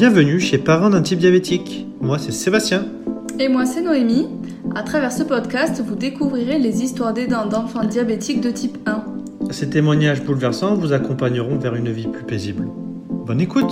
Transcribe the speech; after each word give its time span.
Bienvenue 0.00 0.40
chez 0.40 0.56
Parents 0.56 0.88
d'un 0.88 1.02
type 1.02 1.18
diabétique. 1.18 1.86
Moi, 2.00 2.18
c'est 2.18 2.32
Sébastien. 2.32 2.86
Et 3.38 3.48
moi, 3.48 3.66
c'est 3.66 3.82
Noémie. 3.82 4.30
À 4.74 4.82
travers 4.82 5.12
ce 5.12 5.22
podcast, 5.22 5.82
vous 5.82 5.94
découvrirez 5.94 6.58
les 6.58 6.82
histoires 6.82 7.12
d'aidants 7.12 7.44
d'enfants 7.44 7.84
diabétiques 7.84 8.40
de 8.40 8.50
type 8.50 8.78
1. 8.86 9.04
Ces 9.50 9.68
témoignages 9.68 10.24
bouleversants 10.24 10.74
vous 10.74 10.94
accompagneront 10.94 11.58
vers 11.58 11.74
une 11.74 11.92
vie 11.92 12.06
plus 12.06 12.24
paisible. 12.24 12.66
Bonne 13.10 13.42
écoute 13.42 13.70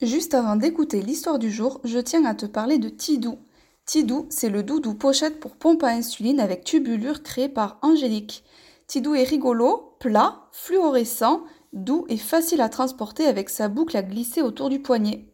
Juste 0.00 0.32
avant 0.32 0.56
d'écouter 0.56 1.02
l'histoire 1.02 1.38
du 1.38 1.50
jour, 1.50 1.78
je 1.84 1.98
tiens 1.98 2.24
à 2.24 2.34
te 2.34 2.46
parler 2.46 2.78
de 2.78 2.88
Tidou. 2.88 3.38
Tidou, 3.84 4.24
c'est 4.30 4.48
le 4.48 4.62
doudou 4.62 4.94
pochette 4.94 5.40
pour 5.40 5.56
pompe 5.56 5.82
à 5.82 5.88
insuline 5.88 6.40
avec 6.40 6.64
tubulure 6.64 7.22
créé 7.22 7.50
par 7.50 7.76
Angélique. 7.82 8.44
Tidou 8.86 9.14
est 9.14 9.24
rigolo, 9.24 9.94
plat, 10.00 10.48
fluorescent, 10.52 11.42
doux 11.72 12.04
et 12.08 12.16
facile 12.16 12.60
à 12.60 12.68
transporter 12.68 13.26
avec 13.26 13.48
sa 13.48 13.68
boucle 13.68 13.96
à 13.96 14.02
glisser 14.02 14.42
autour 14.42 14.68
du 14.68 14.80
poignet. 14.80 15.26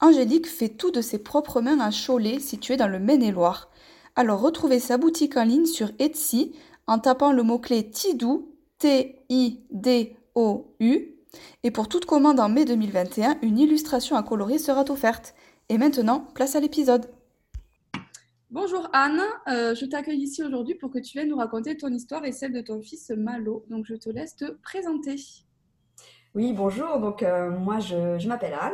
Angélique 0.00 0.48
fait 0.48 0.70
tout 0.70 0.90
de 0.90 1.00
ses 1.00 1.18
propres 1.18 1.60
mains 1.60 1.80
à 1.80 1.90
Cholet, 1.90 2.38
situé 2.40 2.76
dans 2.76 2.88
le 2.88 2.98
Maine-et-Loire. 2.98 3.70
Alors 4.16 4.40
retrouvez 4.40 4.80
sa 4.80 4.96
boutique 4.96 5.36
en 5.36 5.44
ligne 5.44 5.66
sur 5.66 5.90
Etsy 5.98 6.52
en 6.86 6.98
tapant 6.98 7.32
le 7.32 7.42
mot-clé 7.42 7.90
Tidou, 7.90 8.54
T-I-D-O-U. 8.78 9.56
Et 11.62 11.70
pour 11.70 11.88
toute 11.88 12.06
commande 12.06 12.40
en 12.40 12.48
mai 12.48 12.64
2021, 12.64 13.38
une 13.42 13.58
illustration 13.58 14.16
à 14.16 14.22
colorier 14.22 14.58
sera 14.58 14.84
offerte. 14.90 15.34
Et 15.68 15.78
maintenant, 15.78 16.26
place 16.34 16.56
à 16.56 16.60
l'épisode. 16.60 17.10
Bonjour 18.50 18.88
Anne, 18.92 19.22
euh, 19.46 19.76
je 19.76 19.84
t'accueille 19.84 20.22
ici 20.22 20.42
aujourd'hui 20.42 20.74
pour 20.74 20.90
que 20.90 20.98
tu 20.98 21.12
viennes 21.12 21.28
nous 21.28 21.36
raconter 21.36 21.76
ton 21.76 21.92
histoire 21.92 22.24
et 22.24 22.32
celle 22.32 22.52
de 22.52 22.60
ton 22.60 22.82
fils 22.82 23.10
Malo. 23.10 23.64
Donc 23.70 23.84
je 23.86 23.94
te 23.94 24.10
laisse 24.10 24.34
te 24.34 24.50
présenter. 24.62 25.14
Oui, 26.34 26.52
bonjour. 26.52 27.00
Donc 27.00 27.22
euh, 27.22 27.50
moi 27.50 27.80
je, 27.80 28.26
m'appelle 28.28 28.54
Anne, 28.60 28.72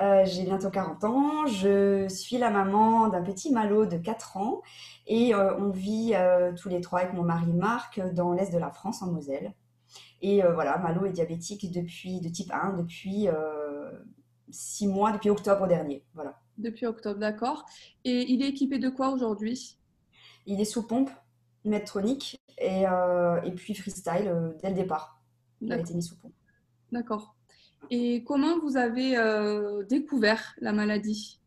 euh, 0.00 0.24
j'ai 0.24 0.44
bientôt 0.44 0.70
40 0.70 1.04
ans, 1.04 1.46
je 1.46 2.08
suis 2.08 2.38
la 2.38 2.50
maman 2.50 3.08
d'un 3.08 3.22
petit 3.22 3.52
Malo 3.52 3.86
de 3.86 3.96
4 3.96 4.36
ans 4.36 4.62
et 5.06 5.34
on 5.34 5.70
vit 5.70 6.14
tous 6.60 6.68
les 6.68 6.80
trois 6.80 7.00
avec 7.00 7.14
mon 7.14 7.22
mari 7.22 7.52
Marc 7.52 8.00
dans 8.14 8.32
l'est 8.32 8.52
de 8.52 8.58
la 8.58 8.70
France 8.70 9.02
en 9.02 9.10
Moselle. 9.10 9.54
Et 10.20 10.42
voilà, 10.42 10.78
Malo 10.78 11.06
est 11.06 11.12
diabétique 11.12 11.70
depuis 11.72 12.20
de 12.20 12.28
type 12.28 12.52
1 12.52 12.74
depuis 12.74 13.28
6 14.50 14.88
mois, 14.88 15.12
depuis 15.12 15.30
octobre 15.30 15.66
dernier. 15.66 16.04
Voilà. 16.14 16.38
Depuis 16.58 16.86
octobre, 16.86 17.20
d'accord. 17.20 17.64
Et 18.04 18.30
il 18.32 18.42
est 18.42 18.48
équipé 18.48 18.78
de 18.78 18.88
quoi 18.88 19.10
aujourd'hui? 19.10 19.78
Il 20.46 20.60
est 20.60 20.64
sous 20.64 20.86
pompe, 20.86 21.10
Medtronic 21.64 22.40
et, 22.58 22.86
euh, 22.86 23.40
et 23.42 23.52
puis 23.52 23.74
freestyle 23.74 24.28
euh, 24.28 24.52
dès 24.62 24.70
le 24.70 24.74
départ. 24.74 25.22
Il 25.60 25.72
a 25.72 25.78
été 25.78 25.94
mis 25.94 26.02
sous 26.02 26.16
pompe. 26.16 26.32
D'accord. 26.92 27.34
Et 27.90 28.24
comment 28.24 28.58
vous 28.60 28.76
avez 28.76 29.16
euh, 29.16 29.84
découvert 29.84 30.54
la 30.60 30.72
maladie? 30.72 31.40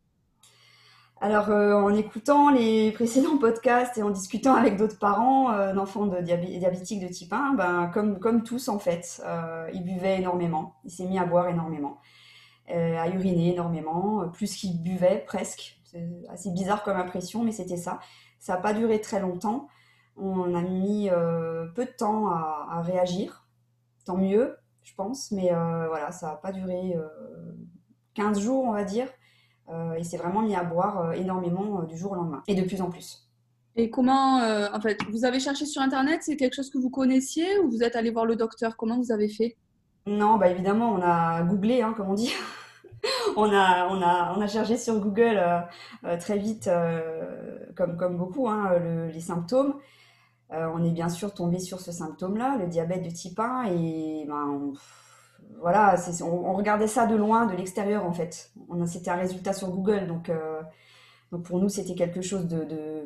Alors, 1.23 1.49
en 1.49 1.93
écoutant 1.93 2.49
les 2.49 2.91
précédents 2.93 3.37
podcasts 3.37 3.95
et 3.95 4.01
en 4.01 4.09
discutant 4.09 4.55
avec 4.55 4.75
d'autres 4.75 4.97
parents 4.97 5.71
d'enfants 5.71 6.07
de 6.07 6.19
diabétiques 6.19 6.99
de 6.99 7.13
type 7.13 7.31
1, 7.31 7.53
ben, 7.53 7.91
comme, 7.93 8.17
comme 8.17 8.41
tous 8.41 8.69
en 8.69 8.79
fait, 8.79 9.21
il 9.71 9.83
buvait 9.83 10.17
énormément. 10.17 10.77
Il 10.83 10.89
s'est 10.89 11.05
mis 11.05 11.19
à 11.19 11.25
boire 11.25 11.47
énormément. 11.47 11.99
Euh, 12.73 12.97
à 12.97 13.09
uriner 13.09 13.51
énormément, 13.51 14.21
euh, 14.21 14.27
plus 14.27 14.55
qu'il 14.55 14.81
buvait 14.81 15.23
presque. 15.27 15.81
C'est 15.83 16.07
assez 16.29 16.51
bizarre 16.51 16.83
comme 16.83 16.95
impression, 16.95 17.43
mais 17.43 17.51
c'était 17.51 17.75
ça. 17.75 17.99
Ça 18.39 18.53
n'a 18.53 18.61
pas 18.61 18.73
duré 18.73 19.01
très 19.01 19.19
longtemps. 19.19 19.67
On 20.15 20.55
a 20.55 20.61
mis 20.61 21.09
euh, 21.09 21.65
peu 21.75 21.83
de 21.83 21.91
temps 21.91 22.29
à, 22.29 22.81
réagir. 22.81 23.45
Tant 24.05 24.15
mieux, 24.15 24.55
je 24.83 24.93
pense. 24.95 25.31
Mais 25.31 25.49
voilà, 25.49 26.11
ça 26.11 26.27
n'a 26.27 26.35
pas 26.35 26.51
duré 26.51 26.95
15 28.13 28.39
jours, 28.39 28.65
on 28.65 28.73
va 28.73 28.83
dire. 28.83 29.07
et 29.97 30.03
c'est 30.03 30.17
vraiment 30.17 30.41
mis 30.41 30.55
à 30.55 30.63
boire 30.63 31.13
énormément 31.13 31.83
du 31.83 31.97
jour 31.97 32.11
au 32.11 32.15
lendemain. 32.15 32.43
Et 32.47 32.55
de 32.55 32.63
plus 32.63 32.81
en 32.81 32.89
plus. 32.89 33.27
Et 33.75 33.89
comment, 33.89 34.37
en 34.37 34.81
fait, 34.81 34.97
vous 35.09 35.25
avez 35.25 35.39
cherché 35.39 35.65
sur 35.65 35.81
Internet 35.81 36.21
C'est 36.23 36.35
quelque 36.35 36.55
chose 36.55 36.69
que 36.69 36.77
vous 36.77 36.89
connaissiez 36.89 37.59
ou 37.59 37.69
vous 37.69 37.83
êtes 37.83 37.95
allé 37.95 38.11
voir 38.11 38.25
le 38.25 38.35
docteur? 38.35 38.75
Comment 38.75 38.97
vous 38.97 39.11
avez 39.11 39.29
fait? 39.29 39.55
Non, 40.07 40.37
bah 40.37 40.49
évidemment, 40.49 40.91
on 40.91 41.01
a 41.01 41.43
googlé, 41.43 41.81
hein, 41.81 41.93
comme 41.95 42.09
on 42.09 42.15
dit. 42.15 42.33
on, 43.35 43.51
a, 43.51 43.87
on, 43.89 44.01
a, 44.01 44.33
on 44.35 44.41
a 44.41 44.47
cherché 44.47 44.77
sur 44.77 44.99
Google 44.99 45.37
euh, 45.37 45.59
euh, 46.05 46.17
très 46.17 46.37
vite, 46.37 46.67
euh, 46.67 47.57
comme, 47.75 47.97
comme 47.97 48.17
beaucoup, 48.17 48.47
hein, 48.47 48.71
les 49.13 49.19
symptômes. 49.19 49.75
On 50.51 50.83
est 50.83 50.91
bien 50.91 51.09
sûr 51.09 51.33
tombé 51.33 51.59
sur 51.59 51.79
ce 51.79 51.91
symptôme-là, 51.91 52.57
le 52.59 52.67
diabète 52.67 53.03
de 53.03 53.09
type 53.09 53.39
1, 53.39 53.63
et 53.65 54.25
ben, 54.27 54.47
on, 54.49 54.73
voilà, 55.61 55.95
on, 56.23 56.53
regardait 56.53 56.87
ça 56.87 57.05
de 57.05 57.15
loin, 57.15 57.45
de 57.45 57.55
l'extérieur 57.55 58.05
en 58.05 58.11
fait. 58.11 58.51
C'était 58.85 59.11
un 59.11 59.15
résultat 59.15 59.53
sur 59.53 59.69
Google, 59.69 60.07
donc, 60.07 60.29
donc 61.31 61.43
pour 61.43 61.59
nous 61.59 61.69
c'était 61.69 61.95
quelque 61.95 62.21
chose 62.21 62.47
de 62.47 63.05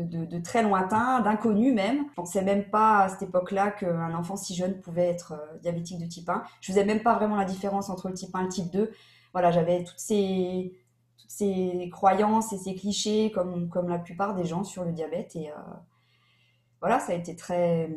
de, 0.00 0.38
très 0.40 0.62
lointain, 0.62 1.20
d'inconnu 1.20 1.72
même. 1.72 2.06
Je 2.10 2.14
pensais 2.14 2.42
même 2.42 2.64
pas 2.64 3.00
à 3.00 3.08
cette 3.08 3.22
époque-là 3.22 3.70
qu'un 3.70 4.14
enfant 4.14 4.36
si 4.36 4.54
jeune 4.54 4.80
pouvait 4.80 5.08
être 5.08 5.32
euh, 5.32 5.58
diabétique 5.58 5.98
de 5.98 6.06
type 6.06 6.28
1. 6.28 6.42
Je 6.60 6.72
faisais 6.72 6.84
même 6.84 7.02
pas 7.02 7.14
vraiment 7.14 7.36
la 7.36 7.44
différence 7.44 7.90
entre 7.90 8.08
le 8.08 8.14
type 8.14 8.34
1 8.34 8.40
et 8.40 8.42
le 8.44 8.48
type 8.48 8.70
2. 8.70 8.90
Voilà, 9.32 9.50
j'avais 9.50 9.84
toutes 9.84 9.98
ces, 9.98 10.72
ces 11.32 11.88
croyances 11.90 12.52
et 12.52 12.58
ces 12.58 12.74
clichés 12.74 13.30
comme, 13.32 13.68
comme 13.68 13.88
la 13.88 13.98
plupart 13.98 14.34
des 14.34 14.44
gens 14.44 14.64
sur 14.64 14.84
le 14.84 14.92
diabète. 14.92 15.34
Et 15.36 15.50
euh, 15.50 15.54
voilà, 16.80 16.98
ça 16.98 17.12
a 17.12 17.16
été 17.16 17.34
très... 17.36 17.90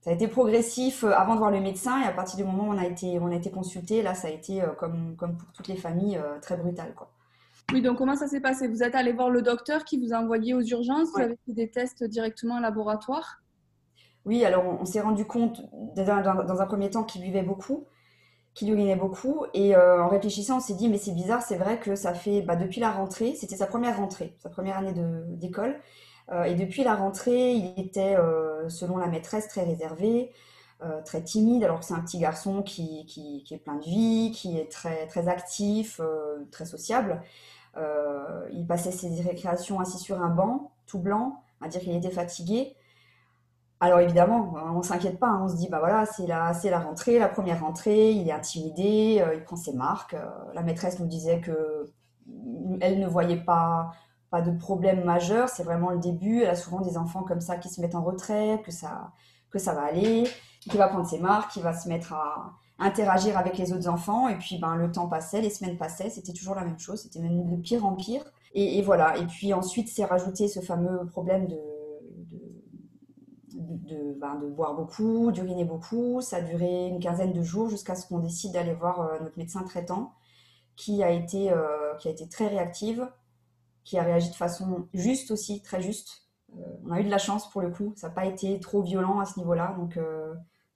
Ça 0.00 0.10
a 0.10 0.12
été 0.12 0.28
progressif 0.28 1.02
euh, 1.02 1.12
avant 1.12 1.34
de 1.34 1.38
voir 1.38 1.50
le 1.50 1.60
médecin 1.60 2.02
et 2.02 2.04
à 2.04 2.12
partir 2.12 2.36
du 2.36 2.44
moment 2.44 2.64
où 2.64 2.72
on 2.74 2.78
a 2.78 2.86
été, 2.86 3.18
on 3.20 3.28
a 3.28 3.34
été 3.34 3.50
consulté, 3.50 4.02
là, 4.02 4.14
ça 4.14 4.28
a 4.28 4.30
été, 4.30 4.62
comme, 4.78 5.16
comme 5.16 5.38
pour 5.38 5.50
toutes 5.52 5.68
les 5.68 5.76
familles, 5.76 6.20
très 6.42 6.58
brutal. 6.58 6.92
Quoi. 6.94 7.10
Oui, 7.72 7.80
donc 7.80 7.98
comment 7.98 8.16
ça 8.16 8.26
s'est 8.26 8.40
passé? 8.40 8.68
Vous 8.68 8.82
êtes 8.82 8.94
allé 8.94 9.12
voir 9.12 9.30
le 9.30 9.40
docteur 9.40 9.84
qui 9.84 9.98
vous 9.98 10.12
a 10.12 10.18
envoyé 10.18 10.52
aux 10.52 10.60
urgences? 10.60 11.08
Vous 11.14 11.22
avez 11.22 11.38
fait 11.46 11.52
des 11.54 11.70
tests 11.70 12.04
directement 12.04 12.58
au 12.58 12.60
laboratoire? 12.60 13.42
Oui, 14.26 14.44
alors 14.44 14.64
on, 14.64 14.84
s'est 14.84 15.00
rendu 15.00 15.24
compte 15.24 15.62
dans, 15.96 16.60
un 16.60 16.66
premier 16.66 16.90
temps 16.90 17.04
qu'il 17.04 17.22
buvait 17.22 17.42
beaucoup, 17.42 17.86
qu'il 18.54 18.70
urinait 18.70 18.96
beaucoup. 18.96 19.44
Et 19.52 19.76
euh, 19.76 20.02
en 20.02 20.08
réfléchissant, 20.08 20.58
on 20.58 20.60
s'est 20.60 20.74
dit, 20.74 20.88
mais 20.88 20.98
c'est 20.98 21.12
bizarre, 21.12 21.42
c'est 21.42 21.56
vrai 21.56 21.78
que 21.78 21.96
ça 21.96 22.14
fait 22.14 22.42
bah, 22.42 22.56
depuis 22.56 22.80
la 22.80 22.90
rentrée, 22.90 23.34
c'était 23.34 23.56
sa 23.56 23.66
première 23.66 23.96
rentrée, 23.98 24.36
sa 24.38 24.48
première 24.48 24.78
année 24.78 24.94
d'école. 25.28 25.80
Euh, 26.32 26.44
et 26.44 26.54
depuis 26.54 26.84
la 26.84 26.94
rentrée, 26.94 27.52
il 27.52 27.74
était, 27.78 28.16
euh, 28.16 28.68
selon 28.68 28.96
la 28.96 29.08
maîtresse, 29.08 29.48
très 29.48 29.64
réservé. 29.64 30.32
très 31.06 31.22
timide, 31.22 31.64
alors 31.64 31.80
que 31.80 31.86
c'est 31.86 31.94
un 31.94 32.02
petit 32.02 32.18
garçon 32.18 32.62
qui, 32.62 33.06
qui, 33.06 33.42
qui, 33.42 33.54
est 33.54 33.58
plein 33.58 33.76
de 33.76 33.84
vie, 33.84 34.32
qui 34.34 34.58
est 34.58 34.70
très, 34.70 35.06
très 35.06 35.28
actif, 35.28 35.98
très 36.50 36.66
sociable. 36.66 37.22
Il 38.52 38.66
passait 38.66 38.92
ses 38.92 39.08
récréations 39.22 39.80
assis 39.80 39.98
sur 39.98 40.20
un 40.20 40.28
banc, 40.28 40.72
tout 40.86 40.98
blanc, 40.98 41.42
à 41.62 41.68
dire 41.68 41.80
qu'il 41.80 41.96
était 41.96 42.10
fatigué. 42.10 42.76
Alors 43.80 44.00
évidemment, 44.00 44.54
on 44.74 44.82
s'inquiète 44.82 45.18
pas, 45.18 45.28
hein. 45.28 45.42
on 45.44 45.48
se 45.48 45.56
dit 45.56 45.68
bah 45.68 45.78
voilà, 45.78 46.06
c'est 46.06 46.26
la, 46.26 46.54
c'est 46.54 46.70
la 46.70 46.78
rentrée, 46.78 47.18
la 47.18 47.28
première 47.28 47.60
rentrée, 47.60 48.12
il 48.12 48.28
est 48.28 48.32
intimidé, 48.32 49.20
euh, 49.20 49.34
il 49.34 49.42
prend 49.42 49.56
ses 49.56 49.74
marques. 49.74 50.14
Euh, 50.14 50.24
la 50.54 50.62
maîtresse 50.62 50.98
nous 51.00 51.06
disait 51.06 51.40
que 51.40 51.84
elle 52.80 52.98
ne 53.00 53.06
voyait 53.06 53.42
pas 53.44 53.90
pas 54.30 54.40
de 54.40 54.56
problème 54.56 55.04
majeur, 55.04 55.48
c'est 55.48 55.64
vraiment 55.64 55.90
le 55.90 55.98
début. 55.98 56.42
Elle 56.42 56.50
a 56.50 56.56
souvent 56.56 56.80
des 56.80 56.96
enfants 56.96 57.22
comme 57.22 57.40
ça 57.40 57.56
qui 57.56 57.68
se 57.68 57.80
mettent 57.80 57.94
en 57.94 58.02
retrait, 58.02 58.62
que 58.64 58.72
ça 58.72 59.12
que 59.50 59.58
ça 59.58 59.74
va 59.74 59.82
aller, 59.82 60.24
qu'il 60.60 60.76
va 60.76 60.88
prendre 60.88 61.06
ses 61.06 61.20
marques, 61.20 61.52
qu'il 61.52 61.62
va 61.62 61.72
se 61.72 61.88
mettre 61.88 62.12
à, 62.14 62.54
interagir 62.78 63.38
avec 63.38 63.56
les 63.58 63.72
autres 63.72 63.88
enfants. 63.88 64.28
Et 64.28 64.36
puis, 64.36 64.58
ben, 64.58 64.76
le 64.76 64.90
temps 64.90 65.08
passait, 65.08 65.40
les 65.40 65.50
semaines 65.50 65.76
passaient, 65.76 66.10
c'était 66.10 66.32
toujours 66.32 66.54
la 66.54 66.64
même 66.64 66.78
chose, 66.78 67.02
c'était 67.02 67.20
même 67.20 67.48
de 67.48 67.56
pire 67.56 67.84
en 67.84 67.94
pire. 67.94 68.24
Et, 68.54 68.82
voilà. 68.82 69.16
Et 69.18 69.26
puis 69.26 69.52
ensuite, 69.52 69.88
c'est 69.88 70.04
rajouté 70.04 70.48
ce 70.48 70.60
fameux 70.60 71.06
problème 71.06 71.48
de, 71.48 71.58
de, 73.54 74.18
ben, 74.18 74.36
de, 74.36 74.48
boire 74.48 74.74
beaucoup, 74.74 75.32
d'uriner 75.32 75.64
beaucoup. 75.64 76.20
Ça 76.20 76.36
a 76.36 76.40
duré 76.42 76.88
une 76.88 77.00
quinzaine 77.00 77.32
de 77.32 77.42
jours 77.42 77.68
jusqu'à 77.68 77.94
ce 77.94 78.06
qu'on 78.06 78.18
décide 78.18 78.52
d'aller 78.52 78.74
voir 78.74 79.00
euh, 79.00 79.18
notre 79.20 79.38
médecin 79.38 79.62
traitant, 79.62 80.14
qui 80.76 81.02
a 81.02 81.10
été, 81.10 81.50
euh, 81.50 81.94
qui 81.98 82.08
a 82.08 82.10
été 82.10 82.28
très 82.28 82.48
réactive, 82.48 83.08
qui 83.84 83.98
a 83.98 84.02
réagi 84.02 84.30
de 84.30 84.34
façon 84.34 84.88
juste 84.94 85.30
aussi, 85.30 85.62
très 85.62 85.80
juste. 85.80 86.28
Euh, 86.58 86.62
on 86.86 86.92
a 86.92 87.00
eu 87.00 87.04
de 87.04 87.10
la 87.10 87.18
chance 87.18 87.50
pour 87.50 87.60
le 87.60 87.70
coup, 87.70 87.92
ça 87.96 88.08
n'a 88.08 88.14
pas 88.14 88.26
été 88.26 88.58
trop 88.60 88.82
violent 88.82 89.20
à 89.20 89.26
ce 89.26 89.38
niveau-là. 89.38 89.74
Donc, 89.78 89.98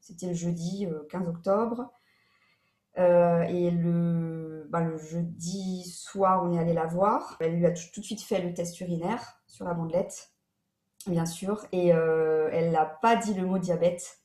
c'était 0.01 0.29
le 0.29 0.35
jeudi 0.35 0.89
15 1.11 1.27
euh, 1.27 1.31
octobre. 1.31 1.93
Et 2.97 3.71
le, 3.71 4.67
bah, 4.71 4.81
le, 4.81 4.99
jeudi 4.99 5.85
soir, 5.85 6.43
on 6.45 6.53
est 6.53 6.59
allé 6.59 6.73
la 6.73 6.87
voir. 6.87 7.37
Elle 7.41 7.57
lui 7.57 7.67
a 7.67 7.71
tout, 7.71 8.01
de 8.01 8.05
suite 8.05 8.23
fait 8.23 8.41
le 8.41 8.53
test 8.55 8.81
urinaire 8.81 9.41
sur 9.47 9.65
la 9.65 9.75
bandelette, 9.75 10.33
bien 11.09 11.27
sûr. 11.27 11.65
Et 11.73 11.93
euh, 11.93 12.49
elle 12.53 12.71
n'a 12.71 12.85
pas 12.85 13.17
dit 13.17 13.35
le 13.35 13.47
mot 13.47 13.59
diabète. 13.59 14.19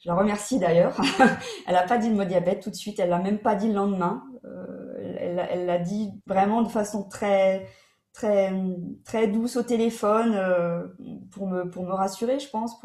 Je 0.00 0.08
la 0.08 0.14
remercie 0.14 0.58
d'ailleurs. 0.58 0.96
elle 1.66 1.74
n'a 1.74 1.82
pas 1.82 1.98
dit 1.98 2.08
le 2.08 2.14
mot 2.14 2.24
diabète 2.24 2.62
tout 2.62 2.70
de 2.70 2.76
suite. 2.76 2.98
Elle 3.00 3.10
l'a 3.10 3.18
même 3.18 3.38
pas 3.38 3.54
dit 3.54 3.68
le 3.68 3.74
lendemain. 3.74 4.22
elle 5.18 5.66
l'a 5.66 5.78
dit 5.78 6.10
vraiment 6.26 6.62
de 6.62 6.68
façon 6.68 7.08
très, 7.08 7.66
très, 8.12 8.52
très 9.04 9.28
douce 9.28 9.56
au 9.56 9.62
téléphone 9.62 10.40
pour, 11.30 11.48
me, 11.48 11.68
pour 11.68 11.84
me 11.84 11.92
rassurer, 11.92 12.38
je 12.38 12.48
pense. 12.48 12.80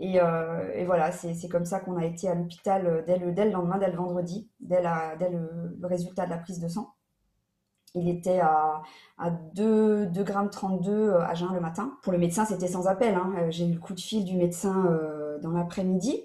Et, 0.00 0.18
voilà, 0.84 1.12
c'est 1.12 1.48
comme 1.48 1.64
ça 1.64 1.80
qu'on 1.80 1.96
a 1.96 2.04
été 2.04 2.28
à 2.28 2.34
l'hôpital 2.34 3.04
dès 3.06 3.18
le, 3.18 3.32
dès 3.32 3.44
le 3.44 3.52
lendemain, 3.52 3.78
dès 3.78 3.90
le 3.90 3.96
vendredi, 3.96 4.48
dès, 4.58 4.82
la, 4.82 5.14
dès 5.16 5.30
le 5.30 5.78
résultat 5.82 6.24
de 6.24 6.30
la 6.30 6.38
prise 6.38 6.58
de 6.58 6.68
sang. 6.68 6.94
Il 7.94 8.08
était 8.08 8.38
à, 8.38 8.82
à 9.18 9.30
2, 9.30 10.06
2 10.06 10.22
grammes 10.22 10.50
32 10.50 11.14
à 11.14 11.34
jeun 11.34 11.52
le 11.52 11.60
matin. 11.60 11.98
Pour 12.02 12.12
le 12.12 12.18
médecin, 12.18 12.44
c'était 12.44 12.68
sans 12.68 12.86
appel. 12.86 13.14
Hein. 13.14 13.50
J'ai 13.50 13.66
eu 13.66 13.72
le 13.72 13.80
coup 13.80 13.94
de 13.94 14.00
fil 14.00 14.24
du 14.24 14.36
médecin 14.36 14.86
euh, 14.86 15.38
dans 15.40 15.50
l'après-midi. 15.50 16.22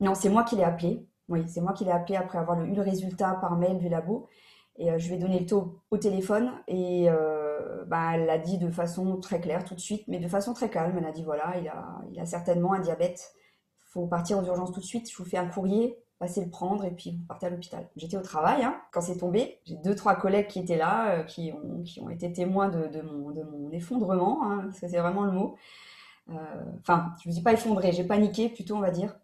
Non, 0.00 0.14
c'est 0.14 0.28
moi 0.28 0.44
qui 0.44 0.56
l'ai 0.56 0.64
appelé. 0.64 1.08
Oui, 1.28 1.44
c'est 1.48 1.60
moi 1.60 1.72
qui 1.72 1.84
l'ai 1.84 1.90
appelé 1.92 2.16
après 2.16 2.38
avoir 2.38 2.62
eu 2.62 2.74
le 2.74 2.82
résultat 2.82 3.34
par 3.40 3.56
mail 3.56 3.78
du 3.78 3.88
labo. 3.88 4.28
Et 4.76 4.90
euh, 4.90 4.98
je 4.98 5.08
lui 5.08 5.14
ai 5.14 5.18
donné 5.18 5.40
le 5.40 5.46
taux 5.46 5.80
au 5.90 5.96
téléphone. 5.96 6.52
Et 6.68 7.06
euh, 7.08 7.84
bah, 7.86 8.10
elle 8.14 8.26
l'a 8.26 8.38
dit 8.38 8.58
de 8.58 8.70
façon 8.70 9.16
très 9.18 9.40
claire 9.40 9.64
tout 9.64 9.74
de 9.74 9.80
suite, 9.80 10.04
mais 10.08 10.18
de 10.18 10.28
façon 10.28 10.52
très 10.52 10.68
calme. 10.68 10.96
Elle 10.98 11.06
a 11.06 11.12
dit 11.12 11.24
voilà, 11.24 11.56
il 11.58 11.68
a, 11.68 12.02
il 12.12 12.20
a 12.20 12.26
certainement 12.26 12.74
un 12.74 12.80
diabète. 12.80 13.34
Il 13.78 13.90
faut 13.92 14.06
partir 14.06 14.38
aux 14.38 14.44
urgences 14.44 14.72
tout 14.72 14.80
de 14.80 14.84
suite. 14.84 15.10
Je 15.10 15.16
vous 15.16 15.24
fais 15.24 15.38
un 15.38 15.46
courrier 15.46 15.98
passez 16.18 16.42
le 16.42 16.50
prendre 16.50 16.84
et 16.84 16.90
puis 16.90 17.12
vous 17.12 17.24
partez 17.26 17.46
à 17.46 17.50
l'hôpital. 17.50 17.88
J'étais 17.96 18.16
au 18.16 18.22
travail 18.22 18.62
hein, 18.62 18.80
quand 18.92 19.00
c'est 19.00 19.18
tombé. 19.18 19.60
J'ai 19.64 19.76
deux, 19.76 19.94
trois 19.94 20.14
collègues 20.14 20.48
qui 20.48 20.60
étaient 20.60 20.76
là, 20.76 21.10
euh, 21.10 21.22
qui, 21.24 21.52
ont, 22.00 22.08
été 22.10 22.32
témoins 22.32 22.68
de, 22.68 23.02
mon, 23.02 23.70
effondrement, 23.72 24.44
hein, 24.44 24.62
parce 24.64 24.80
que 24.80 24.88
c'est 24.88 24.98
vraiment 24.98 25.24
le 25.24 25.32
mot. 25.32 25.56
Euh, 26.30 26.34
enfin, 26.80 27.12
je 27.22 27.28
ne 27.28 27.30
me 27.30 27.34
suis 27.34 27.42
pas 27.44 27.52
effondrée, 27.52 27.92
j'ai 27.92 28.04
paniqué 28.04 28.48
plutôt, 28.48 28.76
on 28.76 28.80
va 28.80 28.90
dire. 28.90 29.14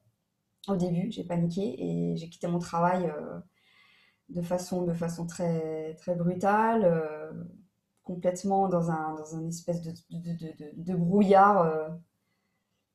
Au 0.68 0.76
début, 0.76 1.10
j'ai 1.10 1.24
paniqué 1.24 1.74
et 1.78 2.16
j'ai 2.16 2.28
quitté 2.28 2.46
mon 2.46 2.60
travail 2.60 3.06
euh, 3.06 3.38
de, 4.28 4.42
façon, 4.42 4.86
très, 5.26 5.96
brutale, 6.16 7.02
complètement 8.04 8.68
dans 8.68 8.90
un, 8.90 9.14
dans 9.14 9.48
espèce 9.48 9.82
de 9.82 10.94
brouillard 10.94 11.98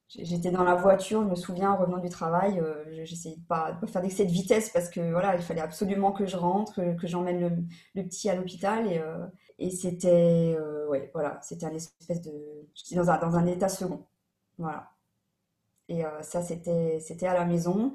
J'étais 0.09 0.51
dans 0.51 0.63
la 0.63 0.75
voiture, 0.75 1.21
je 1.24 1.27
me 1.27 1.36
souviens, 1.36 1.71
en 1.71 1.77
revenant 1.77 1.98
du 1.98 2.07
travail, 2.07 2.62
euh, 2.62 2.86
j'essayais 3.04 3.36
de 3.36 3.42
pas, 3.42 3.74
pas 3.74 3.88
faire 3.88 4.01
d'excès 4.01 4.24
de 4.25 4.31
vitesse 4.31 4.69
parce 4.69 4.89
que 4.89 5.12
voilà, 5.12 5.36
il 5.36 5.42
fallait 5.42 5.59
absolument 5.59 6.13
que 6.13 6.25
je 6.25 6.38
rentre, 6.38 6.75
que, 6.95 7.07
j'emmène 7.07 7.68
le, 7.94 8.04
petit 8.04 8.30
à 8.30 8.36
l'hôpital 8.36 8.88
et, 8.89 9.00
euh, 9.00 9.27
c'était, 9.69 10.56
euh, 10.57 10.88
ouais, 10.88 11.12
voilà, 11.13 11.39
c'était 11.42 11.65
un 11.65 11.74
espèce 11.74 12.21
de, 12.21 12.31
j'étais 12.74 12.95
dans 12.95 13.09
un, 13.09 13.18
dans 13.18 13.36
un 13.36 13.45
état 13.48 13.68
second, 13.68 14.06
voilà. 14.57 14.92
Et 15.89 16.04
ça, 16.21 16.42
c'était, 16.42 17.00
c'était 17.00 17.27
à 17.27 17.33
la 17.33 17.45
maison. 17.45 17.94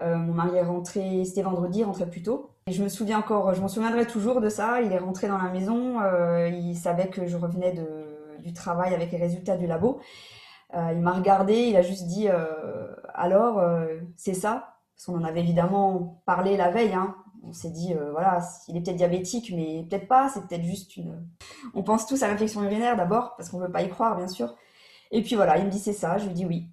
Mon 0.00 0.34
mari 0.34 0.56
est 0.56 0.62
rentré, 0.62 1.24
c'était 1.24 1.42
vendredi, 1.42 1.80
il 1.80 1.84
rentrait 1.84 2.10
plus 2.10 2.22
tôt. 2.22 2.50
Et 2.66 2.72
je 2.72 2.82
me 2.82 2.88
souviens 2.88 3.20
encore, 3.20 3.54
je 3.54 3.60
m'en 3.60 3.68
souviendrai 3.68 4.08
toujours 4.08 4.40
de 4.40 4.48
ça. 4.48 4.82
Il 4.82 4.92
est 4.92 4.98
rentré 4.98 5.28
dans 5.28 5.38
la 5.38 5.48
maison, 5.48 6.00
il 6.48 6.74
savait 6.76 7.08
que 7.10 7.28
je 7.28 7.36
revenais 7.36 7.72
de, 7.74 8.42
du 8.42 8.52
travail 8.52 8.92
avec 8.92 9.12
les 9.12 9.18
résultats 9.18 9.56
du 9.56 9.68
labo. 9.68 10.00
Euh, 10.74 10.92
il 10.92 11.00
m'a 11.00 11.12
regardé, 11.12 11.54
il 11.54 11.76
a 11.76 11.82
juste 11.82 12.06
dit 12.06 12.28
euh, 12.28 12.94
alors 13.14 13.58
euh, 13.58 14.00
c'est 14.16 14.34
ça? 14.34 14.74
Parce 14.94 15.06
qu'on 15.06 15.18
en 15.18 15.24
avait 15.24 15.40
évidemment 15.40 16.22
parlé 16.26 16.56
la 16.56 16.70
veille. 16.70 16.92
Hein. 16.92 17.14
On 17.44 17.52
s'est 17.52 17.70
dit 17.70 17.94
voilà, 18.12 18.40
il 18.66 18.76
est 18.76 18.80
peut-être 18.80 18.96
diabétique, 18.96 19.52
mais 19.54 19.86
peut-être 19.88 20.08
pas. 20.08 20.28
C'est 20.28 20.46
peut-être 20.46 20.64
juste 20.64 20.96
une. 20.96 21.26
On 21.74 21.82
pense 21.82 22.06
tous 22.06 22.22
à 22.22 22.28
l'infection 22.28 22.62
urinaire 22.62 22.96
d'abord 22.96 23.36
parce 23.36 23.48
qu'on 23.48 23.58
veut 23.58 23.70
pas 23.70 23.82
y 23.82 23.88
croire 23.88 24.16
bien 24.16 24.28
sûr. 24.28 24.54
Et 25.12 25.22
puis 25.22 25.36
voilà, 25.36 25.56
il 25.58 25.66
me 25.66 25.70
dit 25.70 25.78
c'est 25.78 25.92
ça. 25.92 26.18
Je 26.18 26.26
lui 26.26 26.34
dis 26.34 26.44
oui, 26.44 26.68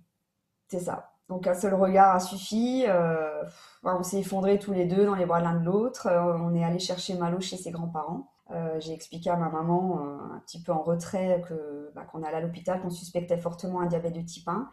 c'est 0.68 0.80
ça. 0.80 1.12
Donc 1.30 1.48
un 1.48 1.54
seul 1.54 1.76
regard 1.76 2.16
a 2.16 2.20
suffi. 2.20 2.84
Euh, 2.88 3.44
on 3.84 4.04
s'est 4.04 4.20
effondrés 4.20 4.60
tous 4.60 4.74
les 4.74 4.86
deux 4.86 5.06
dans 5.06 5.16
les 5.16 5.26
bras 5.26 5.40
l'un 5.40 5.56
de 5.56 5.66
l'autre. 5.66 6.10
on 6.12 6.54
est 6.56 6.64
allé 6.64 6.80
chercher 6.80 7.16
Malo 7.16 7.40
chez 7.40 7.58
ses 7.58 7.72
grands-parents. 7.72 8.32
Euh, 8.52 8.80
j'ai 8.80 8.94
expliqué 8.94 9.30
à 9.30 9.36
ma 9.38 9.50
maman, 9.50 10.00
euh, 10.00 10.36
un 10.36 10.40
petit 10.46 10.62
peu 10.62 10.72
en 10.72 10.84
retrait, 10.84 11.42
que 11.48 11.92
bah, 11.96 12.04
qu'on 12.04 12.24
allait 12.24 12.38
à 12.38 12.42
l'hôpital, 12.42 12.82
qu'on 12.82 12.92
suspectait 12.92 13.38
fortement 13.38 13.82
un 13.82 13.88
diabète 13.88 14.14
de 14.14 14.22
type 14.22 14.48
1. 14.48 14.70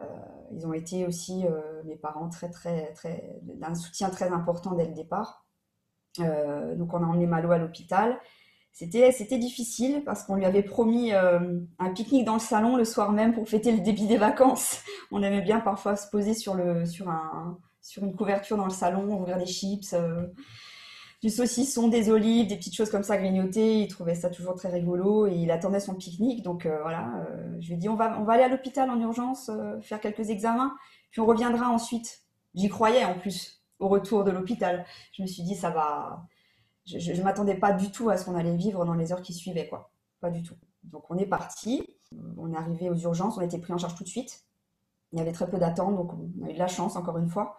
Euh, 0.00 0.04
ils 0.52 0.66
ont 0.66 0.72
été 0.72 1.06
aussi, 1.06 1.44
mes 1.84 1.96
parents, 1.96 2.28
très, 2.28 2.50
très, 2.50 2.92
très, 2.92 3.38
d'un 3.42 3.74
soutien 3.74 4.10
très 4.10 4.30
important 4.32 4.72
dès 4.72 4.86
le 4.86 4.94
départ. 4.94 5.46
donc 6.18 6.92
on 6.94 7.02
a 7.02 7.06
emmené 7.06 7.26
Malo 7.26 7.52
à 7.52 7.58
l'hôpital. 7.58 8.18
C'était, 8.72 9.38
difficile 9.38 10.02
parce 10.02 10.24
qu'on 10.24 10.34
lui 10.34 10.46
avait 10.46 10.62
promis 10.62 11.12
un 11.12 11.90
pique-nique 11.94 12.24
dans 12.24 12.34
le 12.34 12.40
salon 12.40 12.76
le 12.76 12.84
soir 12.86 13.12
même 13.12 13.34
pour 13.34 13.48
fêter 13.48 13.70
le 13.70 13.80
début 13.80 14.06
des 14.06 14.16
vacances. 14.16 14.82
On 15.12 15.22
aimait 15.22 15.42
bien 15.42 15.60
parfois 15.60 15.94
se 15.94 16.08
poser 16.08 16.32
sur, 16.32 16.54
le, 16.54 16.86
sur, 16.86 17.10
un, 17.10 17.58
sur 17.82 18.02
une 18.02 18.16
couverture 18.16 18.56
dans 18.56 18.64
le 18.64 18.70
salon, 18.70 19.14
ouvrir 19.14 19.36
des 19.36 19.46
chips 19.46 19.94
du 21.22 21.30
saucisson, 21.30 21.86
des 21.86 22.10
olives, 22.10 22.48
des 22.48 22.56
petites 22.56 22.74
choses 22.74 22.90
comme 22.90 23.04
ça 23.04 23.16
grignotées. 23.16 23.80
Il 23.80 23.88
trouvait 23.88 24.16
ça 24.16 24.28
toujours 24.28 24.56
très 24.56 24.68
rigolo 24.68 25.26
et 25.28 25.34
il 25.34 25.50
attendait 25.52 25.78
son 25.78 25.94
pique-nique. 25.94 26.42
Donc 26.42 26.66
euh, 26.66 26.80
voilà, 26.82 27.14
euh, 27.16 27.56
je 27.60 27.68
lui 27.68 27.74
ai 27.74 27.76
dit 27.76 27.88
on 27.88 27.94
va, 27.94 28.18
on 28.20 28.24
va 28.24 28.34
aller 28.34 28.42
à 28.42 28.48
l'hôpital 28.48 28.90
en 28.90 29.00
urgence, 29.00 29.48
euh, 29.48 29.80
faire 29.80 30.00
quelques 30.00 30.30
examens, 30.30 30.76
puis 31.12 31.20
on 31.20 31.26
reviendra 31.26 31.68
ensuite. 31.68 32.22
J'y 32.54 32.68
croyais 32.68 33.04
en 33.04 33.18
plus 33.18 33.62
au 33.78 33.88
retour 33.88 34.24
de 34.24 34.32
l'hôpital. 34.32 34.84
Je 35.12 35.22
me 35.22 35.28
suis 35.28 35.44
dit 35.44 35.54
ça 35.54 35.70
va. 35.70 36.26
Je 36.84 37.12
ne 37.12 37.22
m'attendais 37.22 37.54
pas 37.54 37.72
du 37.72 37.92
tout 37.92 38.10
à 38.10 38.16
ce 38.16 38.24
qu'on 38.24 38.34
allait 38.34 38.56
vivre 38.56 38.84
dans 38.84 38.94
les 38.94 39.12
heures 39.12 39.22
qui 39.22 39.32
suivaient, 39.32 39.68
quoi. 39.68 39.92
Pas 40.20 40.30
du 40.30 40.42
tout. 40.42 40.56
Donc 40.82 41.08
on 41.08 41.16
est 41.16 41.26
parti. 41.26 41.84
On 42.36 42.52
est 42.52 42.56
arrivé 42.56 42.90
aux 42.90 42.96
urgences, 42.96 43.36
on 43.38 43.40
a 43.40 43.44
été 43.44 43.58
pris 43.58 43.72
en 43.72 43.78
charge 43.78 43.94
tout 43.94 44.02
de 44.02 44.08
suite. 44.08 44.44
Il 45.12 45.18
y 45.18 45.22
avait 45.22 45.32
très 45.32 45.48
peu 45.48 45.58
d'attente, 45.58 45.94
donc 45.94 46.12
on 46.14 46.46
a 46.46 46.50
eu 46.50 46.54
de 46.54 46.58
la 46.58 46.66
chance 46.66 46.96
encore 46.96 47.16
une 47.18 47.28
fois. 47.28 47.56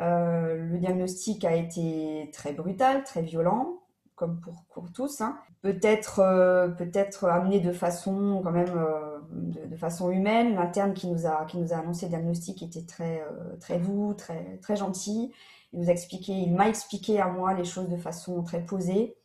Euh, 0.00 0.56
le 0.56 0.78
diagnostic 0.78 1.44
a 1.44 1.54
été 1.54 2.30
très 2.32 2.52
brutal, 2.52 3.02
très 3.04 3.22
violent, 3.22 3.80
comme 4.14 4.40
pour, 4.40 4.92
tous. 4.92 5.20
Hein. 5.20 5.38
Peut-être 5.62 6.20
euh, 6.20 6.68
peut-être 6.68 7.24
amené 7.24 7.60
de 7.60 7.72
façon 7.72 8.40
quand 8.44 8.52
même 8.52 8.76
euh, 8.76 9.18
de, 9.32 9.76
façon 9.76 10.10
humaine. 10.10 10.54
L'interne 10.54 10.94
qui 10.94 11.08
nous 11.08 11.26
a 11.26 11.44
qui 11.46 11.58
nous 11.58 11.72
a 11.72 11.78
annoncé 11.78 12.06
le 12.06 12.10
diagnostic 12.10 12.62
était 12.62 12.84
très 12.84 13.24
très 13.60 13.78
doux, 13.78 14.14
très 14.14 14.58
très 14.58 14.76
gentil. 14.76 15.32
Il 15.72 15.80
nous 15.80 15.90
a 15.90 15.94
il 16.28 16.54
m'a 16.54 16.68
expliqué 16.68 17.20
à 17.20 17.28
moi 17.28 17.54
les 17.54 17.64
choses 17.64 17.88
de 17.88 17.96
façon 17.96 18.42
très 18.42 18.64
posée. 18.64 19.16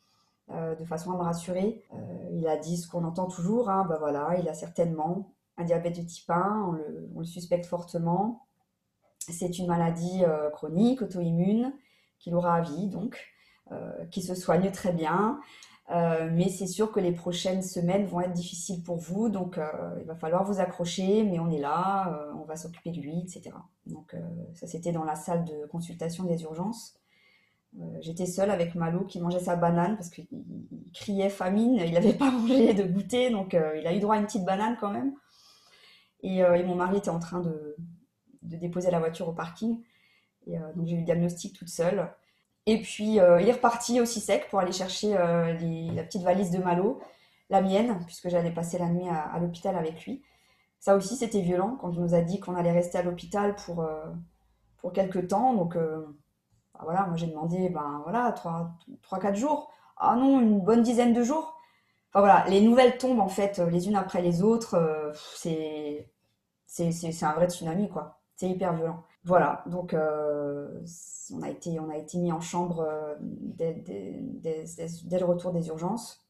de 0.49 0.85
façon 0.85 1.11
à 1.13 1.17
me 1.17 1.23
rassurer. 1.23 1.83
il 2.31 2.47
a 2.47 2.57
dit 2.57 2.77
ce 2.77 2.87
qu'on 2.87 3.03
entend 3.05 3.27
toujours, 3.27 3.69
hein, 3.69 3.85
bah 3.87 3.97
voilà, 3.99 4.35
il 4.39 4.49
a 4.49 4.53
certainement 4.53 5.29
un 5.57 5.63
diabète 5.63 5.95
de 5.97 6.01
type 6.01 6.29
1, 6.29 6.65
on 6.67 6.71
le, 6.71 7.09
on 7.15 7.19
le 7.19 7.25
suspecte 7.25 7.65
fortement. 7.65 8.43
C'est 9.31 9.57
une 9.57 9.67
maladie 9.67 10.23
euh, 10.23 10.49
chronique, 10.49 11.01
auto-immune, 11.01 11.73
qu'il 12.19 12.35
aura 12.35 12.55
à 12.55 12.61
vie, 12.61 12.87
donc, 12.87 13.17
euh, 13.71 14.05
qui 14.11 14.21
se 14.21 14.35
soigne 14.35 14.71
très 14.71 14.91
bien. 14.91 15.39
Euh, 15.91 16.29
mais 16.31 16.49
c'est 16.49 16.67
sûr 16.67 16.91
que 16.91 16.99
les 16.99 17.11
prochaines 17.11 17.61
semaines 17.61 18.05
vont 18.05 18.21
être 18.21 18.33
difficiles 18.33 18.83
pour 18.83 18.97
vous, 18.97 19.29
donc 19.29 19.59
il 19.99 20.05
va 20.05 20.15
falloir 20.15 20.43
vous 20.45 20.59
accrocher, 20.59 21.23
mais 21.23 21.39
on 21.39 21.49
est 21.49 21.59
là, 21.59 22.31
on 22.35 22.45
va 22.45 22.55
s'occuper 22.55 22.91
de 22.91 23.01
lui, 23.01 23.19
etc. 23.19 23.51
Donc 23.85 24.15
ça 24.53 24.65
c'était 24.65 24.93
dans 24.93 25.03
la 25.03 25.15
salle 25.15 25.43
de 25.43 25.65
consultation 25.65 26.23
des 26.23 26.41
urgences. 26.43 26.95
J'étais 27.99 28.27
seule 28.27 28.49
avec 28.49 28.75
Malo 28.75 29.03
qui 29.03 29.19
mangeait 29.19 29.39
sa 29.39 29.57
banane 29.57 29.97
parce 29.97 30.09
qu'il 30.09 30.27
criait 30.93 31.29
famine, 31.29 31.73
il 31.73 31.91
n'avait 31.91 32.13
pas 32.13 32.31
mangé 32.31 32.73
de 32.73 32.83
goûter, 32.83 33.29
donc 33.29 33.51
il 33.53 33.85
a 33.85 33.93
eu 33.93 33.99
droit 33.99 34.15
à 34.15 34.19
une 34.19 34.25
petite 34.25 34.45
banane 34.45 34.77
quand 34.79 34.89
même. 34.89 35.13
et 36.21 36.63
mon 36.63 36.75
mari 36.75 36.99
était 36.99 37.09
en 37.09 37.19
train 37.19 37.41
de, 37.41 37.75
de 38.43 38.57
déposer 38.57 38.91
la 38.91 38.99
voiture 38.99 39.27
au 39.27 39.33
parking. 39.33 39.81
Et, 40.47 40.57
euh, 40.57 40.73
donc 40.75 40.87
j'ai 40.87 40.95
eu 40.95 40.99
le 40.99 41.05
diagnostic 41.05 41.57
toute 41.57 41.69
seule. 41.69 42.09
Et 42.65 42.81
puis 42.81 43.19
euh, 43.19 43.41
il 43.41 43.49
est 43.49 43.53
reparti 43.53 43.99
aussi 43.99 44.19
sec 44.19 44.47
pour 44.49 44.59
aller 44.59 44.71
chercher 44.71 45.17
euh, 45.17 45.53
la 45.93 46.03
petite 46.03 46.23
valise 46.23 46.51
de 46.51 46.59
Malo, 46.59 47.01
la 47.49 47.61
mienne, 47.61 47.99
puisque 48.05 48.29
j'allais 48.29 48.51
passer 48.51 48.77
la 48.77 48.87
nuit 48.87 49.07
à, 49.09 49.37
l'hôpital 49.39 49.75
avec 49.75 50.05
lui. 50.05 50.23
Ça 50.79 50.95
aussi 50.95 51.15
c'était 51.15 51.41
violent 51.41 51.77
quand 51.79 51.91
il 51.91 51.99
nous 52.01 52.13
a 52.13 52.21
dit 52.21 52.39
qu'on 52.39 52.55
allait 52.55 52.71
rester 52.71 52.97
à 52.97 53.03
l'hôpital 53.03 53.55
pour, 53.55 53.85
pour 54.77 54.93
quelques 54.93 55.29
temps. 55.29 55.53
Donc 55.53 55.75
bah 55.75 56.81
voilà, 56.83 57.05
moi 57.05 57.15
j'ai 57.15 57.27
demandé 57.27 57.69
ben 57.69 58.01
voilà, 58.03 58.33
3-4 58.33 59.35
jours. 59.35 59.71
Ah 59.97 60.15
non, 60.15 60.41
une 60.41 60.59
bonne 60.59 60.81
dizaine 60.81 61.13
de 61.13 61.23
jours. 61.23 61.57
Enfin 62.11 62.19
voilà, 62.19 62.45
les 62.49 62.61
nouvelles 62.61 62.97
tombent 62.97 63.21
en 63.21 63.29
fait 63.29 63.59
les 63.59 63.87
unes 63.87 63.95
après 63.95 64.21
les 64.21 64.41
autres. 64.43 65.11
c'est 65.35 66.09
c'est 66.65 67.23
un 67.23 67.33
vrai 67.33 67.49
tsunami 67.49 67.89
quoi 67.89 68.22
c'est 68.43 68.49
hyper 68.49 68.73
violent. 68.73 69.03
Voilà, 69.23 69.63
donc 69.67 69.93
euh, 69.93 70.81
on, 71.31 71.41
a 71.41 71.49
été, 71.49 71.69
mis 72.17 72.31
en 72.33 72.41
chambre 72.41 72.81
euh, 72.81 73.15
dès, 73.21 73.73
le 73.89 75.23
retour 75.23 75.53
des 75.53 75.67
urgences. 75.69 76.21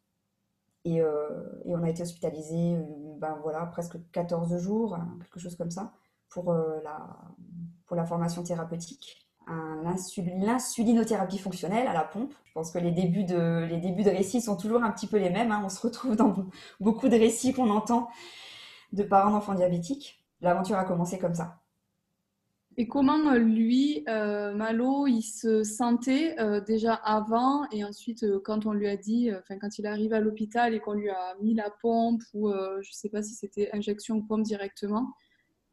Et, 0.86 1.01
euh, 1.01 1.43
on 1.65 1.82
a 1.82 1.89
été 1.89 2.03
hospitalisé 2.03 2.77
ben 3.17 3.39
voilà, 3.41 3.65
presque 3.65 3.98
14 4.12 4.58
jours, 4.60 4.93
hein, 4.96 5.17
quelque 5.22 5.39
chose 5.39 5.55
comme 5.55 5.72
ça, 5.72 5.93
pour, 6.29 6.53
la, 6.53 8.05
formation 8.05 8.43
thérapeutique. 8.43 9.27
L'insulinothérapie 9.48 11.39
fonctionnelle 11.39 11.88
à 11.88 11.93
la 11.93 12.03
pompe. 12.03 12.34
Je 12.46 12.51
pense 12.53 12.72
que 12.72 12.77
les 12.77 12.91
débuts 12.91 13.24
de, 13.24 13.65
les 13.67 13.77
débuts 13.77 14.03
de 14.03 14.10
récits 14.10 14.41
sont 14.41 14.55
toujours 14.55 14.84
un 14.84 14.91
petit 14.91 15.08
peu 15.08 15.17
les 15.17 15.29
mêmes. 15.32 15.51
Hein. 15.51 15.62
On 15.65 15.70
se 15.70 15.82
retrouve 15.82 16.15
dans 16.15 16.36
beaucoup 16.79 17.10
de 17.10 17.17
récits 17.17 17.53
qu'on 17.53 17.72
entend 17.72 18.10
de 18.91 19.03
parents 19.03 19.32
d'enfants 19.32 19.55
diabétiques. 19.55 20.24
L'aventure 20.41 20.77
a 20.77 20.86
commencé 20.86 21.17
comme 21.17 21.34
ça. 21.34 21.62
Et 22.75 22.88
comment 22.88 23.32
euh, 23.32 23.38
lui, 23.38 24.03
euh, 24.10 24.53
Malo, 24.56 25.06
il 25.06 25.22
se 25.22 25.63
sentait 25.63 26.39
euh, 26.39 26.60
déjà 26.60 26.94
avant 26.94 27.70
et 27.72 27.84
ensuite 27.84 28.25
quand 28.44 28.65
on 28.65 28.74
lui 28.74 28.88
a 28.88 28.98
dit, 28.98 29.30
enfin 29.32 29.60
quand 29.60 29.77
il 29.77 29.86
arrive 29.86 30.13
à 30.13 30.20
l'hôpital 30.20 30.74
et 30.74 30.80
qu'on 30.80 30.94
lui 30.94 31.10
a 31.10 31.36
mis 31.42 31.53
la 31.53 31.70
pompe 31.82 32.22
ou 32.34 32.51
je 32.51 32.89
ne 32.89 32.94
sais 32.94 33.10
pas 33.10 33.22
si 33.22 33.36
c'était 33.36 33.70
injection 33.74 34.15
ou 34.18 34.24
pompe 34.24 34.44
directement, 34.44 35.13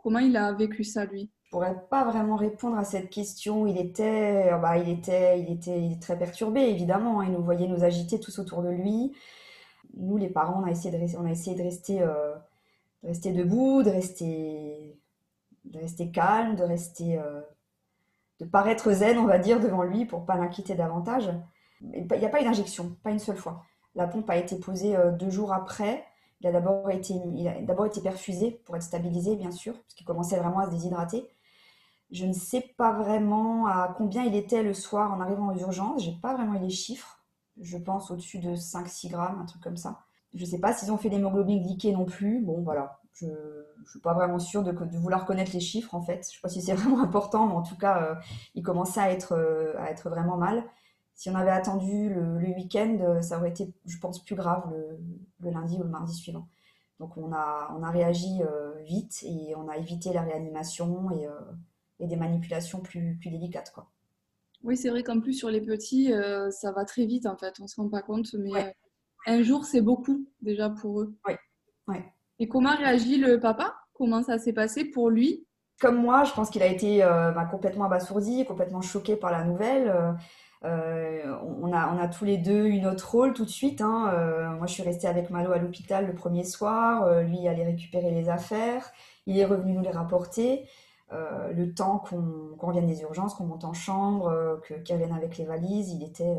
Comment 0.02 0.20
il 0.20 0.36
a 0.36 0.52
vécu 0.52 0.82
ça, 0.82 1.04
lui? 1.04 1.30
Je 1.44 1.50
pourrais 1.50 1.76
pas 1.90 2.04
vraiment 2.04 2.36
répondre 2.36 2.78
à 2.78 2.84
cette 2.84 3.10
question. 3.10 3.66
Il 3.66 3.76
était, 3.78 4.50
bah, 4.60 4.78
il 4.78 4.88
était, 4.88 5.40
il 5.40 5.52
était, 5.52 5.98
très 6.00 6.18
perturbé, 6.18 6.60
évidemment. 6.60 7.22
Il 7.22 7.32
nous 7.32 7.42
voyait 7.42 7.68
nous 7.68 7.84
agiter 7.84 8.18
tous 8.18 8.38
autour 8.38 8.62
de 8.62 8.70
lui. 8.70 9.12
Nous, 9.96 10.16
les 10.16 10.30
parents, 10.30 10.62
on 10.62 10.66
a 10.66 10.70
essayé 10.70 10.90
de 10.90 11.62
rester 13.02 13.32
debout, 13.32 13.82
de 13.82 13.90
rester, 13.90 14.96
de 15.64 15.78
rester 15.78 16.10
calme, 16.10 16.56
de 16.56 16.64
rester, 16.64 17.18
euh, 17.18 17.40
de 18.40 18.44
paraître 18.44 18.92
zen, 18.92 19.18
on 19.18 19.26
va 19.26 19.38
dire, 19.38 19.60
devant 19.60 19.82
lui 19.82 20.06
pour 20.06 20.24
pas 20.24 20.36
l'inquiéter 20.36 20.74
davantage. 20.74 21.30
Il 21.80 22.06
n'y 22.06 22.24
a 22.24 22.28
pas 22.28 22.40
eu 22.40 22.44
d'injection, 22.44 22.96
pas 23.02 23.10
une 23.10 23.18
seule 23.18 23.36
fois. 23.36 23.64
La 23.94 24.06
pompe 24.06 24.30
a 24.30 24.36
été 24.36 24.56
posée 24.56 24.96
euh, 24.96 25.12
deux 25.12 25.30
jours 25.30 25.52
après. 25.52 26.04
Il 26.40 26.46
a 26.46 26.52
d'abord 26.52 26.90
été, 26.90 27.14
d'abord 27.62 27.86
été 27.86 28.00
perfusé 28.00 28.62
pour 28.64 28.76
être 28.76 28.82
stabilisé, 28.82 29.36
bien 29.36 29.50
sûr, 29.50 29.74
parce 29.74 29.94
qu'il 29.94 30.06
commençait 30.06 30.38
vraiment 30.38 30.60
à 30.60 30.66
se 30.66 30.70
déshydrater. 30.70 31.28
Je 32.10 32.26
ne 32.26 32.32
sais 32.32 32.62
pas 32.76 32.92
vraiment 32.92 33.66
à 33.66 33.94
combien 33.96 34.24
il 34.24 34.34
était 34.34 34.62
le 34.62 34.74
soir 34.74 35.12
en 35.12 35.20
arrivant 35.20 35.52
aux 35.52 35.58
urgences. 35.58 36.02
J'ai 36.02 36.16
pas 36.20 36.34
vraiment 36.34 36.58
les 36.58 36.70
chiffres. 36.70 37.20
Je 37.60 37.76
pense 37.76 38.10
au-dessus 38.10 38.38
de 38.38 38.54
5-6 38.54 39.10
grammes, 39.10 39.38
un 39.40 39.44
truc 39.44 39.62
comme 39.62 39.76
ça. 39.76 40.00
Je 40.34 40.40
ne 40.40 40.46
sais 40.46 40.58
pas 40.58 40.72
s'ils 40.72 40.90
ont 40.90 40.96
fait 40.96 41.08
l'hémoglobine 41.08 41.62
glyquée 41.62 41.92
non 41.92 42.06
plus. 42.06 42.40
Bon, 42.40 42.62
voilà. 42.62 42.99
Je 43.14 43.26
ne 43.26 43.86
suis 43.86 44.00
pas 44.00 44.14
vraiment 44.14 44.38
sûre 44.38 44.62
de, 44.62 44.72
vouloir 44.98 45.26
connaître 45.26 45.52
les 45.52 45.60
chiffres, 45.60 45.94
en 45.94 46.02
fait. 46.02 46.14
Je 46.14 46.18
ne 46.18 46.22
sais 46.22 46.40
pas 46.42 46.48
si 46.48 46.62
c'est 46.62 46.74
vraiment 46.74 47.02
important, 47.02 47.46
mais 47.46 47.54
en 47.54 47.62
tout 47.62 47.76
cas, 47.76 48.02
euh, 48.02 48.14
il 48.54 48.62
commençait 48.62 49.00
à 49.00 49.10
être, 49.10 49.32
euh, 49.32 49.74
à 49.78 49.90
être 49.90 50.08
vraiment 50.08 50.36
mal. 50.36 50.64
Si 51.14 51.28
on 51.28 51.34
avait 51.34 51.50
attendu 51.50 52.08
le, 52.08 52.38
week-end, 52.54 52.96
euh, 53.00 53.20
ça 53.20 53.38
aurait 53.38 53.50
été, 53.50 53.72
je 53.84 53.98
pense, 53.98 54.24
plus 54.24 54.36
grave 54.36 54.72
le, 55.40 55.50
lundi 55.50 55.76
ou 55.76 55.82
le 55.82 55.88
mardi 55.88 56.14
suivant. 56.14 56.48
Donc 56.98 57.16
on 57.16 57.32
a, 57.32 57.74
on 57.78 57.82
a 57.82 57.90
réagi 57.90 58.42
vite 58.84 59.22
et 59.22 59.54
on 59.56 59.68
a 59.68 59.78
évité 59.78 60.12
la 60.12 60.20
réanimation 60.20 61.08
et, 61.98 62.06
des 62.06 62.16
manipulations 62.16 62.80
plus, 62.80 63.16
plus 63.18 63.30
délicates. 63.30 63.72
Quoi. 63.72 63.90
Oui, 64.64 64.76
c'est 64.76 64.90
vrai 64.90 65.02
qu'en 65.02 65.18
plus 65.18 65.32
sur 65.32 65.48
les 65.48 65.62
petits, 65.62 66.12
ça 66.50 66.72
va 66.72 66.84
très 66.84 67.06
vite 67.06 67.24
en 67.24 67.38
fait, 67.38 67.54
on 67.58 67.62
ne 67.62 67.68
se 67.68 67.76
rend 67.76 67.88
pas 67.88 68.02
compte, 68.02 68.34
mais 68.34 68.76
un 69.26 69.42
jour 69.42 69.64
c'est 69.64 69.80
beaucoup 69.80 70.26
déjà 70.42 70.68
pour 70.68 71.00
eux. 71.00 71.14
Oui. 71.26 71.34
Ouais. 71.88 72.04
Et 72.40 72.48
comment 72.48 72.76
réagit 72.76 73.18
le 73.18 73.38
papa? 73.38 73.74
Comment 73.92 74.22
ça 74.24 74.38
s'est 74.38 74.52
passé 74.52 74.84
pour 74.84 75.10
lui? 75.10 75.46
Comme 75.80 76.02
moi, 76.02 76.24
je 76.24 76.32
pense 76.32 76.50
qu'il 76.50 76.62
a 76.62 76.66
été 76.66 76.98
bah, 76.98 77.46
complètement 77.50 77.84
abasourdi, 77.84 78.44
complètement 78.44 78.82
choqué 78.82 79.16
par 79.16 79.30
la 79.30 79.44
nouvelle. 79.44 80.16
Euh, 80.64 81.34
on, 81.62 81.72
a, 81.72 81.92
on 81.94 81.98
a 81.98 82.06
tous 82.08 82.26
les 82.26 82.36
deux 82.36 82.66
eu 82.66 82.80
notre 82.80 83.10
rôle 83.10 83.32
tout 83.32 83.44
de 83.44 83.50
suite. 83.50 83.80
Hein. 83.80 84.10
Euh, 84.12 84.50
moi, 84.50 84.66
je 84.66 84.74
suis 84.74 84.82
restée 84.82 85.08
avec 85.08 85.30
Malo 85.30 85.52
à 85.52 85.58
l'hôpital 85.58 86.06
le 86.06 86.14
premier 86.14 86.44
soir. 86.44 87.04
Euh, 87.04 87.22
lui 87.22 87.48
allait 87.48 87.64
récupérer 87.64 88.10
les 88.10 88.28
affaires. 88.28 88.90
Il 89.26 89.38
est 89.38 89.44
revenu 89.44 89.72
nous 89.72 89.82
les 89.82 89.90
rapporter. 89.90 90.68
le 91.12 91.74
temps 91.74 91.98
qu'on 91.98 92.66
revienne 92.66 92.86
des 92.86 93.02
urgences, 93.02 93.34
qu'on 93.34 93.44
monte 93.44 93.64
en 93.64 93.72
chambre, 93.72 94.60
qu'il 94.84 94.94
revienne 94.94 95.12
avec 95.12 95.38
les 95.38 95.44
valises, 95.44 95.90
il 95.90 96.04
était, 96.04 96.36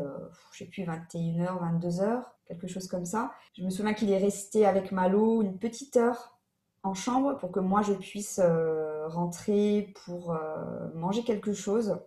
je 0.52 0.58
sais 0.58 0.64
plus, 0.64 0.84
21h, 0.84 1.60
22h, 1.80 2.22
quelque 2.46 2.66
chose 2.66 2.88
comme 2.88 3.04
ça. 3.04 3.32
Je 3.56 3.62
me 3.62 3.70
souviens 3.70 3.94
qu'il 3.94 4.10
est 4.10 4.18
resté 4.18 4.66
avec 4.66 4.92
Malo 4.92 5.42
une 5.42 5.58
petite 5.58 5.96
heure 5.96 6.38
en 6.82 6.94
chambre 6.94 7.36
pour 7.38 7.52
que 7.52 7.60
moi 7.60 7.82
je 7.82 7.92
puisse 7.92 8.40
rentrer 9.06 9.92
pour 10.04 10.36
manger 10.94 11.22
quelque 11.22 11.52
chose 11.52 12.00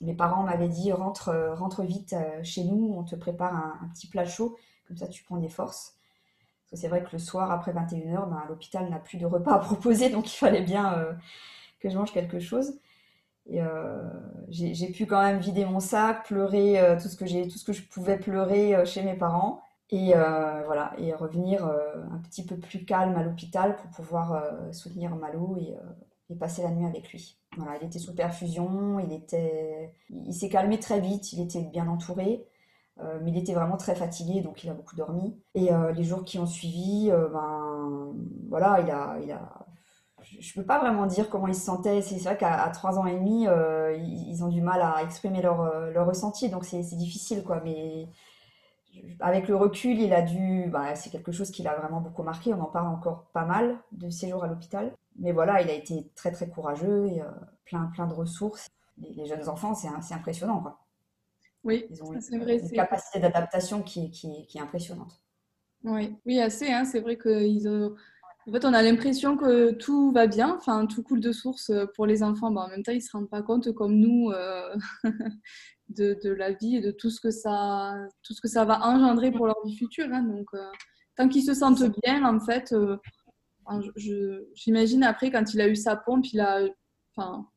mes 0.00 0.14
parents 0.14 0.42
m'avaient 0.42 0.68
dit 0.68 0.92
rentre, 0.92 1.28
euh, 1.28 1.54
rentre 1.54 1.82
vite 1.82 2.12
euh, 2.12 2.42
chez 2.42 2.64
nous, 2.64 2.94
on 2.96 3.04
te 3.04 3.16
prépare 3.16 3.54
un, 3.54 3.88
petit 3.92 4.08
plat 4.08 4.24
chaud, 4.24 4.56
comme 4.86 4.96
ça 4.96 5.08
tu 5.08 5.24
prends 5.24 5.38
des 5.38 5.48
forces. 5.48 5.96
Parce 6.60 6.70
que 6.70 6.76
c'est 6.76 6.88
vrai 6.88 7.02
que 7.02 7.10
le 7.12 7.18
soir, 7.18 7.50
après 7.50 7.72
21h, 7.72 8.28
ben, 8.28 8.44
l'hôpital 8.48 8.88
n'a 8.90 8.98
plus 8.98 9.18
de 9.18 9.26
repas 9.26 9.54
à 9.54 9.58
proposer, 9.58 10.10
donc 10.10 10.32
il 10.32 10.36
fallait 10.36 10.62
bien 10.62 10.94
euh, 10.94 11.12
que 11.80 11.88
je 11.88 11.96
mange 11.96 12.12
quelque 12.12 12.38
chose. 12.38 12.78
Et 13.48 13.60
j'ai 14.50 14.88
pu 14.92 15.06
quand 15.06 15.22
même 15.22 15.38
vider 15.38 15.64
mon 15.64 15.80
sac, 15.80 16.26
pleurer 16.26 16.78
tout, 17.00 17.08
ce 17.08 17.16
que 17.16 17.24
tout 17.44 17.58
ce 17.58 17.64
que 17.64 17.72
je 17.72 17.82
pouvais 17.82 18.18
pleurer 18.18 18.84
chez 18.84 19.02
mes 19.02 19.14
parents. 19.14 19.62
Et 19.90 20.12
voilà, 20.66 20.92
et 20.98 21.14
revenir 21.14 21.64
un 21.64 22.18
petit 22.28 22.44
peu 22.44 22.56
plus 22.56 22.84
calme 22.84 23.16
à 23.16 23.22
l'hôpital 23.22 23.76
pour 23.76 23.90
pouvoir 23.90 24.42
soutenir 24.72 25.16
Malo 25.16 25.56
et, 25.58 25.76
et 26.30 26.36
passer 26.36 26.62
la 26.62 26.70
nuit 26.70 26.86
avec 26.86 27.10
lui. 27.10 27.38
Voilà, 27.56 27.78
il 27.80 27.86
était 27.86 27.98
sous 27.98 28.14
perfusion, 28.14 29.00
il 29.00 29.12
était, 29.12 29.92
il 30.10 30.34
s'est 30.34 30.48
calmé 30.48 30.78
très 30.78 31.00
vite, 31.00 31.32
il 31.32 31.40
était 31.40 31.62
bien 31.62 31.88
entouré, 31.88 32.46
euh, 33.00 33.18
mais 33.22 33.30
il 33.30 33.38
était 33.38 33.54
vraiment 33.54 33.76
très 33.76 33.94
fatigué, 33.94 34.42
donc 34.42 34.62
il 34.64 34.70
a 34.70 34.74
beaucoup 34.74 34.96
dormi. 34.96 35.36
Et 35.54 35.72
euh, 35.72 35.92
les 35.92 36.04
jours 36.04 36.24
qui 36.24 36.38
ont 36.38 36.46
suivi, 36.46 37.10
euh, 37.10 37.28
ben 37.28 38.12
voilà, 38.48 38.80
il 38.80 38.90
a, 38.90 39.18
il 39.22 39.32
a, 39.32 39.66
je 40.40 40.54
peux 40.54 40.64
pas 40.64 40.78
vraiment 40.78 41.06
dire 41.06 41.30
comment 41.30 41.48
il 41.48 41.54
se 41.54 41.64
sentait. 41.64 42.02
C'est 42.02 42.18
vrai 42.18 42.36
qu'à 42.36 42.68
trois 42.70 42.98
ans 42.98 43.06
et 43.06 43.14
demi, 43.14 43.46
ils 43.46 44.44
ont 44.44 44.48
du 44.48 44.60
mal 44.60 44.80
à 44.82 45.02
exprimer 45.02 45.42
leur, 45.42 45.90
leur 45.90 46.06
ressenti, 46.06 46.48
donc 46.48 46.64
c'est 46.64 46.82
difficile, 46.96 47.42
quoi. 47.42 47.60
Mais 47.64 48.06
avec 49.20 49.48
le 49.48 49.56
recul, 49.56 49.98
il 49.98 50.12
a 50.12 50.22
dû, 50.22 50.66
bah, 50.68 50.94
c'est 50.94 51.10
quelque 51.10 51.32
chose 51.32 51.50
qui 51.50 51.62
l'a 51.62 51.74
vraiment 51.76 52.00
beaucoup 52.00 52.22
marqué. 52.22 52.52
On 52.52 52.60
en 52.60 52.66
parle 52.66 52.88
encore 52.88 53.26
pas 53.32 53.44
mal 53.44 53.78
de 53.92 54.10
ses 54.10 54.28
jours 54.28 54.44
à 54.44 54.48
l'hôpital 54.48 54.92
mais 55.18 55.32
voilà, 55.32 55.60
il 55.60 55.68
a 55.68 55.74
été 55.74 56.10
très 56.14 56.30
très 56.30 56.48
courageux 56.48 57.06
et 57.08 57.20
euh, 57.20 57.26
plein 57.64 57.90
plein 57.94 58.06
de 58.06 58.14
ressources. 58.14 58.68
Les, 58.98 59.26
jeunes 59.26 59.48
enfants, 59.48 59.74
c'est 59.74 60.14
impressionnant 60.14 60.60
quoi. 60.60 60.80
Oui, 61.64 61.86
c'est 62.20 62.38
vrai. 62.38 62.58
Une 62.58 62.70
capacité 62.70 63.20
d'adaptation 63.20 63.82
qui, 63.82 64.10
qui, 64.10 64.46
qui, 64.46 64.58
est 64.58 64.60
impressionnante. 64.60 65.20
Oui, 65.84 66.16
oui 66.24 66.40
assez. 66.40 66.72
Hein, 66.72 66.84
c'est 66.84 67.00
vrai 67.00 67.18
qu'ils 67.18 67.68
ont. 67.68 67.94
En 68.48 68.52
fait, 68.52 68.64
on 68.64 68.72
a 68.72 68.82
l'impression 68.82 69.36
que 69.36 69.72
tout 69.72 70.10
va 70.10 70.26
bien, 70.26 70.56
enfin, 70.56 70.86
tout 70.86 71.02
coule 71.02 71.20
de 71.20 71.32
source 71.32 71.70
pour 71.94 72.06
les 72.06 72.22
enfants. 72.22 72.54
en 72.54 72.68
même 72.68 72.82
temps, 72.82 72.92
ils 72.92 72.96
ne 72.96 73.00
se 73.00 73.12
rendent 73.12 73.28
pas 73.28 73.42
compte, 73.42 73.72
comme 73.72 73.94
nous, 73.94 74.30
euh, 74.30 74.74
de, 75.90 76.30
la 76.30 76.52
vie 76.52 76.76
et 76.76 76.80
de 76.80 76.90
tout 76.90 77.10
ce 77.10 77.20
que 77.20 77.30
ça, 77.30 78.64
va 78.64 78.86
engendrer 78.86 79.30
pour 79.30 79.46
leur 79.46 79.56
vie 79.66 79.76
future. 79.76 80.08
Hein. 80.10 80.22
Donc, 80.22 80.46
euh, 80.54 80.64
tant 81.16 81.28
qu'ils 81.28 81.42
se 81.42 81.52
sentent 81.52 81.84
bien, 82.02 82.24
en 82.24 82.40
fait, 82.40 82.74
J'imagine 84.54 85.04
après, 85.04 85.30
quand 85.30 85.52
il 85.52 85.60
a 85.60 85.68
eu 85.68 85.76
sa 85.76 85.96
pompe, 85.96 86.26
il 86.32 86.38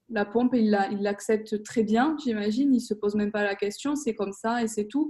la 0.10 0.26
pompe, 0.26 0.54
il 0.56 0.72
l'accepte 1.00 1.64
très 1.64 1.84
bien, 1.84 2.18
j'imagine. 2.22 2.74
Il 2.74 2.82
se 2.82 2.94
pose 2.94 3.16
même 3.16 3.32
pas 3.32 3.44
la 3.44 3.56
question, 3.56 3.96
c'est 3.96 4.14
comme 4.14 4.34
ça 4.34 4.62
et 4.62 4.68
c'est 4.68 4.88
tout. 4.88 5.10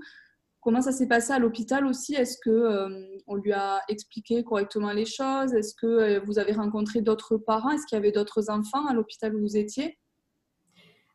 Comment 0.62 0.82
ça 0.82 0.92
s'est 0.92 1.08
passé 1.08 1.34
à 1.34 1.40
l'hôpital 1.40 1.88
aussi? 1.88 2.14
Est-ce 2.14 2.38
que 2.38 2.52
euh, 2.52 3.20
on 3.26 3.34
lui 3.34 3.52
a 3.52 3.82
expliqué 3.90 4.44
correctement 4.44 4.92
les 4.92 5.06
choses? 5.06 5.54
Est-ce 5.56 5.74
que 5.74 5.88
euh, 5.88 6.20
vous 6.24 6.38
avez 6.38 6.54
rencontré 6.54 7.02
d'autres 7.02 7.36
parents? 7.38 7.72
Est-ce 7.72 7.88
qu'il 7.88 7.96
y 7.96 8.00
avait 8.00 8.12
d'autres 8.12 8.52
enfants 8.52 8.86
à 8.86 8.94
l'hôpital 8.94 9.36
où 9.36 9.40
vous 9.42 9.58
étiez? 9.58 9.98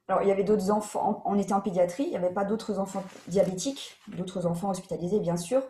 Alors, 0.08 0.22
il 0.22 0.28
y 0.28 0.32
avait 0.32 0.44
d'autres 0.44 0.70
enfants, 0.70 1.22
on 1.26 1.38
était 1.38 1.52
en 1.52 1.60
pédiatrie, 1.60 2.04
il 2.04 2.10
n'y 2.10 2.16
avait 2.16 2.32
pas 2.32 2.44
d'autres 2.44 2.78
enfants 2.78 3.04
diabétiques, 3.28 3.96
d'autres 4.16 4.46
enfants 4.46 4.70
hospitalisés, 4.70 5.20
bien 5.20 5.36
sûr. 5.36 5.62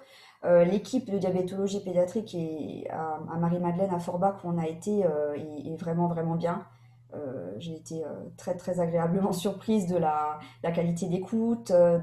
Euh, 0.44 0.64
l'équipe 0.64 1.10
de 1.10 1.18
diabétologie 1.18 1.82
pédiatrique 1.82 2.36
à, 2.90 3.38
Marie-Madeleine 3.38 3.94
à 3.94 3.98
Forbach 3.98 4.44
où 4.44 4.48
on 4.48 4.58
a 4.58 4.66
été 4.66 5.00
est, 5.00 5.76
vraiment 5.78 6.08
vraiment 6.08 6.34
bien. 6.34 6.64
J'ai 7.58 7.74
été 7.74 8.04
très 8.36 8.56
très 8.56 8.78
agréablement 8.78 9.32
surprise 9.46 9.86
de 9.86 9.96
la, 9.96 10.38
qualité 10.74 11.08
d'écoute, 11.08 11.72
de, 11.72 12.02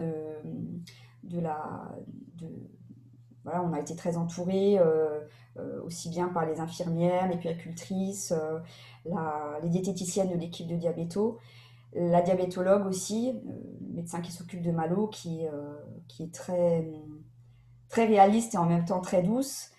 on 3.45 3.73
a 3.73 3.79
été 3.79 3.95
très 3.95 4.17
entourés 4.17 4.79
aussi 5.83 6.09
bien 6.09 6.29
par 6.29 6.45
les 6.45 6.59
infirmières, 6.59 7.27
les 7.29 7.37
puéricultrices, 7.37 8.33
les 9.05 9.69
diététiciennes 9.69 10.29
de 10.29 10.37
l'équipe 10.37 10.67
de 10.67 10.75
diabéto, 10.75 11.39
la 11.93 12.21
diabétologue 12.21 12.87
aussi, 12.87 13.33
médecin 13.93 14.21
qui 14.21 14.31
s'occupe 14.31 14.61
de 14.61 14.71
Malo, 14.71 15.07
qui, 15.07 15.45
qui 16.07 16.23
est 16.23 16.33
très 16.33 16.85
réaliste 18.05 18.55
et 18.55 18.57
en 18.57 18.65
même 18.65 18.85
temps 18.85 19.01
très 19.01 19.21
douce 19.21 19.69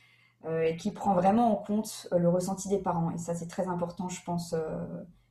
euh, 0.46 0.62
et 0.62 0.76
qui 0.76 0.90
prend 0.90 1.14
vraiment 1.14 1.52
en 1.52 1.56
compte 1.56 2.06
euh, 2.12 2.18
le 2.18 2.28
ressenti 2.28 2.68
des 2.68 2.78
parents. 2.78 3.10
Et 3.10 3.18
ça, 3.18 3.34
c'est 3.34 3.48
très 3.48 3.66
important, 3.66 4.10
je 4.10 4.22
pense, 4.22 4.52
euh, 4.52 4.84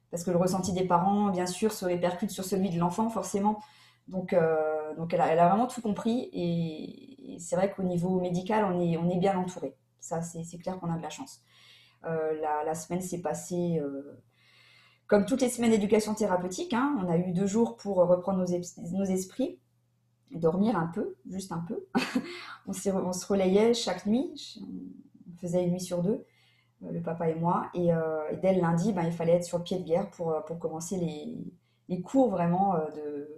parce 0.10 0.24
que 0.24 0.32
le 0.32 0.38
ressenti 0.38 0.74
des 0.74 0.86
parents, 0.86 1.30
bien 1.30 1.46
sûr, 1.46 1.72
se 1.72 1.86
répercute 1.86 2.32
sur 2.32 2.44
celui 2.44 2.72
de 2.72 2.80
l'enfant, 2.80 3.10
forcément. 3.10 3.60
Donc, 4.08 4.36
donc 4.98 5.14
elle, 5.14 5.22
a, 5.22 5.48
vraiment 5.48 5.68
tout 5.68 5.82
compris 5.82 6.30
et, 6.34 7.38
c'est 7.40 7.56
vrai 7.56 7.72
qu'au 7.72 7.84
niveau 7.84 8.20
médical, 8.20 8.66
on 8.66 8.80
est, 8.80 9.18
bien 9.18 9.38
entouré. 9.38 9.76
Ça, 10.00 10.22
c'est 10.22 10.58
clair 10.58 10.80
qu'on 10.80 10.92
a 10.92 10.98
de 10.98 11.02
la 11.02 11.10
chance. 11.10 11.42
La, 12.04 12.64
la, 12.64 12.76
semaine 12.76 13.02
s'est 13.02 13.22
passée 13.22 13.82
comme 15.08 15.26
toutes 15.26 15.42
les 15.42 15.50
semaines 15.50 15.72
d'éducation 15.72 16.14
thérapeutique. 16.14 16.74
Hein. 16.74 16.98
on 17.02 17.10
a 17.10 17.18
eu 17.18 17.32
deux 17.32 17.48
jours 17.48 17.76
pour 17.78 17.98
reprendre 17.98 18.40
nos, 18.40 19.06
esprits 19.06 19.60
dormir 20.32 20.78
un 20.78 20.88
peu, 20.88 21.16
juste 21.30 21.52
un 21.52 21.64
peu. 21.68 21.86
on, 22.68 22.74
se 22.74 23.28
relayait 23.28 23.74
chaque 23.74 24.06
nuit, 24.06 24.60
on 24.62 25.38
faisait 25.38 25.64
une 25.64 25.72
nuit 25.72 25.82
sur 25.82 26.02
deux, 26.02 26.26
euh, 26.84 26.92
le 26.92 27.02
papa 27.02 27.30
et 27.30 27.36
moi. 27.36 27.70
Et, 27.74 27.94
euh, 27.94 28.36
dès 28.42 28.56
le 28.56 28.62
lundi, 28.62 28.94
ben, 28.94 29.04
il 29.04 29.12
fallait 29.12 29.34
être 29.34 29.44
sur 29.44 29.60
le 29.60 29.64
pied 29.64 29.80
de 29.80 29.84
guerre 29.84 30.10
euh, 30.22 30.42
pour 30.42 30.60
commencer 30.60 30.98
les, 30.98 32.02
cours 32.02 32.32
vraiment 32.32 32.74
de, 32.96 33.30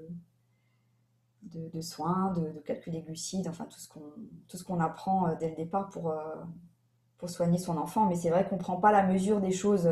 de, 1.53 1.81
soins, 1.81 2.33
de, 2.33 2.59
calcul 2.61 2.93
des 2.93 3.01
glucides, 3.01 3.47
enfin 3.47 3.65
tout 3.65 4.57
ce 4.57 4.63
qu'on 4.63 4.79
apprend 4.79 5.33
dès 5.39 5.49
le 5.49 5.55
départ 5.55 5.89
pour, 5.89 6.13
pour 7.17 7.29
soigner 7.29 7.57
son 7.57 7.77
enfant. 7.77 8.05
Mais 8.07 8.15
c'est 8.15 8.29
vrai 8.29 8.45
qu'on 8.47 8.55
ne 8.55 8.61
prend 8.61 8.77
pas 8.77 8.91
la 8.91 9.03
mesure 9.03 9.39
des 9.41 9.51
choses 9.51 9.89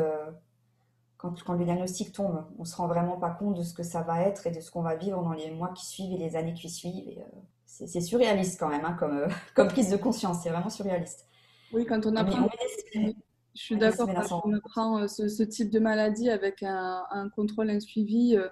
quand, 1.16 1.42
quand 1.42 1.54
le 1.54 1.64
diagnostic 1.64 2.12
tombe. 2.12 2.44
On 2.58 2.64
se 2.64 2.76
rend 2.76 2.86
vraiment 2.86 3.16
pas 3.16 3.30
compte 3.30 3.56
de 3.56 3.62
ce 3.62 3.72
que 3.72 3.82
ça 3.82 4.02
va 4.02 4.22
être 4.22 4.46
et 4.46 4.50
de 4.50 4.60
ce 4.60 4.70
qu'on 4.70 4.82
va 4.82 4.96
vivre 4.96 5.22
dans 5.22 5.32
les 5.32 5.50
mois 5.50 5.72
qui 5.72 5.86
suivent 5.86 6.12
et 6.12 6.18
les 6.18 6.36
années 6.36 6.54
qui 6.54 6.68
suivent. 6.68 7.08
Et, 7.08 7.20
euh, 7.20 7.40
c'est 7.66 7.86
c'est 7.86 8.00
surréaliste 8.00 8.60
quand 8.60 8.68
même, 8.68 8.84
hein, 8.84 8.96
comme, 8.98 9.16
euh, 9.16 9.28
comme 9.54 9.68
prise 9.68 9.90
de 9.90 9.96
conscience. 9.96 10.42
C'est 10.42 10.50
vraiment 10.50 10.70
surréaliste. 10.70 11.26
Oui, 11.72 11.86
quand 11.86 12.06
on 12.06 12.14
apprend, 12.14 12.46
on 12.94 13.14
je 13.54 13.62
suis 13.62 13.76
d'accord, 13.76 14.08
quand 14.12 14.42
on 14.44 14.52
apprend 14.52 14.98
euh, 14.98 15.06
ce, 15.06 15.28
ce 15.28 15.42
type 15.42 15.70
de 15.70 15.78
maladie 15.78 16.28
avec 16.28 16.62
un, 16.62 17.04
un 17.10 17.28
contrôle, 17.28 17.70
un 17.70 17.80
suivi 17.80 18.36
euh, 18.36 18.48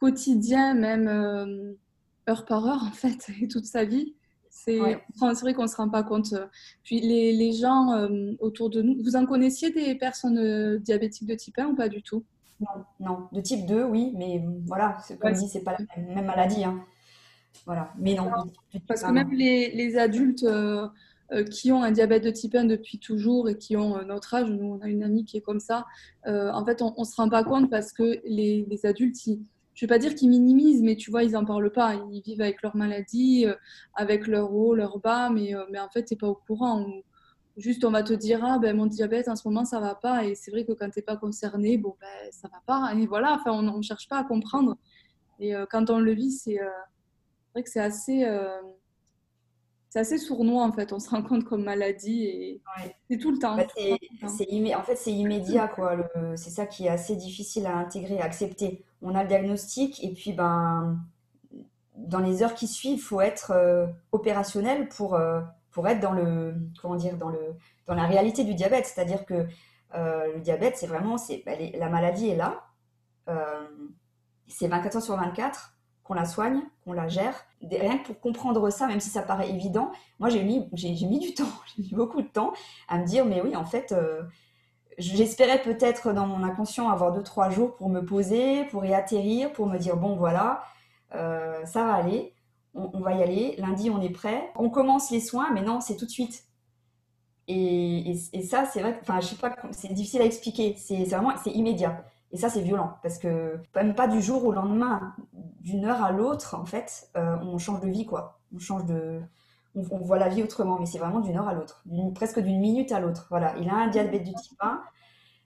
quotidien, 0.00 0.74
même 0.74 1.06
euh, 1.06 1.74
heure 2.28 2.44
par 2.44 2.66
heure 2.66 2.82
en 2.84 2.92
fait, 2.92 3.30
et 3.40 3.48
toute 3.48 3.66
sa 3.66 3.84
vie, 3.84 4.14
c'est 4.50 4.80
Ouais. 4.80 5.02
enfin, 5.16 5.32
vrai 5.32 5.54
qu'on 5.54 5.62
ne 5.62 5.66
se 5.68 5.76
rend 5.76 5.88
pas 5.88 6.02
compte. 6.02 6.34
Puis 6.84 7.00
les, 7.00 7.32
les 7.32 7.52
gens 7.52 7.92
euh, 7.92 8.32
autour 8.38 8.70
de 8.70 8.82
nous, 8.82 9.02
vous 9.02 9.16
en 9.16 9.26
connaissiez 9.26 9.70
des 9.70 9.94
personnes 9.94 10.38
euh, 10.38 10.78
diabétiques 10.78 11.26
de 11.28 11.34
type 11.34 11.58
1 11.58 11.68
ou 11.68 11.74
pas 11.74 11.88
du 11.88 12.02
tout? 12.02 12.24
Non, 12.60 12.84
non, 13.00 13.28
de 13.32 13.40
type 13.40 13.66
2, 13.66 13.84
oui, 13.84 14.12
mais 14.16 14.42
voilà, 14.66 14.96
comme 15.20 15.32
Ouais, 15.32 15.38
dit, 15.38 15.48
c'est 15.48 15.64
pas 15.64 15.72
la 15.78 16.02
même, 16.02 16.14
même 16.14 16.26
maladie. 16.26 16.64
hein. 16.64 16.84
Voilà, 17.66 17.92
mais 17.98 18.14
non, 18.14 18.30
Parce 18.86 19.02
que 19.02 19.06
1, 19.08 19.12
même 19.12 19.32
les, 19.32 19.70
les 19.72 19.96
adultes 19.96 20.42
euh, 20.44 20.88
qui 21.50 21.72
ont 21.72 21.82
un 21.82 21.90
diabète 21.90 22.24
de 22.24 22.30
type 22.30 22.54
1 22.54 22.64
depuis 22.64 22.98
toujours 22.98 23.48
et 23.48 23.56
qui 23.56 23.76
ont 23.76 24.04
notre 24.04 24.34
âge, 24.34 24.50
nous 24.50 24.64
on 24.74 24.80
a 24.80 24.88
une 24.88 25.02
amie 25.02 25.24
qui 25.24 25.36
est 25.38 25.40
comme 25.40 25.60
ça, 25.60 25.86
en 26.26 26.64
fait 26.64 26.82
on 26.82 26.94
ne 26.98 27.04
se 27.04 27.16
rend 27.16 27.28
pas 27.28 27.42
compte 27.42 27.70
parce 27.70 27.92
que 27.92 28.20
les, 28.24 28.66
les 28.68 28.86
adultes, 28.86 29.26
ils- 29.26 29.40
je 29.82 29.88
vais 29.88 29.94
pas 29.94 29.98
dire 29.98 30.14
qu'ils 30.14 30.30
minimisent, 30.30 30.80
mais 30.80 30.94
tu 30.94 31.10
vois, 31.10 31.24
ils 31.24 31.32
n'en 31.32 31.44
parlent 31.44 31.72
pas. 31.72 31.96
Ils 32.12 32.22
vivent 32.22 32.40
avec 32.40 32.62
leur 32.62 32.76
maladie, 32.76 33.46
euh, 33.48 33.56
avec 33.96 34.28
leur 34.28 34.54
haut, 34.54 34.76
leur 34.76 35.00
bas, 35.00 35.28
mais, 35.28 35.56
euh, 35.56 35.64
mais 35.72 35.80
en 35.80 35.88
fait, 35.88 36.04
tu 36.04 36.14
n'es 36.14 36.18
pas 36.18 36.28
au 36.28 36.36
courant. 36.36 36.84
Ou 36.84 37.02
juste, 37.56 37.84
on 37.84 37.90
va 37.90 38.04
te 38.04 38.12
dire, 38.12 38.44
ah 38.44 38.60
ben 38.60 38.76
mon 38.76 38.86
diabète 38.86 39.26
en 39.26 39.34
ce 39.34 39.48
moment, 39.48 39.64
ça 39.64 39.80
va 39.80 39.96
pas. 39.96 40.24
Et 40.24 40.36
c'est 40.36 40.52
vrai 40.52 40.64
que 40.64 40.70
quand 40.70 40.88
tu 40.88 41.00
n'es 41.00 41.02
pas 41.02 41.16
concerné, 41.16 41.78
bon, 41.78 41.96
ben 42.00 42.30
ça 42.30 42.46
va 42.46 42.62
pas. 42.64 42.94
Et 42.94 43.06
voilà, 43.06 43.32
enfin, 43.34 43.50
on 43.50 43.76
ne 43.78 43.82
cherche 43.82 44.06
pas 44.08 44.18
à 44.18 44.22
comprendre. 44.22 44.76
Et 45.40 45.52
euh, 45.52 45.66
quand 45.68 45.90
on 45.90 45.98
le 45.98 46.12
vit, 46.12 46.30
c'est 46.30 46.60
vrai 47.52 47.64
que 47.64 47.68
c'est 47.68 47.80
assez, 47.80 48.24
c'est 49.92 49.98
assez 49.98 50.16
sournois 50.16 50.64
en 50.64 50.72
fait. 50.72 50.90
On 50.94 50.98
se 50.98 51.10
rend 51.10 51.22
compte 51.22 51.44
comme 51.44 51.64
maladie 51.64 52.24
et 52.24 52.62
Ouais. 52.78 52.96
c'est 53.10 53.18
tout 53.18 53.30
le 53.30 53.38
temps. 53.38 53.56
Bah, 53.56 53.64
tout 53.64 53.70
c'est, 53.76 53.90
le 53.90 54.20
temps. 54.20 54.28
c'est 54.28 54.44
immé- 54.44 54.74
En 54.74 54.82
fait, 54.82 54.96
c'est 54.96 55.12
immédiat, 55.12 55.68
quoi. 55.68 55.96
Le- 55.96 56.36
C'est 56.36 56.48
ça 56.48 56.64
qui 56.64 56.86
est 56.86 56.88
assez 56.88 57.14
difficile 57.14 57.66
à 57.66 57.76
intégrer, 57.76 58.18
à 58.20 58.24
accepter. 58.24 58.82
On 59.02 59.14
a 59.14 59.22
le 59.22 59.28
diagnostic 59.28 60.02
et 60.02 60.14
puis, 60.14 60.32
ben, 60.32 60.98
dans 61.96 62.20
les 62.20 62.42
heures 62.42 62.54
qui 62.54 62.66
suivent, 62.66 62.94
il 62.96 63.00
faut 63.02 63.20
être 63.20 63.50
euh, 63.50 63.86
opérationnel 64.12 64.88
pour, 64.88 65.14
euh, 65.14 65.42
pour 65.72 65.86
être 65.88 66.00
dans 66.00 66.12
le, 66.12 66.54
comment 66.80 66.96
dire, 66.96 67.18
dans 67.18 67.28
le, 67.28 67.54
dans 67.86 67.94
la 67.94 68.06
réalité 68.06 68.44
du 68.44 68.54
diabète. 68.54 68.86
C'est-à-dire 68.86 69.26
que 69.26 69.46
euh, 69.94 70.32
le 70.34 70.40
diabète, 70.40 70.78
c'est 70.78 70.86
vraiment, 70.86 71.18
c'est, 71.18 71.42
bah, 71.44 71.54
les- 71.54 71.72
la 71.72 71.90
maladie 71.90 72.30
est 72.30 72.36
là. 72.36 72.64
Euh, 73.28 73.68
c'est 74.48 74.68
24 74.68 74.96
heures 74.96 75.02
sur 75.02 75.16
24 75.16 75.74
qu'on 76.12 76.18
la 76.18 76.26
soigne, 76.26 76.60
qu'on 76.84 76.92
la 76.92 77.08
gère. 77.08 77.34
Rien 77.62 77.98
que 77.98 78.08
pour 78.08 78.20
comprendre 78.20 78.68
ça, 78.70 78.86
même 78.86 79.00
si 79.00 79.08
ça 79.08 79.22
paraît 79.22 79.50
évident, 79.50 79.90
moi 80.18 80.28
j'ai 80.28 80.42
mis, 80.42 80.68
j'ai, 80.74 80.90
mis 81.06 81.18
du 81.18 81.34
temps, 81.34 81.48
j'ai 81.74 81.82
mis 81.82 81.90
beaucoup 81.90 82.20
de 82.20 82.28
temps 82.28 82.52
à 82.88 82.98
me 82.98 83.06
dire, 83.06 83.24
mais 83.24 83.40
oui, 83.40 83.56
en 83.56 83.64
fait, 83.64 83.92
euh, 83.92 84.22
j'espérais 84.98 85.62
peut-être 85.62 86.12
dans 86.12 86.26
mon 86.26 86.44
inconscient 86.44 86.90
avoir 86.90 87.12
deux, 87.12 87.22
trois 87.22 87.48
jours 87.48 87.76
pour 87.76 87.88
me 87.88 88.04
poser, 88.04 88.64
pour 88.64 88.84
y 88.84 88.92
atterrir, 88.92 89.52
pour 89.52 89.66
me 89.66 89.78
dire, 89.78 89.96
bon 89.96 90.16
voilà, 90.16 90.62
euh, 91.14 91.64
ça 91.64 91.84
va 91.84 91.94
aller, 91.94 92.34
on, 92.74 93.00
va 93.00 93.14
y 93.14 93.22
aller, 93.22 93.54
lundi 93.58 93.90
on 93.90 94.00
est 94.02 94.10
prêt, 94.10 94.50
on 94.56 94.68
commence 94.68 95.10
les 95.10 95.20
soins, 95.20 95.50
mais 95.52 95.62
non, 95.62 95.80
c'est 95.80 95.96
tout 95.96 96.06
de 96.06 96.10
suite. 96.10 96.44
Et, 97.48 98.14
ça, 98.48 98.66
c'est 98.66 98.80
vrai, 98.80 98.98
enfin, 99.02 99.20
je 99.20 99.26
sais 99.28 99.36
pas, 99.36 99.54
c'est 99.72 99.92
difficile 99.92 100.22
à 100.22 100.24
expliquer, 100.24 100.74
c'est 100.78 101.04
c'est 101.04 101.16
vraiment, 101.16 101.32
c'est 101.42 101.50
immédiat. 101.50 102.04
Et 102.32 102.38
ça, 102.38 102.48
c'est 102.48 102.62
violent, 102.62 102.96
parce 103.02 103.18
que 103.18 103.60
même 103.74 103.94
pas 103.94 104.08
du 104.08 104.22
jour 104.22 104.44
au 104.44 104.52
lendemain, 104.52 105.14
d'une 105.60 105.84
heure 105.84 106.02
à 106.02 106.12
l'autre, 106.12 106.54
en 106.54 106.64
fait, 106.64 107.08
euh, 107.16 107.36
on 107.42 107.58
change 107.58 107.80
de 107.80 107.88
vie, 107.88 108.06
quoi. 108.06 108.40
On 108.54 108.58
change 108.58 108.86
de, 108.86 109.20
on, 109.74 109.82
on 109.90 109.98
voit 109.98 110.18
la 110.18 110.28
vie 110.28 110.42
autrement, 110.42 110.78
mais 110.78 110.86
c'est 110.86 110.98
vraiment 110.98 111.20
d'une 111.20 111.36
heure 111.36 111.48
à 111.48 111.54
l'autre, 111.54 111.84
presque 112.14 112.40
d'une 112.40 112.60
minute 112.60 112.90
à 112.90 113.00
l'autre. 113.00 113.26
Voilà, 113.28 113.54
il 113.58 113.68
a 113.68 113.74
un 113.74 113.88
diabète 113.88 114.24
du 114.24 114.32
type 114.32 114.56
1, 114.60 114.82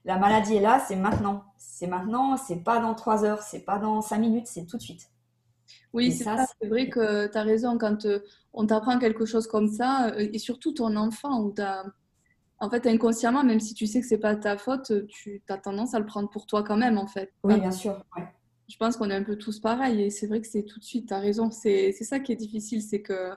la 0.07 0.17
maladie 0.17 0.55
est 0.55 0.61
là, 0.61 0.79
c'est 0.79 0.95
maintenant. 0.95 1.43
C'est 1.57 1.87
maintenant, 1.87 2.37
c'est 2.37 2.63
pas 2.63 2.79
dans 2.79 2.95
trois 2.95 3.25
heures, 3.25 3.41
c'est 3.41 3.59
pas 3.59 3.77
dans 3.77 4.01
cinq 4.01 4.19
minutes, 4.19 4.47
c'est 4.47 4.65
tout 4.65 4.77
de 4.77 4.81
suite. 4.81 5.09
Oui, 5.91 6.13
c'est 6.13 6.23
ça, 6.23 6.45
vrai 6.63 6.89
que 6.89 7.27
tu 7.27 7.37
as 7.37 7.43
raison 7.43 7.77
quand 7.77 8.05
euh, 8.05 8.19
on 8.53 8.65
t'apprend 8.65 8.99
quelque 8.99 9.25
chose 9.25 9.47
comme 9.47 9.67
ça, 9.67 10.07
euh, 10.11 10.29
et 10.31 10.39
surtout 10.39 10.71
ton 10.71 10.95
enfant, 10.95 11.41
où 11.41 11.51
t'as, 11.51 11.83
en 12.59 12.69
fait, 12.69 12.87
inconsciemment, 12.87 13.43
même 13.43 13.59
si 13.59 13.73
tu 13.73 13.85
sais 13.87 14.01
que 14.01 14.07
c'est 14.07 14.17
pas 14.17 14.35
ta 14.35 14.57
faute, 14.57 14.91
tu 15.07 15.41
as 15.49 15.57
tendance 15.57 15.93
à 15.93 15.99
le 15.99 16.05
prendre 16.05 16.29
pour 16.29 16.45
toi 16.47 16.63
quand 16.63 16.77
même, 16.77 16.97
en 16.97 17.07
fait. 17.07 17.33
oui, 17.43 17.53
Enfin, 17.53 17.61
bien 17.61 17.71
sûr. 17.71 18.03
ouais. 18.15 18.27
je 18.67 18.77
pense 18.77 18.97
qu'on 18.97 19.09
est 19.09 19.15
un 19.15 19.23
peu 19.23 19.37
tous 19.37 19.59
pareils, 19.59 20.01
et 20.03 20.09
c'est 20.09 20.27
vrai 20.27 20.41
que 20.41 20.47
c'est 20.47 20.63
tout 20.63 20.79
de 20.79 20.83
suite, 20.83 21.07
tu 21.09 21.13
as 21.13 21.19
raison. 21.19 21.51
C'est, 21.51 21.91
ça 21.91 22.19
qui 22.19 22.31
est 22.31 22.35
difficile, 22.35 22.81
c'est 22.81 23.01
que 23.01 23.31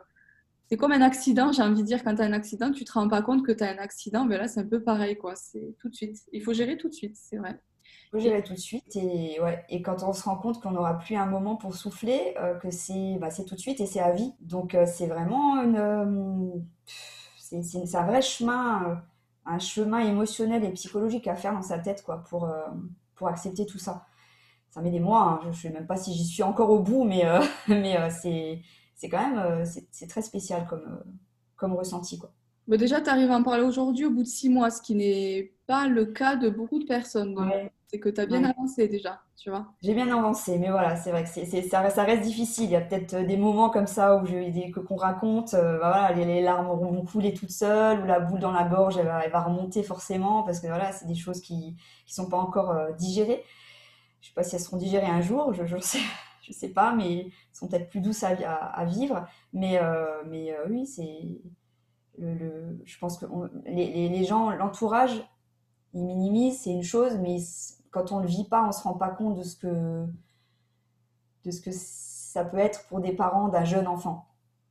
c'est 0.68 0.76
comme 0.76 0.92
un 0.92 1.02
accident, 1.02 1.52
j'ai 1.52 1.62
envie 1.62 1.83
de 1.83 1.87
dire, 1.87 2.02
quand 2.04 2.14
tu 2.14 2.22
as 2.22 2.24
un 2.24 2.33
accident, 2.33 2.70
tu 2.70 2.85
te 2.85 2.92
rends 2.92 3.09
pas 3.09 3.22
compte 3.22 3.44
que 3.44 3.52
tu 3.52 3.62
as 3.64 3.70
un 3.70 3.78
accident, 3.78 4.24
mais 4.24 4.38
là, 4.38 4.48
c'est 4.48 4.61
un 4.61 4.66
peu 4.66 4.83
pareil, 4.83 5.16
quoi. 5.18 5.35
C'est 5.37 5.74
tout 5.80 5.88
de 5.88 5.94
suite. 5.94 6.16
Il 6.33 6.42
faut 6.42 6.52
gérer 6.54 6.76
tout 6.76 6.88
de 6.88 6.94
suite, 6.94 7.16
c'est 7.16 7.37
vrai. 7.37 7.61
faut 8.11 8.18
gérer 8.20 8.42
tout 8.42 8.54
de 8.54 8.59
suite 8.59 8.96
et 8.96 9.40
ouais 9.40 9.64
et 9.68 9.83
quand 9.83 10.02
on 10.02 10.12
se 10.12 10.22
rend 10.24 10.37
compte 10.37 10.61
qu'on 10.61 10.70
n'aura 10.72 10.98
plus 10.98 11.16
un 11.16 11.26
moment 11.26 11.56
pour 11.56 11.74
souffler 11.74 12.35
euh, 12.38 12.54
que 12.54 12.70
c'est 12.70 13.18
bah, 13.20 13.30
c'est 13.30 13.44
tout 13.44 13.54
de 13.54 13.61
suite 13.61 13.80
et 13.80 13.87
c'est 13.87 14.00
à 14.00 14.12
vie 14.12 14.33
donc 14.40 14.74
euh, 14.74 14.85
c'est 14.87 15.06
vraiment 15.06 15.62
une 15.62 15.76
euh, 15.76 16.50
c'est 17.37 17.94
un 17.96 18.06
vrai 18.06 18.22
chemin 18.22 19.02
un 19.51 19.59
chemin 19.59 20.01
émotionnel 20.01 20.65
et 20.65 20.71
psychologique 20.71 21.27
à 21.27 21.37
faire 21.37 21.53
dans 21.53 21.63
sa 21.63 21.79
tête 21.79 22.03
quoi 22.03 22.25
pour 22.29 22.45
euh, 22.45 22.63
pour 23.15 23.29
accepter 23.29 23.67
tout 23.67 23.79
ça 23.79 24.07
ça 24.71 24.81
met 24.81 24.91
des 24.91 25.01
mois 25.01 25.41
hein. 25.45 25.51
je 25.53 25.61
sais 25.61 25.71
même 25.71 25.87
pas 25.87 25.97
si 25.97 26.15
j'y 26.15 26.25
suis 26.25 26.43
encore 26.43 26.71
au 26.71 26.81
bout 26.81 27.05
mais 27.05 27.27
euh, 27.27 27.41
mais 27.69 27.97
euh, 27.99 28.09
c'est 28.11 28.63
c'est 28.95 29.09
quand 29.09 29.31
même 29.31 29.65
c'est 29.91 30.07
très 30.07 30.23
spécial 30.23 30.67
comme 30.67 31.03
comme 31.57 31.75
ressenti 31.75 32.19
quoi 32.19 32.33
Bon, 32.69 32.79
déjà, 32.79 33.01
tu 33.01 33.11
arrives 33.11 33.33
à 33.33 33.37
en 33.37 33.43
parler 33.43 33.65
aujourd'hui 33.65 34.05
au 34.05 34.11
bout 34.11 34.23
de 34.23 34.29
six 34.29 34.49
mois, 34.49 34.71
ce 34.71 34.81
qui 34.81 34.95
n'est 34.95 35.55
pas 35.67 35.89
le 35.89 36.05
cas 36.07 36.37
de 36.37 36.49
beaucoup 36.49 36.79
de 36.79 36.85
personnes. 36.85 37.35
Donc, 37.35 37.51
ouais 37.51 37.73
c'est 37.90 38.00
que 38.00 38.09
tu 38.09 38.20
as 38.20 38.26
bien 38.26 38.42
ouais 38.42 38.44
avancé 38.44 38.88
déjà, 38.88 39.22
tu 39.37 39.50
vois. 39.50 39.74
J'ai 39.83 39.94
bien 39.94 40.11
avancé, 40.14 40.59
mais 40.59 40.68
voilà, 40.70 40.94
c'est 40.96 41.11
vrai 41.11 41.24
que 41.24 41.31
c'est, 41.31 41.46
c'est- 41.46 41.62
ça, 41.62 41.81
reste- 41.81 41.96
ça 41.96 42.05
reste 42.05 42.22
difficile. 42.22 42.64
Il 42.66 42.70
y 42.72 42.76
a 42.76 42.83
peut-être 42.83 43.14
euh, 43.14 43.24
des 43.24 43.38
moments 43.38 43.70
comme 43.70 43.87
ça 43.87 44.16
où 44.16 44.26
je, 44.26 44.50
des, 44.50 44.70
que, 44.70 44.81
qu'on 44.81 44.96
raconte, 44.96 45.55
euh, 45.55 45.79
bah 45.79 45.90
voilà, 45.92 46.12
les, 46.12 46.26
les 46.26 46.42
larmes 46.42 46.66
vont 46.68 47.03
couler 47.07 47.33
toutes 47.33 47.50
seules, 47.50 48.00
ou 48.00 48.05
la 48.05 48.20
boule 48.20 48.40
dans 48.40 48.53
la 48.53 48.64
gorge, 48.64 48.98
elle 48.98 49.07
va, 49.07 49.24
elle 49.24 49.31
va 49.33 49.42
remonter 49.42 49.83
forcément, 49.83 50.42
parce 50.42 50.61
que 50.61 50.66
voilà, 50.66 50.92
c'est 50.92 51.07
des 51.07 51.14
choses 51.14 51.40
qui 51.40 51.76
qui 52.07 52.12
sont 52.14 52.29
pas 52.29 52.37
encore 52.37 52.70
euh, 52.72 52.92
digérées. 52.92 53.42
Je 54.20 54.29
sais 54.29 54.35
pas 54.35 54.44
si 54.44 54.57
elles 54.57 54.62
seront 54.62 54.79
digérées 54.79 55.07
un 55.07 55.22
jour, 55.22 55.53
je, 55.55 55.64
je 55.66 55.79
sais, 55.79 56.00
je 56.42 56.53
sais 56.53 56.70
pas, 56.70 56.94
mais 56.94 57.20
elles 57.26 57.33
sont 57.53 57.68
peut-être 57.68 57.90
plus 57.90 58.00
douces 58.03 58.24
à, 58.24 58.31
à, 58.31 58.81
à 58.81 58.85
vivre. 58.87 59.26
Mais, 59.55 59.79
euh, 59.83 60.22
mais 60.29 60.55
oui, 60.68 60.87
c'est 60.87 61.40
le, 62.18 62.35
le- 62.35 62.83
je 62.85 62.98
pense 62.98 63.18
que 63.18 63.26
on- 63.26 63.50
les, 63.66 63.87
les, 63.92 64.09
les 64.09 64.24
gens, 64.24 64.50
l'entourage, 64.50 65.22
ils 65.94 66.05
minimisent, 66.05 66.61
c'est 66.62 66.70
une 66.72 66.85
chose, 66.85 67.18
mais 67.20 67.37
ils- 67.40 67.80
quand 67.90 68.12
on 68.12 68.20
le 68.20 68.26
vit 68.29 68.44
pas, 68.48 68.66
on 68.66 68.72
se 68.72 68.83
rend 68.83 68.94
pas 68.94 69.11
compte 69.11 69.37
de 69.37 69.42
ce 69.42 69.57
que, 69.57 70.07
de 71.44 71.50
ce 71.50 71.61
que 71.61 71.70
ça 71.72 72.44
peut 72.44 72.59
être 72.59 72.87
pour 72.88 73.00
des 73.00 73.12
parents 73.12 73.48
d'un 73.48 73.64
jeune 73.64 73.87
enfant. 73.87 74.29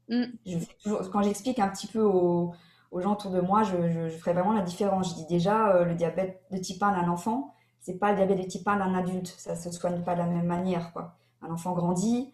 Mm. 0.09 0.23
Je 0.45 0.59
fais 0.59 0.75
toujours, 0.83 1.09
quand 1.11 1.21
j'explique 1.23 1.59
un 1.59 1.69
petit 1.69 1.87
peu 1.87 2.01
aux, 2.01 2.53
aux 2.91 3.01
gens 3.01 3.13
autour 3.13 3.31
de 3.31 3.41
moi, 3.41 3.63
je, 3.63 3.89
je, 3.89 4.09
je 4.09 4.17
ferai 4.17 4.33
vraiment 4.33 4.53
la 4.53 4.61
différence. 4.61 5.11
Je 5.11 5.15
dis 5.15 5.27
déjà, 5.27 5.75
euh, 5.75 5.85
le 5.85 5.95
diabète 5.95 6.43
de 6.51 6.57
type 6.57 6.81
1 6.83 6.93
d'un 6.93 7.09
enfant, 7.09 7.53
c'est 7.81 7.97
pas 7.99 8.11
le 8.11 8.17
diabète 8.17 8.39
de 8.39 8.47
type 8.47 8.67
1 8.67 8.77
d'un 8.77 8.95
adulte. 8.95 9.27
Ça 9.37 9.55
se 9.55 9.71
soigne 9.71 10.03
pas 10.03 10.13
de 10.15 10.19
la 10.19 10.27
même 10.27 10.45
manière, 10.47 10.93
quoi. 10.93 11.17
Un 11.41 11.51
enfant 11.51 11.73
grandit, 11.73 12.33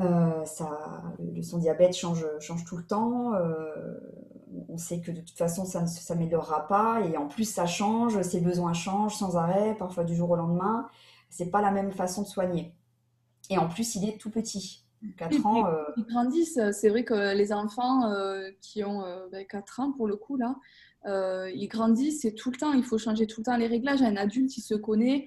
euh, 0.00 0.44
ça, 0.44 1.02
son 1.42 1.58
diabète 1.58 1.94
change, 1.96 2.26
change 2.40 2.64
tout 2.64 2.76
le 2.76 2.84
temps. 2.86 3.34
euh, 3.34 3.98
on 4.68 4.78
sait 4.78 5.00
que 5.00 5.10
de 5.10 5.20
toute 5.20 5.36
façon, 5.36 5.64
ça 5.64 5.82
ne 5.82 5.86
s'améliorera 5.86 6.66
pas. 6.66 7.00
Et 7.06 7.16
en 7.16 7.26
plus, 7.26 7.44
ça 7.44 7.66
change, 7.66 8.20
ses 8.22 8.40
besoins 8.40 8.72
changent 8.72 9.16
sans 9.16 9.36
arrêt, 9.36 9.74
parfois 9.78 10.04
du 10.04 10.14
jour 10.14 10.30
au 10.30 10.36
lendemain. 10.36 10.88
C'est 11.30 11.50
pas 11.50 11.60
la 11.60 11.70
même 11.70 11.92
façon 11.92 12.22
de 12.22 12.26
soigner. 12.26 12.74
Et 13.50 13.58
en 13.58 13.68
plus, 13.68 13.94
il 13.96 14.08
est 14.08 14.18
tout 14.18 14.30
petit. 14.30 14.84
Et 15.02 15.12
4 15.16 15.30
puis, 15.30 15.44
ans, 15.44 15.66
euh, 15.66 15.82
ils 15.96 16.04
grandissent. 16.04 16.60
C'est 16.72 16.88
vrai 16.88 17.04
que 17.04 17.34
les 17.34 17.52
enfants 17.52 18.10
euh, 18.10 18.50
qui 18.60 18.84
ont 18.84 19.04
euh, 19.04 19.26
ben, 19.30 19.44
4 19.46 19.80
ans, 19.80 19.92
pour 19.92 20.06
le 20.06 20.16
coup, 20.16 20.36
là, 20.36 20.56
euh, 21.06 21.50
ils 21.54 21.68
grandissent 21.68 22.24
et 22.24 22.34
tout 22.34 22.50
le 22.50 22.56
temps, 22.56 22.72
il 22.72 22.82
faut 22.82 22.96
changer 22.96 23.26
tout 23.26 23.40
le 23.40 23.44
temps 23.44 23.56
les 23.56 23.66
réglages. 23.66 24.02
Un 24.02 24.16
adulte, 24.16 24.56
il 24.56 24.62
se 24.62 24.74
connaît. 24.74 25.26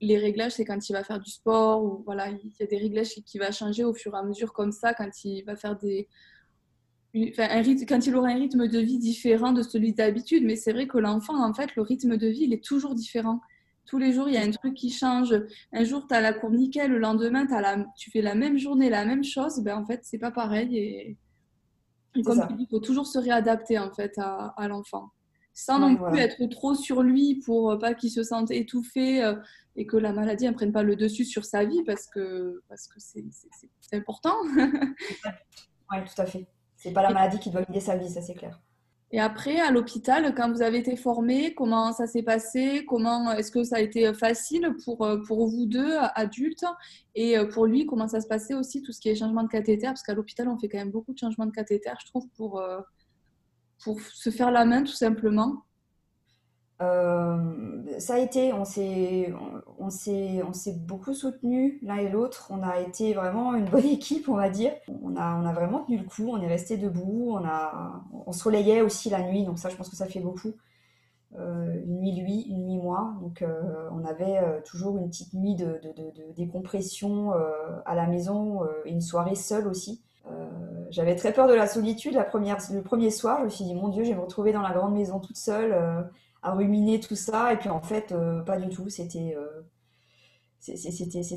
Les 0.00 0.18
réglages, 0.18 0.52
c'est 0.52 0.64
quand 0.64 0.88
il 0.88 0.92
va 0.92 1.02
faire 1.04 1.20
du 1.20 1.30
sport 1.30 1.82
ou 1.82 2.02
voilà, 2.04 2.28
il 2.28 2.52
y 2.58 2.62
a 2.62 2.66
des 2.66 2.78
réglages 2.78 3.08
qui 3.26 3.38
va 3.38 3.50
changer 3.50 3.84
au 3.84 3.92
fur 3.92 4.14
et 4.14 4.18
à 4.18 4.22
mesure 4.22 4.52
comme 4.52 4.70
ça, 4.72 4.94
quand 4.94 5.24
il 5.24 5.42
va 5.42 5.56
faire 5.56 5.76
des, 5.76 6.08
enfin, 7.16 7.48
un 7.50 7.62
rythme, 7.62 7.86
quand 7.86 8.06
il 8.06 8.14
aura 8.16 8.28
un 8.28 8.34
rythme 8.34 8.68
de 8.68 8.78
vie 8.78 8.98
différent 8.98 9.52
de 9.52 9.62
celui 9.62 9.92
d'habitude. 9.92 10.44
Mais 10.44 10.56
c'est 10.56 10.72
vrai 10.72 10.86
que 10.86 10.98
l'enfant, 10.98 11.42
en 11.42 11.52
fait, 11.54 11.74
le 11.76 11.82
rythme 11.82 12.16
de 12.16 12.26
vie, 12.28 12.44
il 12.44 12.52
est 12.52 12.64
toujours 12.64 12.94
différent. 12.94 13.40
Tous 13.86 13.98
les 13.98 14.12
jours, 14.12 14.28
il 14.28 14.34
y 14.34 14.38
a 14.38 14.42
un 14.42 14.50
truc 14.50 14.74
qui 14.74 14.90
change. 14.90 15.34
Un 15.72 15.84
jour, 15.84 16.06
tu 16.06 16.14
as 16.14 16.20
la 16.20 16.32
courbe 16.32 16.54
nickel, 16.54 16.90
le 16.90 16.98
lendemain, 16.98 17.46
t'as 17.46 17.60
la... 17.60 17.86
tu 17.96 18.10
fais 18.10 18.20
la 18.20 18.34
même 18.34 18.58
journée, 18.58 18.90
la 18.90 19.04
même 19.06 19.24
chose. 19.24 19.60
Ben, 19.60 19.78
en 19.78 19.86
fait, 19.86 20.00
c'est 20.02 20.18
pas 20.18 20.30
pareil. 20.30 20.76
Et, 20.76 21.10
et 21.10 21.16
c'est 22.16 22.22
comme 22.22 22.38
ça. 22.38 22.46
tu 22.46 22.54
dis, 22.54 22.64
il 22.64 22.68
faut 22.68 22.80
toujours 22.80 23.06
se 23.06 23.18
réadapter 23.18 23.78
en 23.78 23.90
fait, 23.92 24.12
à, 24.18 24.54
à 24.56 24.68
l'enfant. 24.68 25.10
sans 25.54 25.78
non 25.78 25.96
plus 25.96 26.18
être 26.18 26.44
trop 26.50 26.74
sur 26.74 27.02
lui 27.02 27.40
pour 27.44 27.78
pas 27.78 27.94
qu'il 27.94 28.10
se 28.10 28.22
sente 28.22 28.50
étouffé 28.50 29.34
et 29.76 29.86
que 29.86 29.96
la 29.96 30.12
maladie 30.12 30.46
ne 30.46 30.52
prenne 30.52 30.72
pas 30.72 30.82
le 30.82 30.96
dessus 30.96 31.24
sur 31.24 31.44
sa 31.44 31.64
vie 31.64 31.82
parce 31.84 32.06
que 32.06 32.60
parce 32.68 32.86
que 32.88 32.98
c'est 33.00 33.24
important. 33.96 34.34
oui, 34.54 35.98
tout 36.04 36.22
à 36.22 36.26
fait. 36.26 36.46
C'est 36.78 36.92
pas 36.92 37.02
la 37.02 37.10
maladie 37.10 37.38
qui 37.40 37.50
doit 37.50 37.62
guider 37.62 37.80
sa 37.80 37.96
vie, 37.96 38.08
ça 38.08 38.22
c'est 38.22 38.34
clair. 38.34 38.58
Et 39.10 39.20
après, 39.20 39.58
à 39.58 39.70
l'hôpital, 39.70 40.34
quand 40.34 40.52
vous 40.52 40.62
avez 40.62 40.78
été 40.78 40.94
formé, 40.94 41.54
comment 41.54 41.92
ça 41.92 42.06
s'est 42.06 42.22
passé? 42.22 42.84
Comment 42.86 43.32
est-ce 43.32 43.50
que 43.50 43.64
ça 43.64 43.76
a 43.76 43.80
été 43.80 44.12
facile 44.12 44.74
pour, 44.84 45.02
euh, 45.04 45.16
pour 45.26 45.48
vous 45.48 45.64
deux, 45.66 45.96
adultes? 46.14 46.64
Et 47.14 47.38
euh, 47.38 47.46
pour 47.46 47.66
lui, 47.66 47.86
comment 47.86 48.06
ça 48.06 48.20
se 48.20 48.28
passait 48.28 48.54
aussi, 48.54 48.82
tout 48.82 48.92
ce 48.92 49.00
qui 49.00 49.08
est 49.08 49.14
changement 49.14 49.42
de 49.42 49.48
cathéter? 49.48 49.86
Parce 49.86 50.02
qu'à 50.02 50.12
l'hôpital, 50.12 50.46
on 50.48 50.58
fait 50.58 50.68
quand 50.68 50.78
même 50.78 50.90
beaucoup 50.90 51.14
de 51.14 51.18
changements 51.18 51.46
de 51.46 51.52
cathéter, 51.52 51.90
je 52.00 52.06
trouve, 52.06 52.28
pour, 52.36 52.60
euh, 52.60 52.80
pour 53.82 53.98
se 54.00 54.30
faire 54.30 54.50
la 54.50 54.66
main, 54.66 54.82
tout 54.84 54.92
simplement. 54.92 55.64
Euh, 56.80 57.82
ça 57.98 58.14
a 58.14 58.18
été, 58.18 58.52
on 58.52 58.64
s'est, 58.64 59.32
on, 59.78 59.88
on 59.88 60.52
s'est 60.52 60.72
beaucoup 60.74 61.12
soutenu 61.12 61.78
l'un 61.82 61.96
et 61.96 62.08
l'autre. 62.08 62.48
On 62.50 62.62
a 62.62 62.80
été 62.80 63.14
vraiment 63.14 63.54
une 63.54 63.64
bonne 63.64 63.86
équipe, 63.86 64.28
on 64.28 64.36
va 64.36 64.48
dire. 64.48 64.72
On 65.02 65.16
a, 65.16 65.36
on 65.36 65.46
a 65.46 65.52
vraiment 65.52 65.84
tenu 65.84 65.98
le 65.98 66.04
coup. 66.04 66.28
On 66.28 66.40
est 66.40 66.48
resté 66.48 66.76
debout. 66.76 67.30
On 67.32 67.44
a, 67.44 68.02
on 68.26 68.30
aussi 68.30 69.10
la 69.10 69.22
nuit. 69.22 69.44
Donc 69.44 69.58
ça, 69.58 69.68
je 69.68 69.76
pense 69.76 69.88
que 69.88 69.96
ça 69.96 70.06
fait 70.06 70.20
beaucoup. 70.20 70.52
Euh, 71.38 71.74
une 71.84 72.00
nuit 72.00 72.12
lui, 72.12 72.40
une 72.42 72.64
nuit 72.66 72.78
moi. 72.78 73.14
Donc 73.20 73.42
euh, 73.42 73.88
on 73.92 74.04
avait 74.04 74.40
toujours 74.64 74.96
une 74.98 75.08
petite 75.08 75.34
nuit 75.34 75.56
de, 75.56 75.80
de, 75.82 75.92
de, 75.92 76.32
décompression 76.36 77.32
à 77.84 77.94
la 77.94 78.06
maison 78.06 78.60
et 78.84 78.90
une 78.90 79.00
soirée 79.00 79.34
seule 79.34 79.66
aussi. 79.66 80.02
J'avais 80.90 81.16
très 81.16 81.32
peur 81.34 81.48
de 81.48 81.54
la 81.54 81.66
solitude 81.66 82.14
la 82.14 82.24
première, 82.24 82.58
le 82.72 82.82
premier 82.82 83.10
soir. 83.10 83.40
Je 83.40 83.44
me 83.44 83.48
suis 83.50 83.64
dit, 83.64 83.74
mon 83.74 83.88
Dieu, 83.88 84.04
je 84.04 84.10
vais 84.10 84.14
me 84.14 84.22
retrouver 84.22 84.52
dans 84.52 84.62
la 84.62 84.72
grande 84.72 84.94
maison 84.94 85.18
toute 85.18 85.36
seule 85.36 85.74
à 86.42 86.52
ruminer 86.52 87.00
tout 87.00 87.16
ça. 87.16 87.52
Et 87.52 87.56
puis 87.56 87.68
en 87.68 87.80
fait, 87.80 88.12
euh, 88.12 88.40
pas 88.42 88.58
du 88.58 88.68
tout. 88.68 88.88
C'était 88.88 89.36
euh, 89.36 89.62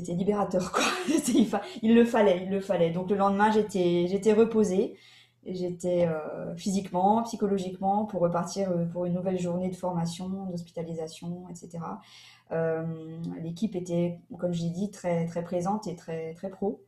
libérateur 0.08 0.72
quoi. 0.72 0.84
il, 1.82 1.94
le 1.94 2.04
fallait, 2.04 2.44
il 2.44 2.50
le 2.50 2.60
fallait. 2.60 2.90
Donc 2.90 3.10
le 3.10 3.16
lendemain, 3.16 3.50
j'étais 3.50 4.32
reposée. 4.32 4.96
J'étais 5.44 6.06
euh, 6.06 6.54
physiquement, 6.54 7.24
psychologiquement 7.24 8.04
pour 8.04 8.20
repartir 8.20 8.70
pour 8.92 9.06
une 9.06 9.14
nouvelle 9.14 9.40
journée 9.40 9.68
de 9.68 9.74
formation, 9.74 10.28
d'hospitalisation, 10.28 11.48
etc. 11.48 11.80
L'équipe 13.42 13.74
était, 13.74 14.20
comme 14.38 14.52
j'ai 14.52 14.68
dit, 14.68 14.90
très 14.90 15.26
très 15.26 15.42
présente 15.42 15.86
et 15.86 15.96
très 15.96 16.34
très 16.34 16.50
pro. 16.50 16.84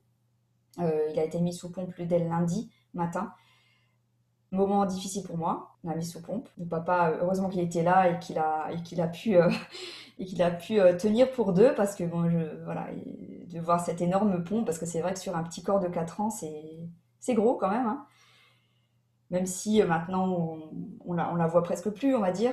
il 0.79 1.19
a 1.19 1.25
été 1.25 1.41
mis 1.41 1.53
sous 1.53 1.73
pompe 1.73 2.01
dès 2.01 2.19
le 2.19 2.29
lundi 2.29 2.71
matin 2.93 3.33
moment 4.55 4.87
difficile 4.87 5.23
pour 5.25 5.37
moi, 5.37 5.77
la 5.85 5.95
mise 5.95 6.13
sous 6.13 6.23
pompe. 6.23 6.49
Mon 6.59 6.67
papa, 6.67 7.13
heureusement 7.21 7.49
qu'il 7.49 7.61
était 7.61 7.83
là 7.83 8.11
et 8.11 8.19
qu'il 8.19 8.39
a, 8.39 8.69
et 8.71 9.01
a 9.01 9.07
pu, 9.09 9.37
euh, 9.37 9.51
et 10.19 10.25
qu'il 10.25 10.43
a 10.43 10.51
pu 10.51 10.81
euh, 10.81 10.97
tenir 10.97 11.31
pour 11.33 11.53
deux 11.53 11.75
parce 11.75 11.95
que 11.95 12.05
bon, 12.05 12.31
voilà, 12.65 12.89
de 13.47 13.61
voir 13.61 13.81
cette 13.81 14.01
énorme 14.01 14.43
pompe, 14.45 14.67
parce 14.67 14.79
que 14.79 14.87
c'est 14.87 15.01
vrai 15.01 15.13
que 15.13 15.21
sur 15.21 15.37
un 15.37 15.43
petit 15.43 15.63
corps 15.63 15.81
de 15.81 15.89
4 15.89 16.21
ans, 16.21 16.31
c'est, 16.31 17.35
gros 17.35 17.57
quand 17.57 17.71
même. 17.71 17.87
Hein. 17.87 18.07
Même 19.31 19.47
si 19.47 19.83
euh, 19.83 19.87
maintenant 19.87 20.27
on, 20.27 20.71
on, 21.07 21.15
la, 21.15 21.47
voit 21.47 21.63
presque 21.63 21.91
plus, 21.91 22.15
on 22.15 22.21
va 22.21 22.33
dire. 22.33 22.53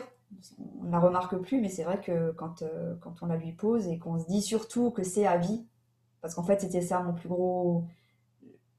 On 0.79 0.85
ne 0.85 0.91
la 0.91 0.99
remarque 0.99 1.35
plus, 1.37 1.59
mais 1.59 1.67
c'est 1.67 1.83
vrai 1.83 1.99
que 1.99 2.31
quand, 2.31 2.63
quand 3.01 3.15
on 3.21 3.25
la 3.25 3.35
lui 3.35 3.51
pose 3.51 3.87
et 3.89 3.99
qu'on 3.99 4.17
se 4.17 4.25
dit 4.27 4.41
surtout 4.41 4.89
que 4.89 5.03
c'est 5.03 5.27
à 5.27 5.37
vie, 5.37 5.67
parce 6.21 6.35
qu'en 6.35 6.43
fait 6.43 6.61
c'était 6.61 6.79
ça 6.79 7.01
mon 7.01 7.11
plus 7.11 7.27
gros, 7.27 7.83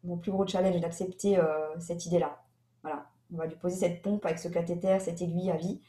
mon 0.03 0.17
plus 0.17 0.33
gros 0.33 0.47
challenge 0.47 0.81
d'accepter 0.81 1.39
cette 1.79 2.07
idée-là. 2.07 2.43
Voilà, 2.83 3.05
on 3.33 3.37
va 3.37 3.47
lui 3.47 3.57
poser 3.57 3.77
cette 3.77 4.03
pompe 4.03 4.25
avec 4.27 4.39
ce 4.39 4.49
cathéter, 4.49 4.99
cette 5.01 5.21
aiguille 5.23 5.51
à 5.51 5.57
vie. 5.57 5.81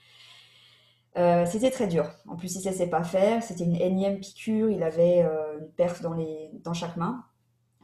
Euh, 1.17 1.45
c'était 1.45 1.71
très 1.71 1.87
dur. 1.87 2.09
En 2.27 2.35
plus, 2.35 2.55
il 2.55 2.67
ne 2.67 2.73
sait 2.73 2.89
pas 2.89 3.03
faire. 3.03 3.43
C'était 3.43 3.63
une 3.63 3.75
énième 3.75 4.19
piqûre. 4.19 4.69
Il 4.69 4.83
avait 4.83 5.23
euh, 5.23 5.59
une 5.59 5.69
perf 5.69 6.01
dans, 6.01 6.73
chaque 6.73 6.97
main, 6.97 7.23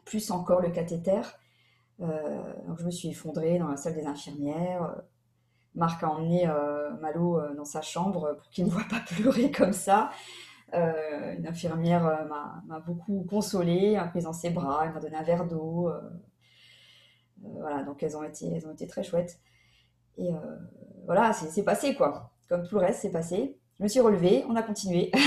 plus 0.06 0.32
encore 0.32 0.62
le 0.62 0.70
cathéter. 0.70 1.22
Euh, 2.02 2.54
je 2.78 2.86
me 2.86 2.92
suis 2.92 3.10
effondrée 3.10 3.60
dans 3.60 3.68
la 3.68 3.78
salle 3.78 3.96
des 3.96 4.06
infirmières. 4.06 4.96
Marc 5.76 6.04
a 6.04 6.10
emmené 6.10 6.48
Malo 7.00 7.40
dans 7.56 7.66
sa 7.66 7.82
chambre 7.82 8.36
pour 8.40 8.50
qu'il 8.50 8.66
ne 8.66 8.70
voit 8.72 8.88
pas 8.90 9.02
pleurer 9.08 9.52
comme 9.52 9.74
ça. 9.74 10.10
une 10.74 11.46
infirmière 11.46 12.26
m'a 12.68 12.80
beaucoup 12.80 13.24
consolée, 13.30 13.96
m'a 13.96 14.08
pris 14.08 14.22
dans 14.22 14.34
ses 14.34 14.50
bras, 14.50 14.86
elle 14.86 14.94
m'a 14.94 15.00
donné 15.00 15.16
un 15.16 15.24
verre 15.24 15.46
d'eau. 15.46 15.92
Voilà, 17.42 17.84
donc 17.84 18.04
elles 18.04 18.18
ont 18.18 18.24
été, 18.24 18.52
elles 18.54 18.68
ont 18.68 18.72
été 18.72 18.88
très 18.88 19.04
chouettes. 19.04 19.40
Et 20.18 20.34
euh, 20.34 20.58
voilà, 21.06 21.34
c'est 21.34 21.64
passé 21.64 21.96
quoi. 21.96 22.32
Comme 22.48 22.68
tout 22.68 22.76
le 22.76 22.82
reste, 22.82 23.02
c'est 23.02 23.12
passé. 23.12 23.58
Je 23.78 23.84
me 23.84 23.88
suis 23.88 24.00
relevée, 24.00 24.44
on 24.50 24.56
a 24.56 24.64
continué. 24.64 25.12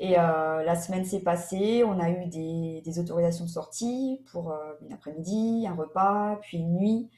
Et 0.00 0.16
euh, 0.16 0.62
la 0.62 0.76
semaine 0.76 1.04
s'est 1.04 1.22
passée, 1.22 1.82
on 1.82 1.98
a 1.98 2.08
eu 2.10 2.26
des, 2.26 2.98
autorisations 3.00 3.46
de 3.46 3.50
sortie 3.50 4.22
pour 4.30 4.52
euh, 4.52 4.74
une 4.82 4.92
après-midi, 4.92 5.66
un 5.68 5.74
repas, 5.74 6.38
puis 6.40 6.58
une 6.58 6.74
nuit. 6.74 7.10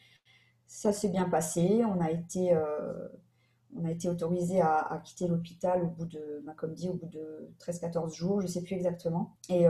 Ça 0.67 0.93
s'est 0.93 1.11
bien 1.11 1.29
passé. 1.29 1.83
On 1.85 2.01
a 2.01 2.11
été, 2.11 2.55
a 2.55 3.91
été 3.91 4.09
autorisé 4.09 4.63
à, 4.63 5.03
quitter 5.05 5.29
l'hôpital 5.29 5.83
au 5.83 5.89
bout 5.89 6.07
de, 6.07 6.43
bah, 6.47 6.55
comme 6.57 6.73
dit, 6.73 6.89
au 6.89 6.95
bout 6.95 7.09
de 7.09 7.51
13-14 7.59 8.15
jours, 8.15 8.41
je 8.41 8.47
ne 8.47 8.51
sais 8.51 8.63
plus 8.63 8.77
exactement. 8.77 9.37
Et 9.51 9.67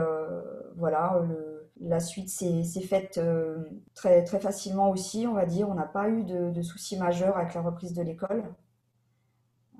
voilà, 0.76 1.20
le, 1.26 1.59
la 1.80 2.00
suite 2.00 2.28
s'est 2.28 2.62
faite 2.82 3.18
euh, 3.18 3.64
très, 3.94 4.24
facilement 4.24 4.90
aussi, 4.90 5.26
on 5.26 5.34
va 5.34 5.46
dire. 5.46 5.68
On 5.68 5.74
n'a 5.74 5.86
pas 5.86 6.08
eu 6.08 6.24
de, 6.24 6.62
soucis 6.62 6.96
majeurs 6.98 7.36
avec 7.36 7.54
la 7.54 7.62
reprise 7.62 7.94
de 7.94 8.02
l'école. 8.02 8.44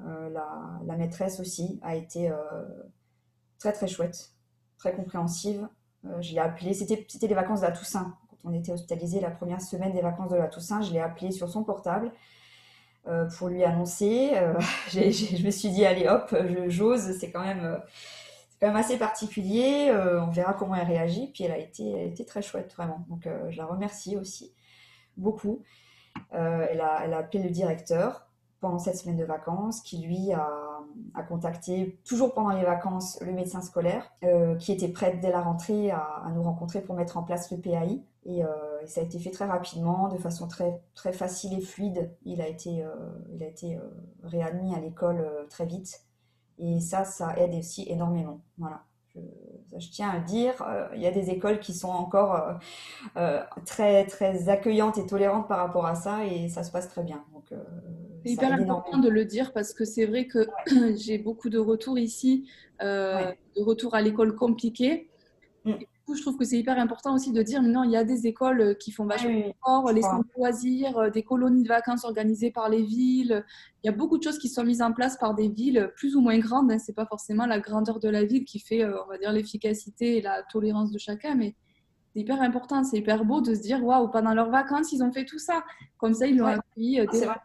Euh, 0.07 0.31
la, 0.31 0.97
maîtresse 0.97 1.41
aussi 1.41 1.79
a 1.83 1.95
été 1.95 2.31
euh, 2.31 2.37
très 3.59 3.73
très 3.73 3.87
chouette, 3.87 4.33
très 4.79 4.95
compréhensive. 4.95 5.69
je 6.21 6.33
l'ai 6.33 6.39
appelée, 6.39 6.73
c'était 6.73 7.27
les 7.27 7.35
vacances 7.35 7.61
de 7.61 7.67
la 7.67 7.73
Toussaint. 7.73 8.17
Quand 8.31 8.37
on 8.45 8.55
était 8.55 8.73
hospitalisé 8.73 9.21
la 9.21 9.31
première 9.31 9.61
semaine 9.61 9.93
des 9.93 10.01
vacances 10.01 10.31
de 10.31 10.37
la 10.37 10.49
Toussaint, 10.49 10.81
je 10.81 10.93
l'ai 10.93 11.01
appelée 11.01 11.33
sur 11.33 11.51
son 11.51 11.65
portable 11.65 12.13
pour 13.37 13.49
lui 13.49 13.63
annoncer. 13.63 14.33
je 14.89 15.45
me 15.45 15.51
suis 15.51 15.71
dit, 15.71 15.85
allez 15.85 16.09
hop, 16.09 16.35
j'ose, 16.69 17.19
c'est 17.19 17.31
quand 17.31 17.45
même 17.45 17.79
quand 18.61 18.69
même 18.69 18.77
assez 18.77 18.99
particulier. 18.99 19.89
Euh, 19.91 20.23
on 20.23 20.31
verra 20.31 20.53
comment 20.55 20.75
elle 20.75 20.87
réagit. 20.87 21.29
Puis 21.33 21.45
elle 21.45 21.53
a 21.53 21.59
été, 21.59 22.07
été 22.07 22.25
très 22.25 22.43
chouette, 22.43 22.73
vraiment. 22.75 23.05
Donc 23.09 23.27
euh, 23.27 23.51
je 23.51 23.57
la 23.57 23.67
remercie 23.67 24.17
aussi 24.17 24.53
beaucoup. 25.17 25.63
Euh, 26.35 26.67
elle, 26.71 26.81
a, 26.81 27.05
elle, 27.05 27.15
a, 27.15 27.19
appelé 27.19 27.43
le 27.43 27.51
directeur 27.51 28.27
pendant 28.61 28.79
cette 28.79 28.97
semaine 28.97 29.17
de 29.17 29.25
vacances, 29.25 29.81
qui 29.81 29.99
lui 29.99 30.33
a, 30.33 30.47
a 31.15 31.23
contacté, 31.23 31.99
toujours 32.05 32.35
pendant 32.35 32.51
les 32.51 32.65
vacances, 32.65 33.19
le 33.23 33.33
médecin 33.33 33.63
scolaire, 33.63 34.13
qui 34.59 34.73
était 34.73 34.89
prêt 34.89 35.17
dès 35.17 35.31
la 35.31 35.41
rentrée 35.41 35.91
à, 35.91 36.03
à, 36.27 36.31
nous 36.33 36.43
rencontrer 36.43 36.83
pour 36.83 36.95
mettre 36.95 37.17
en 37.17 37.23
place 37.23 37.51
le 37.51 37.57
PAI. 37.57 38.03
Et, 38.27 38.41
et, 38.41 38.87
ça 38.87 39.01
a 39.01 39.05
été 39.05 39.19
fait 39.19 39.31
très 39.31 39.47
rapidement, 39.47 40.09
de 40.09 40.19
façon 40.19 40.47
très, 40.47 40.83
très 40.95 41.15
facile 41.15 41.55
et 41.55 41.63
fluide. 41.63 42.15
Il 42.27 42.43
a 42.43 42.49
été, 42.49 42.85
il 43.33 43.43
a 43.43 43.47
été 43.47 43.79
réadmis 44.25 44.75
à 44.75 44.81
l'école 44.81 45.27
très 45.49 45.65
vite. 45.65 46.05
Et 46.61 46.81
ça, 46.81 47.05
ça 47.05 47.35
aide 47.39 47.55
aussi 47.55 47.87
énormément. 47.89 48.41
Voilà. 48.59 48.83
Je, 49.15 49.91
tiens 49.91 50.11
à 50.11 50.19
le 50.19 50.25
dire, 50.25 50.63
euh, 50.63 50.87
il 50.95 51.01
y 51.01 51.07
a 51.07 51.11
des 51.11 51.31
écoles 51.31 51.59
qui 51.59 51.75
sont 51.75 51.89
encore 51.89 52.35
euh, 52.35 52.53
euh, 53.17 53.43
très, 53.65 54.07
très 54.07 54.49
accueillantes 54.49 54.99
et 54.99 55.07
tolérantes 55.07 55.49
par 55.49 55.59
rapport 55.59 55.87
à 55.87 55.95
ça 55.95 56.25
et 56.27 56.49
ça 56.49 56.63
se 56.63 56.71
passe 56.71 56.89
très 56.89 57.03
bien. 57.03 57.25
c'est 58.25 58.31
hyper 58.31 58.53
important 58.53 58.99
de 58.99 59.09
le 59.09 59.25
dire 59.25 59.53
parce 59.53 59.73
que 59.73 59.85
c'est 59.85 60.07
vrai 60.07 60.27
que 60.27 60.47
j'ai 60.97 61.19
beaucoup 61.19 61.51
de 61.51 61.59
retours 61.59 61.99
ici, 61.99 62.49
de 62.81 63.63
retours 63.63 63.95
à 63.95 64.03
l'école 64.03 64.37
compliquée. 64.37 65.09
Mm 65.65 65.75
je 66.15 66.23
trouve 66.23 66.37
que 66.37 66.45
c'est 66.45 66.59
hyper 66.59 66.79
important 66.79 67.15
aussi 67.15 67.33
de 67.33 67.43
dire 67.43 67.63
maintenant, 67.63 67.83
il 67.83 67.91
y 67.91 67.97
a 67.97 68.05
des 68.05 68.27
écoles 68.27 68.61
euh, 68.61 68.75
qui 68.75 68.93
font 68.93 69.07
vachement 69.07 69.55
fort, 69.65 69.93
les 69.93 70.03
centres 70.03 70.25
de 70.25 70.33
loisirs, 70.37 70.99
euh, 70.99 71.11
des 71.11 71.23
colonies 71.23 71.63
de 71.63 71.69
vacances 71.69 72.05
organisées 72.05 72.51
par 72.51 72.69
les 72.69 72.83
villes. 72.83 73.45
Il 73.83 73.87
y 73.87 73.91
a 73.91 73.93
beaucoup 73.93 74.19
de 74.19 74.23
choses 74.23 74.39
qui 74.39 74.49
sont 74.49 74.65
mises 74.65 74.83
en 74.83 74.93
place 74.93 75.17
par 75.17 75.35
des 75.35 75.49
villes 75.49 75.93
plus 75.97 76.17
ou 76.17 76.21
moins 76.21 76.39
grandes. 76.39 76.71
Hein. 76.73 76.79
C'est 76.79 76.95
pas 76.95 77.07
forcément 77.07 77.47
la 77.47 77.61
grandeur 77.61 77.99
de 77.99 78.09
la 78.09 78.25
ville 78.25 78.45
qui 78.45 78.59
fait, 78.59 78.85
euh, 78.85 79.03
on 79.05 79.09
va 79.09 79.19
dire, 79.19 79.33
l'efficacité 79.33 80.19
et 80.19 80.23
la 80.23 80.43
tolérance 80.45 80.91
de 80.91 80.99
chacun, 80.99 81.35
mais 81.35 81.55
c'est 82.13 82.21
hyper 82.21 82.41
important, 82.43 82.83
c'est 82.83 82.99
hyper 82.99 83.25
beau 83.25 83.41
de 83.41 83.55
se 83.55 83.61
dire 83.61 83.85
waouh, 83.85 84.09
pendant 84.09 84.35
leurs 84.35 84.51
vacances, 84.51 84.93
ils 84.93 85.03
ont 85.03 85.13
fait 85.13 85.25
tout 85.25 85.39
ça. 85.39 85.63
Comme 85.99 86.15
ça, 86.15 86.27
ils 86.27 86.37
l'ont 86.37 86.47
appris 86.47 86.99
dès 87.13 87.25
la 87.25 87.41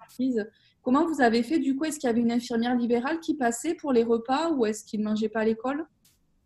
Comment 0.82 1.08
vous 1.08 1.20
avez 1.20 1.42
fait 1.42 1.58
du 1.58 1.76
coup? 1.76 1.86
Est-ce 1.86 2.00
qu'il 2.00 2.08
y 2.08 2.12
avait 2.12 2.22
une 2.22 2.32
infirmière 2.32 2.76
libérale 2.76 3.20
qui 3.20 3.36
passait 3.36 3.74
pour 3.74 3.92
les 3.92 4.04
repas 4.04 4.52
ou 4.52 4.68
est-ce 4.68 4.86
qu'ils 4.86 5.00
ne 5.00 5.06
mangeaient 5.06 5.30
pas 5.30 5.40
à 5.40 5.46
l'école? 5.46 5.88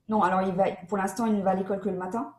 Non, 0.09 0.23
alors 0.23 0.41
il 0.41 0.53
va, 0.53 0.65
pour 0.87 0.97
l'instant, 0.97 1.27
il 1.27 1.35
ne 1.35 1.41
va 1.43 1.51
à 1.51 1.55
l'école 1.55 1.79
que 1.79 1.89
le 1.89 1.97
matin. 1.97 2.33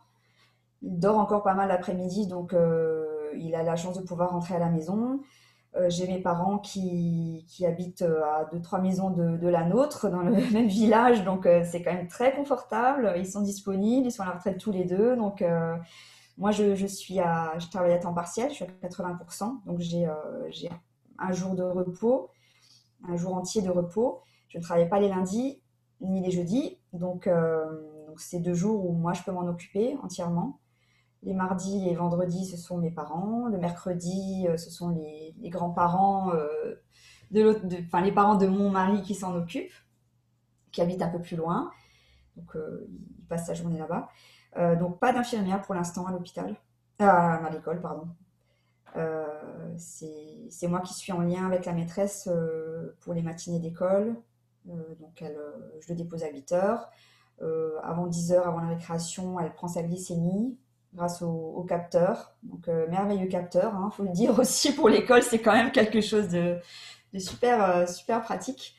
Il 0.82 0.98
dort 0.98 1.18
encore 1.18 1.42
pas 1.42 1.54
mal 1.54 1.68
l'après-midi, 1.68 2.26
donc 2.26 2.52
euh, 2.52 3.30
il 3.38 3.54
a 3.54 3.62
la 3.62 3.76
chance 3.76 3.96
de 3.98 4.02
pouvoir 4.02 4.30
rentrer 4.30 4.56
à 4.56 4.58
la 4.58 4.68
maison. 4.68 5.20
Euh, 5.76 5.88
j'ai 5.88 6.08
mes 6.08 6.18
parents 6.20 6.58
qui, 6.58 7.46
habitent 7.64 8.02
euh, 8.02 8.24
à 8.24 8.46
deux, 8.46 8.60
trois 8.60 8.80
maisons 8.80 9.10
de, 9.10 9.46
la 9.48 9.64
nôtre, 9.64 10.08
dans 10.10 10.22
le 10.22 10.32
même 10.52 10.66
village, 10.66 11.24
donc 11.24 11.46
c'est 11.64 11.82
quand 11.82 11.92
même 11.92 12.08
très 12.08 12.34
confortable. 12.34 13.14
Ils 13.16 13.26
sont 13.26 13.42
disponibles, 13.42 14.08
ils 14.08 14.10
sont 14.10 14.22
à 14.22 14.26
la 14.26 14.32
retraite 14.32 14.58
tous 14.58 14.72
les 14.72 14.84
deux. 14.84 15.14
Donc 15.14 15.44
moi, 16.38 16.50
je, 16.50 16.86
suis 16.86 17.20
à, 17.20 17.52
je 17.58 17.68
travaille 17.68 17.92
à 17.92 17.98
temps 17.98 18.14
partiel, 18.14 18.50
je 18.50 18.54
suis 18.54 18.64
à 18.64 18.88
80%, 18.88 19.64
donc 19.66 19.78
j'ai 19.78 20.08
un 21.18 21.32
jour 21.32 21.54
de 21.54 21.62
repos. 21.62 22.30
un 23.08 23.16
jour 23.16 23.34
entier 23.34 23.62
de 23.62 23.70
repos. 23.70 24.22
Je 24.48 24.58
ne 24.58 24.62
travaille 24.62 24.88
pas 24.88 24.98
les 24.98 25.08
lundis 25.08 25.62
ni 26.00 26.20
les 26.20 26.32
jeudis. 26.32 26.79
Donc, 26.92 27.28
donc 27.28 28.20
c'est 28.20 28.40
deux 28.40 28.54
jours 28.54 28.88
où 28.88 28.92
moi, 28.92 29.12
je 29.12 29.22
peux 29.22 29.32
m'en 29.32 29.46
occuper 29.46 29.96
entièrement. 30.02 30.60
Les 31.22 31.34
mardis 31.34 31.88
et 31.88 31.94
vendredis, 31.94 32.46
ce 32.46 32.56
sont 32.56 32.78
mes 32.78 32.90
parents. 32.90 33.46
Le 33.48 33.58
mercredi, 33.58 34.46
ce 34.56 34.70
sont 34.70 34.88
les, 34.88 35.50
grands-parents, 35.50 36.32
de, 37.30 37.60
enfin, 37.86 38.00
les 38.00 38.12
parents 38.12 38.36
de 38.36 38.46
mon 38.46 38.70
mari 38.70 39.02
qui 39.02 39.14
s'en 39.14 39.34
occupent, 39.36 39.74
qui 40.72 40.80
habitent 40.80 41.02
un 41.02 41.10
peu 41.10 41.20
plus 41.20 41.36
loin. 41.36 41.70
Donc, 42.36 42.56
il 42.56 43.26
passe 43.28 43.46
sa 43.46 43.54
journée 43.54 43.78
là-bas. 43.78 44.76
donc, 44.76 44.98
pas 44.98 45.12
d'infirmière 45.12 45.60
pour 45.62 45.74
l'instant 45.74 46.06
à 46.06 46.12
l'hôpital, 46.12 46.56
à 46.98 47.50
l'école, 47.52 47.80
pardon. 47.80 48.08
Euh, 48.96 49.24
c'est 49.78 50.68
moi 50.68 50.80
qui 50.80 50.94
suis 50.94 51.12
en 51.12 51.20
lien 51.20 51.46
avec 51.46 51.64
la 51.64 51.72
maîtresse 51.72 52.28
euh, 52.30 52.96
pour 53.00 53.14
les 53.14 53.22
matinées 53.22 53.60
d'école. 53.60 54.16
Euh, 54.68 54.94
donc, 55.00 55.22
elle, 55.22 55.38
je 55.80 55.88
le 55.92 55.96
dépose 55.96 56.22
à 56.22 56.30
8 56.30 56.52
heures. 56.52 56.90
avant 57.82 58.06
10 58.06 58.32
heures, 58.32 58.46
avant 58.46 58.60
la 58.60 58.68
récréation, 58.68 59.40
elle 59.40 59.52
prend 59.52 59.68
sa 59.68 59.82
glycémie 59.82 60.58
grâce 60.94 61.22
au, 61.22 61.64
capteur. 61.68 62.34
Donc, 62.42 62.66
merveilleux 62.66 63.28
capteur, 63.28 63.72
il 63.74 63.76
hein, 63.76 63.90
faut 63.90 64.02
le 64.02 64.10
dire 64.10 64.38
aussi 64.38 64.74
pour 64.74 64.88
l'école, 64.88 65.22
c'est 65.22 65.40
quand 65.40 65.52
même 65.52 65.72
quelque 65.72 66.00
chose 66.00 66.28
de, 66.28 66.58
super, 67.18 67.88
super 67.88 68.22
pratique. 68.22 68.76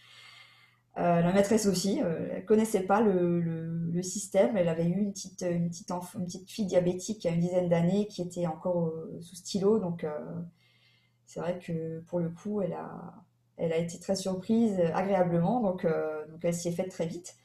Euh, 0.98 1.22
la 1.22 1.32
maîtresse 1.32 1.68
aussi, 1.68 2.02
euh, 2.04 2.28
elle 2.34 2.46
connaissait 2.46 2.84
pas 2.84 3.02
le, 3.02 4.02
système. 4.04 4.58
Elle 4.58 4.68
avait 4.68 4.86
eu 4.86 4.98
une 4.98 5.14
petite, 5.14 5.46
fille 6.48 6.66
diabétique 6.66 7.24
il 7.24 7.28
y 7.28 7.30
a 7.30 7.34
une 7.36 7.42
dizaine 7.42 7.70
d'années 7.70 8.08
qui 8.08 8.24
était 8.24 8.48
encore 8.48 8.88
euh, 8.88 9.20
sous 9.22 9.36
stylo. 9.36 9.78
Donc, 9.78 10.06
c'est 11.26 11.40
vrai 11.40 11.60
que 11.60 12.00
pour 12.08 12.20
le 12.20 12.30
coup, 12.30 12.62
elle 12.62 12.74
a, 12.74 13.24
elle 13.62 13.74
a 13.74 13.78
été 13.78 14.00
très 14.00 14.16
surprise 14.16 14.80
agréablement. 14.94 15.62
Donc, 15.62 15.86
donc 15.86 16.40
elle 16.44 16.54
s'y 16.54 16.68
est 16.70 16.74
faite 16.74 16.90
très 16.90 17.06
vite. 17.06 17.36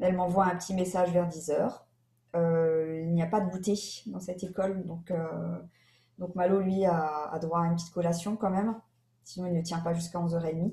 Elle 0.00 0.14
m'envoie 0.14 0.46
un 0.46 0.56
petit 0.56 0.74
message 0.74 1.10
vers 1.12 1.26
10 1.26 1.50
heures. 1.50 1.86
il 2.34 3.12
n'y 3.12 3.22
a 3.22 3.26
pas 3.26 3.40
de 3.40 3.50
goûter 3.50 3.74
dans 4.06 4.20
cette 4.20 4.44
école. 4.44 4.84
Donc, 4.84 5.10
Malo, 6.34 6.60
lui, 6.60 6.84
a, 6.84 7.38
droit 7.40 7.62
à 7.62 7.66
une 7.66 7.74
petite 7.74 7.92
collation 7.92 8.36
quand 8.36 8.50
même. 8.50 8.74
Sinon, 9.24 9.46
il 9.46 9.54
ne 9.54 9.62
tient 9.62 9.80
pas 9.80 9.94
jusqu'à 9.94 10.18
11h30. 10.18 10.72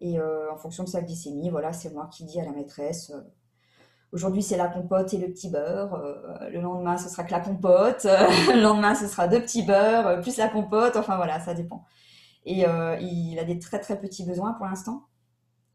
Et 0.00 0.18
euh, 0.18 0.52
en 0.52 0.56
fonction 0.56 0.84
de 0.84 0.88
sa 0.88 1.02
glycémie, 1.02 1.50
voilà, 1.50 1.72
c'est 1.72 1.92
moi 1.92 2.08
qui 2.12 2.24
dis 2.24 2.40
à 2.40 2.44
la 2.44 2.52
maîtresse 2.52 3.10
euh, 3.14 3.20
aujourd'hui 4.12 4.42
c'est 4.42 4.56
la 4.56 4.68
compote 4.68 5.12
et 5.14 5.18
le 5.18 5.28
petit 5.28 5.50
beurre, 5.50 5.94
euh, 5.94 6.50
le 6.50 6.60
lendemain 6.60 6.96
ce 6.96 7.08
sera 7.08 7.24
que 7.24 7.32
la 7.32 7.40
compote, 7.40 8.04
le 8.04 8.60
lendemain 8.60 8.94
ce 8.94 9.08
sera 9.08 9.28
deux 9.28 9.40
petits 9.40 9.62
beurres, 9.62 10.20
plus 10.20 10.36
la 10.36 10.48
compote, 10.48 10.96
enfin 10.96 11.16
voilà, 11.16 11.40
ça 11.40 11.54
dépend. 11.54 11.84
Et 12.44 12.64
il 13.00 13.38
a 13.38 13.44
des 13.44 13.58
très 13.58 13.80
très 13.80 14.00
petits 14.00 14.24
besoins 14.24 14.52
pour 14.54 14.66
l'instant. 14.66 15.06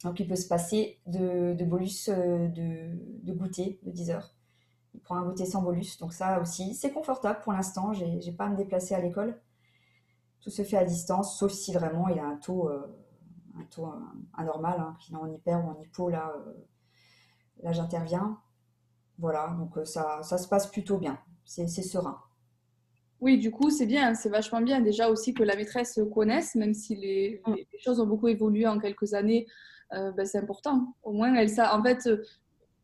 Donc 0.03 0.19
il 0.19 0.27
peut 0.27 0.35
se 0.35 0.47
passer 0.47 0.99
de, 1.07 1.63
bolus 1.65 2.09
de, 2.09 2.47
de, 3.23 3.33
goûter 3.33 3.79
de 3.83 3.91
10 3.91 4.11
heures. 4.11 4.35
Il 4.93 5.01
prend 5.01 5.17
un 5.17 5.25
goûter 5.25 5.45
sans 5.45 5.61
bolus, 5.61 5.97
donc 5.99 6.13
ça 6.13 6.39
aussi 6.39 6.73
c'est 6.73 6.91
confortable 6.91 7.39
pour 7.43 7.53
l'instant, 7.53 7.91
j'ai 7.93 8.31
pas 8.31 8.45
à 8.45 8.49
me 8.49 8.55
déplacer 8.55 8.95
à 8.95 9.01
l'école. 9.01 9.39
Tout 10.41 10.49
se 10.49 10.63
fait 10.63 10.77
à 10.77 10.85
distance, 10.85 11.37
sauf 11.37 11.51
si 11.51 11.73
vraiment 11.73 12.07
il 12.07 12.17
a 12.17 12.25
un 12.25 12.37
taux 12.37 12.69
taux 13.65 13.91
anormal, 14.33 14.79
hein, 14.79 14.95
qu'il 14.99 15.15
est 15.15 15.17
en 15.17 15.27
hyper 15.27 15.63
ou 15.65 15.69
en 15.69 15.79
hypo, 15.79 16.09
là, 16.09 16.33
euh, 16.35 16.53
là 17.63 17.71
j'interviens. 17.71 18.39
Voilà, 19.17 19.55
donc 19.59 19.77
euh, 19.77 19.85
ça, 19.85 20.21
ça 20.23 20.37
se 20.37 20.47
passe 20.47 20.67
plutôt 20.67 20.97
bien, 20.97 21.19
c'est 21.43 21.67
serein. 21.67 22.19
Oui, 23.21 23.37
du 23.37 23.51
coup, 23.51 23.69
c'est 23.69 23.85
bien, 23.85 24.15
c'est 24.15 24.29
vachement 24.29 24.61
bien 24.61 24.79
déjà 24.79 25.09
aussi 25.09 25.33
que 25.33 25.43
la 25.43 25.55
maîtresse 25.55 25.99
connaisse, 26.13 26.55
même 26.55 26.73
si 26.73 26.95
les, 26.95 27.41
mm. 27.45 27.55
choses 27.83 27.99
ont 27.99 28.07
beaucoup 28.07 28.27
évolué 28.27 28.65
en 28.65 28.79
quelques 28.79 29.13
années, 29.13 29.45
euh, 29.93 30.11
ben, 30.11 30.25
c'est 30.25 30.37
important. 30.37 30.93
Au 31.03 31.11
moins, 31.11 31.33
elle, 31.35 31.49
ça, 31.49 31.77
en 31.77 31.83
fait, 31.83 32.09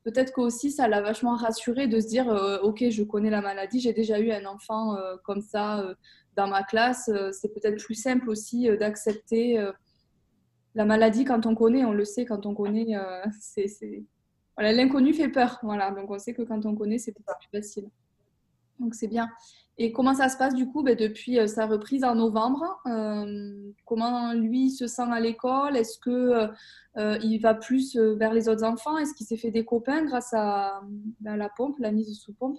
peut-être 0.04 0.34
qu'aussi 0.34 0.72
ça 0.72 0.88
l'a 0.88 1.02
vachement 1.02 1.36
rassurée 1.36 1.88
de 1.88 2.00
se 2.00 2.08
dire, 2.08 2.28
ok, 2.64 2.90
je 2.90 3.04
connais 3.04 3.30
la 3.30 3.42
maladie, 3.42 3.80
j'ai 3.80 3.94
déjà 3.94 4.20
eu 4.20 4.32
un 4.32 4.46
enfant 4.46 4.96
comme 5.24 5.42
ça 5.42 5.84
dans 6.36 6.48
ma 6.48 6.64
classe, 6.64 7.10
c'est 7.32 7.54
peut-être 7.54 7.84
plus 7.84 7.96
simple 7.96 8.30
aussi 8.30 8.68
d'accepter 8.78 9.60
la 10.76 10.84
maladie, 10.84 11.24
quand 11.24 11.46
on 11.46 11.56
connaît, 11.56 11.86
on 11.86 11.94
le 11.94 12.06
sait, 12.06 12.26
quand 12.26 12.46
on 12.46 12.54
connaît, 12.54 12.96
euh, 12.96 13.24
c'est, 13.40 14.04
voilà, 14.56 14.74
l'inconnu 14.74 15.14
fait 15.14 15.30
peur. 15.30 15.58
Voilà, 15.64 15.92
donc 15.92 16.12
on 16.12 16.20
sait 16.20 16.34
que 16.34 16.44
quand 16.44 16.66
on 16.66 16.76
connaît, 16.76 16.98
c'est 16.98 17.14
plus 17.14 17.24
facile. 17.52 17.90
Donc 18.80 18.94
c'est 18.94 19.08
bien. 19.08 19.30
Et 19.78 19.92
comment 19.92 20.14
ça 20.14 20.30
se 20.30 20.38
passe 20.38 20.56
du 20.56 20.68
coup? 20.68 20.84
Ben, 20.84 20.96
depuis 20.96 21.40
euh, 21.40 21.48
sa 21.48 21.66
reprise 21.66 22.04
en 22.04 22.16
novembre 22.16 22.80
euh, 22.88 23.56
Comment 23.86 24.34
lui 24.34 24.72
se 24.72 24.88
sent 24.88 25.12
à 25.12 25.20
l'école? 25.20 25.76
Est-ce 25.76 26.00
que 26.00 26.50
il 26.98 27.40
va 27.40 27.54
plus 27.54 27.98
vers 27.98 28.34
les 28.34 28.48
autres 28.48 28.64
enfants? 28.64 28.98
Est-ce 28.98 29.14
qu'il 29.14 29.28
s'est 29.28 29.38
fait 29.38 29.52
des 29.52 29.66
copains 29.66 30.06
grâce 30.06 30.34
à, 30.34 30.82
ben, 31.20 31.36
la 31.36 31.50
pompe, 31.50 31.76
la 31.80 31.92
mise 31.92 32.18
sous 32.18 32.34
pompe? 32.34 32.58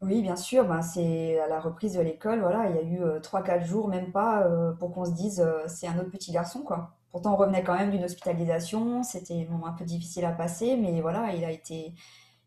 Oui, 0.00 0.22
bien 0.22 0.36
sûr, 0.36 0.66
ben, 0.66 0.82
c'est 0.82 1.38
à 1.40 1.48
la 1.48 1.60
reprise 1.60 1.94
de 1.94 2.00
l'école, 2.00 2.40
voilà, 2.40 2.70
il 2.70 2.76
y 2.76 2.78
a 2.78 2.82
eu 2.82 3.20
3-4 3.20 3.64
jours, 3.64 3.88
même 3.88 4.10
pas, 4.10 4.48
pour 4.78 4.92
qu'on 4.92 5.04
se 5.04 5.12
dise 5.12 5.44
c'est 5.66 5.88
un 5.88 5.98
autre 5.98 6.10
petit 6.10 6.32
garçon, 6.32 6.62
quoi. 6.62 6.96
Pourtant, 7.12 7.34
on 7.34 7.36
revenait 7.36 7.62
quand 7.62 7.76
même 7.76 7.90
d'une 7.90 8.04
hospitalisation. 8.04 9.02
C'était 9.02 9.46
un 9.50 9.72
peu 9.72 9.84
difficile 9.84 10.24
à 10.24 10.32
passer, 10.32 10.76
mais 10.76 11.02
voilà, 11.02 11.34
il 11.34 11.44
a 11.44 11.50
été, 11.50 11.92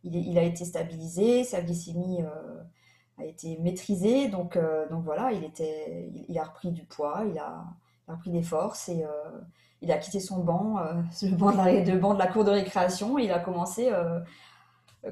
il, 0.04 0.38
a 0.38 0.44
été 0.44 0.66
stabilisé, 0.66 1.44
sa 1.44 1.62
glycémie 1.62 2.24
euh, 2.24 2.64
a 3.18 3.26
été 3.26 3.58
maîtrisée. 3.60 4.28
Donc, 4.28 4.56
euh, 4.56 4.88
donc 4.90 5.04
voilà, 5.04 5.32
il, 5.32 5.44
était, 5.44 6.12
il, 6.28 6.38
a 6.38 6.44
repris 6.44 6.72
du 6.72 6.84
poids, 6.84 7.24
il 7.30 7.38
a, 7.40 7.66
repris 8.08 8.32
des 8.32 8.44
forces 8.44 8.90
et 8.90 9.04
euh, 9.04 9.10
il 9.82 9.92
a 9.92 9.98
quitté 9.98 10.20
son 10.20 10.44
banc, 10.44 10.78
le 11.22 11.36
banc 11.36 11.52
de, 11.52 11.58
la, 11.58 11.96
banc 11.98 12.14
de 12.14 12.20
la 12.20 12.28
cour 12.28 12.44
de 12.44 12.52
récréation. 12.52 13.18
Et 13.18 13.26
il 13.26 13.32
a 13.32 13.40
commencé, 13.40 13.92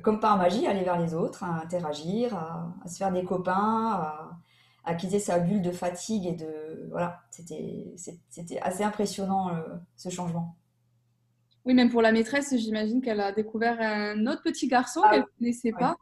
comme 0.01 0.19
par 0.19 0.37
magie, 0.37 0.67
à 0.67 0.71
aller 0.71 0.83
vers 0.83 0.99
les 0.99 1.13
autres, 1.13 1.43
à 1.43 1.61
interagir, 1.61 2.35
à, 2.35 2.73
à 2.83 2.87
se 2.87 2.97
faire 2.97 3.11
des 3.11 3.23
copains, 3.23 3.91
à 3.91 4.37
à 4.83 4.95
quitter 4.95 5.19
sa 5.19 5.39
bulle 5.39 5.61
de 5.61 5.71
fatigue 5.71 6.25
et 6.25 6.33
de 6.33 6.87
voilà 6.89 7.21
c'était 7.29 7.93
c'était 8.29 8.59
assez 8.59 8.83
impressionnant 8.83 9.49
euh, 9.49 9.61
ce 9.95 10.09
changement 10.09 10.57
oui 11.65 11.73
même 11.73 11.89
pour 11.89 12.01
la 12.01 12.11
maîtresse 12.11 12.53
j'imagine 12.57 13.01
qu'elle 13.01 13.21
a 13.21 13.31
découvert 13.31 13.79
un 13.79 14.27
autre 14.27 14.43
petit 14.43 14.67
garçon 14.67 15.01
ah 15.03 15.11
qu'elle 15.11 15.21
ne 15.21 15.39
connaissait 15.39 15.71
pas 15.71 15.95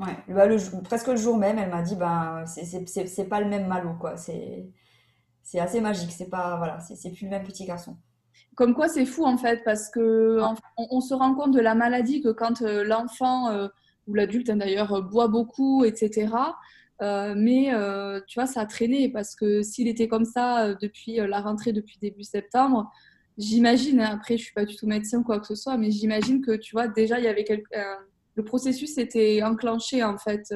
ouais. 0.00 0.34
Bah, 0.34 0.46
le, 0.46 0.56
presque 0.82 1.08
le 1.08 1.16
jour 1.16 1.36
même 1.36 1.58
elle 1.58 1.70
m'a 1.70 1.82
dit 1.82 1.96
ben 1.96 2.44
c'est 2.46 3.28
pas 3.28 3.40
le 3.40 3.48
même 3.48 3.66
malo 3.66 3.94
quoi. 4.00 4.16
C'est 4.16 5.58
assez 5.58 5.80
magique. 5.80 6.12
C'est 6.12 6.30
pas 6.30 6.56
voilà 6.56 6.80
c'est 6.80 7.10
plus 7.10 7.24
le 7.24 7.30
même 7.30 7.44
petit 7.44 7.64
garçon. 7.64 7.96
Comme 8.56 8.74
quoi 8.74 8.88
c'est 8.88 9.06
fou 9.06 9.24
en 9.24 9.38
fait 9.38 9.62
parce 9.64 9.88
que 9.90 10.40
on, 10.76 11.00
se 11.00 11.14
rend 11.14 11.34
compte 11.34 11.52
de 11.52 11.60
la 11.60 11.74
maladie 11.74 12.20
que 12.20 12.30
quand 12.30 12.62
euh, 12.62 12.84
l'enfant 12.84 13.48
euh, 13.48 13.68
ou 14.06 14.14
l'adulte 14.14 14.50
hein, 14.50 14.56
d'ailleurs 14.56 15.02
boit 15.02 15.28
beaucoup 15.28 15.84
etc 15.84 16.28
euh, 17.02 17.34
mais 17.36 17.72
euh, 17.72 18.20
tu 18.26 18.38
vois, 18.38 18.46
ça 18.46 18.60
a 18.60 18.66
traîné 18.66 19.08
parce 19.08 19.34
que 19.34 19.62
s'il 19.62 19.88
était 19.88 20.08
comme 20.08 20.24
ça 20.26 20.66
euh, 20.66 20.74
depuis 20.80 21.16
la 21.16 21.40
rentrée, 21.40 21.72
depuis 21.72 21.98
début 21.98 22.24
septembre, 22.24 22.90
j'imagine, 23.38 24.00
hein, 24.00 24.10
après 24.12 24.36
je 24.36 24.44
suis 24.44 24.52
pas 24.52 24.66
du 24.66 24.76
tout 24.76 24.86
médecin 24.86 25.18
ou 25.20 25.24
quoi 25.24 25.40
que 25.40 25.46
ce 25.46 25.54
soit, 25.54 25.78
mais 25.78 25.90
j'imagine 25.90 26.42
que 26.42 26.52
tu 26.52 26.72
vois, 26.72 26.88
déjà 26.88 27.18
il 27.18 27.24
y 27.24 27.28
avait 27.28 27.44
quelque... 27.44 27.64
le 28.40 28.44
processus 28.44 28.98
était 28.98 29.42
enclenché 29.42 30.02
en 30.02 30.18
fait. 30.18 30.52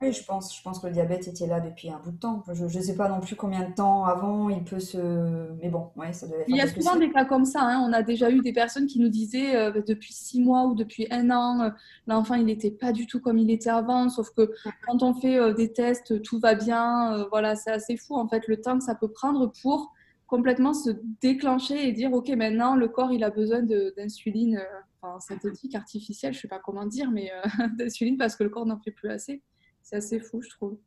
Oui, 0.00 0.12
je 0.12 0.22
pense, 0.24 0.56
je 0.56 0.62
pense 0.62 0.78
que 0.78 0.86
le 0.86 0.92
diabète 0.92 1.26
était 1.26 1.48
là 1.48 1.58
depuis 1.58 1.90
un 1.90 1.98
bout 1.98 2.12
de 2.12 2.18
temps. 2.18 2.44
Je 2.52 2.64
ne 2.64 2.68
sais 2.68 2.94
pas 2.94 3.08
non 3.08 3.18
plus 3.18 3.34
combien 3.34 3.68
de 3.68 3.74
temps 3.74 4.04
avant 4.04 4.48
il 4.48 4.62
peut 4.62 4.78
se. 4.78 5.50
Mais 5.60 5.70
bon, 5.70 5.90
ouais, 5.96 6.12
ça 6.12 6.28
devait 6.28 6.44
Il 6.46 6.54
y 6.54 6.60
a 6.60 6.68
souvent 6.68 6.94
des 6.94 7.10
cas 7.10 7.24
comme 7.24 7.44
ça. 7.44 7.62
Hein. 7.62 7.84
On 7.84 7.92
a 7.92 8.02
déjà 8.02 8.30
eu 8.30 8.40
des 8.40 8.52
personnes 8.52 8.86
qui 8.86 9.00
nous 9.00 9.08
disaient 9.08 9.56
euh, 9.56 9.82
depuis 9.84 10.12
six 10.12 10.40
mois 10.40 10.66
ou 10.66 10.76
depuis 10.76 11.08
un 11.10 11.30
an, 11.30 11.62
euh, 11.62 11.70
l'enfant 12.06 12.34
il 12.34 12.44
n'était 12.44 12.70
pas 12.70 12.92
du 12.92 13.08
tout 13.08 13.20
comme 13.20 13.38
il 13.38 13.50
était 13.50 13.70
avant. 13.70 14.08
Sauf 14.08 14.30
que 14.30 14.52
quand 14.86 15.02
on 15.02 15.14
fait 15.14 15.36
euh, 15.36 15.52
des 15.52 15.72
tests, 15.72 16.22
tout 16.22 16.38
va 16.38 16.54
bien. 16.54 17.26
voilà, 17.30 17.56
c'est 17.56 17.72
assez 17.72 17.96
fou 17.96 18.14
en 18.14 18.28
fait 18.28 18.46
le 18.46 18.60
temps 18.60 18.78
que 18.78 18.84
ça 18.84 18.94
peut 18.94 19.10
prendre 19.10 19.52
pour 19.62 19.92
complètement 20.28 20.74
se 20.74 20.90
déclencher 21.20 21.88
et 21.88 21.92
dire 21.92 22.12
ok 22.12 22.28
maintenant 22.36 22.76
le 22.76 22.86
corps 22.86 23.12
il 23.12 23.24
a 23.24 23.30
besoin 23.30 23.62
d'insuline, 23.62 24.60
enfin 25.00 25.20
synthétique, 25.20 25.74
artificielle, 25.74 26.34
je 26.34 26.40
sais 26.40 26.48
pas 26.48 26.58
comment 26.58 26.86
dire, 26.86 27.10
mais 27.10 27.30
d'insuline 27.78 28.16
parce 28.16 28.36
que 28.36 28.44
le 28.44 28.50
corps 28.50 28.66
n'en 28.66 28.78
fait 28.78 28.90
plus 28.90 29.10
assez. 29.10 29.42
C'est 29.82 29.96
assez 29.96 30.20
fou, 30.20 30.42
je 30.42 30.50
trouve. 30.50 30.78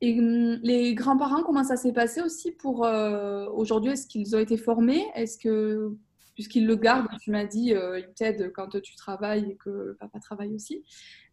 Et 0.00 0.18
hum, 0.18 0.58
les 0.62 0.94
grands-parents, 0.94 1.42
comment 1.42 1.64
ça 1.64 1.76
s'est 1.76 1.92
passé 1.92 2.20
aussi 2.20 2.52
pour 2.52 2.84
euh, 2.84 3.46
aujourd'hui 3.50 3.92
Est-ce 3.92 4.06
qu'ils 4.06 4.34
ont 4.36 4.38
été 4.38 4.56
formés? 4.56 5.06
Est-ce 5.14 5.38
que, 5.38 5.96
puisqu'ils 6.34 6.66
le 6.66 6.76
gardent, 6.76 7.08
tu 7.20 7.30
m'as 7.30 7.44
dit, 7.44 7.74
euh, 7.74 7.98
ils 7.98 8.12
t'aident 8.14 8.52
quand 8.52 8.68
tu 8.80 8.96
travailles 8.96 9.52
et 9.52 9.56
que 9.56 9.96
papa 10.00 10.18
travaille 10.20 10.54
aussi. 10.54 10.84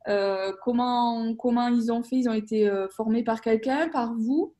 Euh, 0.08 0.54
comment, 0.64 1.36
comment 1.36 1.68
ils 1.68 1.92
ont 1.92 2.04
fait? 2.04 2.18
Ils 2.18 2.30
ont 2.30 2.34
été 2.34 2.72
formés 2.92 3.24
par 3.24 3.42
quelqu'un, 3.42 3.90
par 3.90 4.14
vous? 4.14 4.56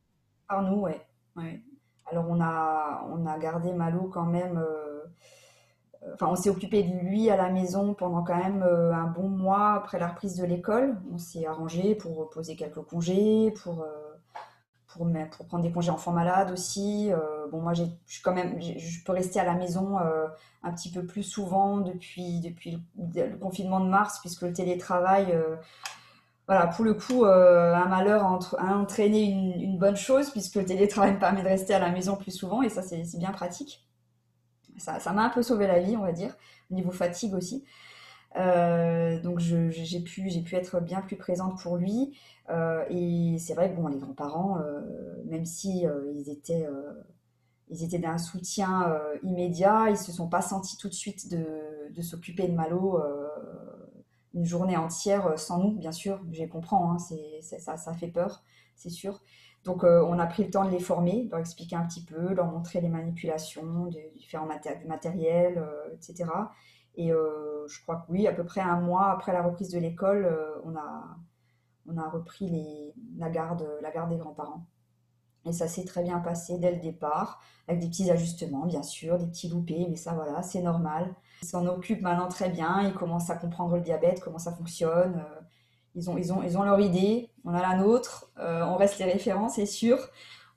Par 0.48 0.62
nous, 0.64 0.82
ouais. 0.82 1.02
ouais. 1.38 1.64
Alors 2.08 2.26
on 2.28 2.42
a, 2.42 3.08
on 3.10 3.26
a 3.26 3.40
gardé 3.40 3.72
Malo 3.72 4.10
quand 4.10 4.26
même 4.26 4.62
enfin, 6.14 6.28
on 6.28 6.36
s'est 6.36 6.50
occupé 6.50 6.84
de 6.84 6.94
lui 7.00 7.30
à 7.30 7.38
la 7.38 7.50
maison 7.50 7.94
pendant 7.94 8.24
quand 8.24 8.38
même 8.38 8.64
euh, 8.64 8.94
un 8.94 9.08
bon 9.08 9.28
mois 9.30 9.74
après 9.74 10.00
la 10.00 10.08
reprise 10.08 10.36
de 10.36 10.46
l'école. 10.46 10.98
On 11.14 11.18
s'est 11.18 11.46
arrangé 11.46 11.96
pour 11.96 12.30
poser 12.30 12.56
quelques 12.56 12.82
congés, 12.82 13.54
pour, 13.64 13.82
euh, 13.82 14.18
pour, 14.88 15.08
prendre 15.48 15.64
des 15.64 15.72
congés 15.72 15.92
enfants 15.92 16.12
malades 16.12 16.52
aussi. 16.52 17.12
Euh, 17.12 17.48
bon, 17.52 17.62
moi, 17.62 17.74
je 17.74 17.84
quand 18.24 18.34
même, 18.34 18.60
je 18.62 19.04
peux 19.04 19.14
rester 19.14 19.40
à 19.40 19.46
la 19.46 19.54
maison 19.54 19.98
un 20.64 20.72
petit 20.74 20.92
peu 20.92 21.06
plus 21.06 21.24
souvent 21.24 21.78
depuis, 21.78 22.40
depuis 22.40 22.80
le, 22.98 23.38
confinement 23.38 23.80
de 23.80 23.90
mars, 23.90 24.20
puisque 24.20 24.42
le 24.42 24.54
télétravail, 24.54 25.38
voilà, 26.48 26.68
pour 26.68 26.84
le 26.84 26.94
coup, 26.94 27.26
un 27.26 27.86
malheur 27.86 28.24
a, 28.26 28.76
entraîné 28.76 29.24
une, 29.24 29.78
bonne 29.78 29.96
chose, 29.96 30.30
puisque 30.32 30.56
le 30.56 30.66
télétravail 30.66 31.14
me 31.14 31.20
permet 31.20 31.42
de 31.42 31.48
rester 31.48 31.74
à 31.74 31.80
la 31.80 31.90
maison 31.90 32.16
plus 32.16 32.32
souvent, 32.32 32.62
et 32.62 32.70
ça, 32.70 32.82
c'est 32.82 33.18
bien 33.18 33.32
pratique. 33.32 33.86
Ça 34.78 35.14
m'a 35.14 35.24
un 35.24 35.30
peu 35.30 35.42
sauvé 35.42 35.68
la 35.68 35.80
vie, 35.80 35.96
on 35.98 36.02
va 36.02 36.12
dire, 36.12 36.36
au 36.70 36.76
niveau 36.76 36.92
fatigue 36.92 37.34
aussi. 37.34 37.64
donc 38.36 39.40
j'ai 39.40 40.00
pu, 40.00 40.56
être 40.56 40.80
bien 40.80 41.02
plus 41.02 41.18
présente 41.18 41.62
pour 41.62 41.78
lui. 41.78 42.14
Euh, 42.52 42.84
et 42.90 43.38
c'est 43.40 43.54
vrai 43.54 43.72
que 43.72 43.76
bon, 43.80 43.88
les 43.88 43.98
grands-parents, 43.98 44.60
euh, 44.60 44.82
même 45.26 45.46
si 45.46 45.86
euh, 45.86 46.12
ils 46.12 46.30
étaient 46.30 48.00
d'un 48.00 48.18
soutien 48.18 49.00
immédiat. 49.24 49.90
Ils 49.90 49.98
se 49.98 50.12
sont 50.12 50.28
pas 50.28 50.42
sentis 50.42 50.78
tout 50.78 50.90
de 50.90 50.94
suite 50.94 51.30
de, 51.32 52.02
s'occuper 52.02 52.48
de 52.48 52.54
Malo 52.54 53.00
une 54.34 54.46
journée 54.46 54.78
entière 54.78 55.38
sans 55.38 55.60
nous, 55.60 55.72
bien 55.72 55.92
sûr. 55.92 56.22
Je 56.32 56.46
comprends, 56.46 56.94
hein, 56.94 56.98
ça 57.42 57.94
fait 57.94 58.08
peur, 58.08 58.44
c'est 58.76 58.90
sûr. 58.90 59.22
Donc 59.64 59.84
on 59.84 60.18
a 60.18 60.26
pris 60.26 60.44
le 60.44 60.50
temps 60.50 60.66
de 60.66 60.72
les 60.72 60.80
former, 60.80 61.26
de 61.26 61.32
leur 61.32 61.40
expliquer 61.40 61.76
un 61.76 61.86
petit 61.86 62.04
peu, 62.04 62.34
leur 62.34 62.48
montrer 62.48 62.82
les 62.82 62.90
manipulations, 62.90 63.86
du 63.86 64.00
différents 64.16 64.48
maté- 64.48 64.86
matériel, 64.88 65.64
etc. 65.94 66.26
Et 66.96 67.10
je 67.10 67.82
crois 67.84 67.98
que 67.98 68.12
oui, 68.12 68.28
à 68.28 68.34
peu 68.34 68.44
près 68.44 68.62
un 68.62 68.80
mois 68.82 69.12
après 69.12 69.34
la 69.34 69.44
reprise 69.44 69.70
de 69.70 69.78
l'école, 69.80 70.36
on 70.66 70.76
a 70.76 71.16
on 71.88 71.98
a 71.98 72.10
repris 72.10 72.48
les, 72.50 72.94
la, 73.18 73.30
garde, 73.30 73.68
la 73.82 73.92
garde 73.92 74.10
des 74.10 74.18
grands-parents. 74.18 74.66
Et 75.46 75.54
ça 75.54 75.68
s'est 75.68 75.86
très 75.86 76.04
bien 76.04 76.20
passé 76.20 76.60
dès 76.60 76.72
le 76.72 76.80
départ, 76.80 77.42
avec 77.68 77.82
des 77.82 77.88
petits 77.88 78.12
ajustements, 78.12 78.66
bien 78.66 78.84
sûr, 78.84 79.18
des 79.18 79.26
petits 79.26 79.50
loupés, 79.50 79.88
mais 79.90 79.96
ça, 79.96 80.14
voilà, 80.14 80.44
c'est 80.44 80.62
normal. 80.62 81.16
Ils 81.42 81.48
s'en 81.48 81.66
occupent 81.66 82.02
maintenant 82.02 82.28
très 82.28 82.50
bien, 82.50 82.82
ils 82.84 82.94
commencent 82.94 83.32
à 83.32 83.36
comprendre 83.36 83.76
le 83.76 83.82
diabète, 83.82 84.22
comment 84.22 84.38
ça 84.38 84.52
fonctionne. 84.52 85.16
Euh, 85.16 85.42
ils 85.96 86.10
ont, 86.10 86.18
ils 86.18 86.32
ont, 86.32 86.44
ils 86.44 86.58
ont 86.58 86.64
leur 86.64 86.80
idée, 86.80 87.31
on 87.46 87.54
a 87.54 87.62
la 87.62 87.76
nôtre, 87.78 88.32
euh, 88.40 88.64
on 88.64 88.76
reste 88.76 89.00
les 89.00 89.06
référents, 89.06 89.50
c'est 89.50 89.66
sûr. 89.66 89.98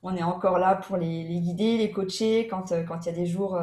On 0.03 0.15
est 0.15 0.23
encore 0.23 0.59
là 0.59 0.75
pour 0.75 0.97
les, 0.97 1.39
guider, 1.39 1.77
les 1.77 1.91
coacher 1.91 2.47
quand 2.47 2.71
euh, 2.71 2.83
quand 2.83 3.05
il 3.05 3.09
y 3.09 3.11
a 3.11 3.15
des 3.15 3.25
jours, 3.25 3.59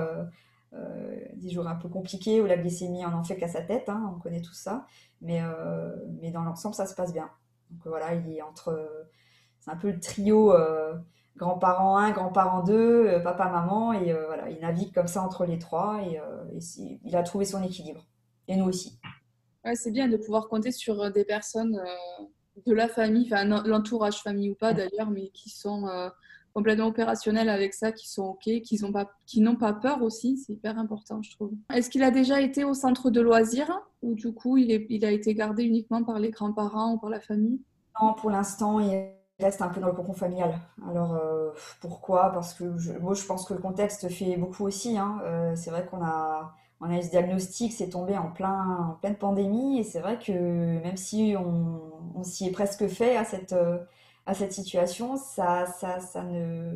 des 1.34 1.50
jours 1.50 1.66
un 1.68 1.76
peu 1.76 1.88
compliqués 1.88 2.40
où 2.40 2.46
la 2.46 2.56
glycémie 2.56 3.04
en 3.04 3.12
en 3.12 3.22
fait 3.22 3.36
qu'à 3.36 3.48
sa 3.48 3.62
tête, 3.62 3.88
hein, 3.88 4.12
on 4.16 4.18
connaît 4.18 4.40
tout 4.40 4.54
ça. 4.54 4.86
Mais, 5.20 5.40
mais 6.20 6.30
dans 6.30 6.42
l'ensemble, 6.42 6.74
ça 6.74 6.86
se 6.86 6.94
passe 6.94 7.12
bien. 7.12 7.30
Donc 7.70 7.86
voilà, 7.86 8.14
il 8.14 8.32
est 8.32 8.42
entre. 8.42 9.06
C'est 9.62 9.70
un 9.70 9.76
peu 9.76 9.92
le 9.92 10.00
trio 10.00 10.52
euh, 10.52 10.94
grands-parents 11.36 11.96
1, 11.96 12.10
grands-parents 12.10 12.64
2, 12.64 12.74
euh, 12.74 13.20
papa, 13.20 13.48
maman. 13.48 13.92
Et 13.92 14.12
euh, 14.12 14.26
voilà, 14.26 14.50
il 14.50 14.58
navigue 14.60 14.92
comme 14.92 15.06
ça 15.06 15.22
entre 15.22 15.46
les 15.46 15.58
trois 15.58 16.02
et, 16.02 16.20
il 17.04 17.16
a 17.16 17.22
trouvé 17.22 17.44
son 17.44 17.62
équilibre. 17.62 18.04
Et 18.48 18.56
nous 18.56 18.64
aussi. 18.64 18.98
Ouais, 19.64 19.76
c'est 19.76 19.92
bien 19.92 20.08
de 20.08 20.16
pouvoir 20.16 20.48
compter 20.48 20.72
sur 20.72 21.12
des 21.12 21.24
personnes 21.24 21.80
de 22.66 22.72
la 22.74 22.88
famille, 22.88 23.26
enfin 23.32 23.44
l'entourage 23.44 24.22
famille 24.22 24.50
ou 24.50 24.54
pas 24.54 24.72
d'ailleurs, 24.72 25.10
mais 25.10 25.28
qui 25.28 25.50
sont 25.50 25.86
complètement 26.54 26.86
opérationnels 26.86 27.48
avec 27.48 27.74
ça, 27.74 27.92
qui 27.92 28.08
sont 28.08 28.24
OK, 28.24 28.44
qui 28.62 28.78
n'ont 28.82 28.92
pas, 28.92 29.10
qui 29.26 29.42
pas 29.58 29.72
peur 29.72 30.02
aussi. 30.02 30.36
C'est 30.36 30.52
hyper 30.52 30.78
important, 30.78 31.22
je 31.22 31.30
trouve. 31.30 31.52
Est-ce 31.72 31.90
qu'il 31.90 32.02
a 32.02 32.10
déjà 32.10 32.40
été 32.40 32.64
au 32.64 32.74
centre 32.74 33.10
de 33.10 33.20
loisirs 33.20 33.80
ou 34.02 34.14
du 34.14 34.32
coup 34.32 34.58
il, 34.58 34.70
est, 34.70 34.86
il 34.90 35.04
a 35.04 35.10
été 35.10 35.34
gardé 35.34 35.64
uniquement 35.64 36.02
par 36.04 36.18
les 36.18 36.30
grands-parents 36.30 36.94
ou 36.94 36.98
par 36.98 37.10
la 37.10 37.20
famille? 37.20 37.60
Non, 38.00 38.14
pour 38.14 38.30
l'instant, 38.30 38.80
il 38.80 39.12
reste 39.40 39.62
un 39.62 39.68
peu 39.68 39.80
dans 39.80 39.88
le 39.88 39.94
cocon 39.94 40.12
familial. 40.12 40.54
Alors 40.88 41.14
euh, 41.14 41.50
pourquoi? 41.80 42.30
Parce 42.32 42.54
que 42.54 42.76
je, 42.78 42.92
moi 42.92 43.14
je 43.14 43.24
pense 43.24 43.44
que 43.46 43.54
le 43.54 43.60
contexte 43.60 44.08
fait 44.08 44.36
beaucoup 44.36 44.64
aussi. 44.64 44.96
Hein. 44.98 45.20
Euh, 45.24 45.54
c'est 45.56 45.70
vrai 45.70 45.86
qu'on 45.86 46.02
a, 46.02 46.54
on 46.82 46.90
a 46.90 46.98
eu 46.98 47.02
ce 47.02 47.10
diagnostic, 47.10 47.72
c'est 47.72 47.90
tombé 47.90 48.18
en, 48.18 48.28
plein, 48.28 48.90
en 48.90 48.94
pleine 48.94 49.14
pandémie 49.14 49.78
et 49.78 49.84
c'est 49.84 50.00
vrai 50.00 50.18
que 50.18 50.32
même 50.32 50.96
si 50.96 51.36
on, 51.38 52.22
s'y 52.24 52.48
est 52.48 52.50
presque 52.50 52.88
fait 52.88 53.16
à 53.16 53.24
cette 53.24 53.52
euh, 53.52 53.78
situation, 54.50 55.16
ça, 55.16 55.64
ne, 56.24 56.74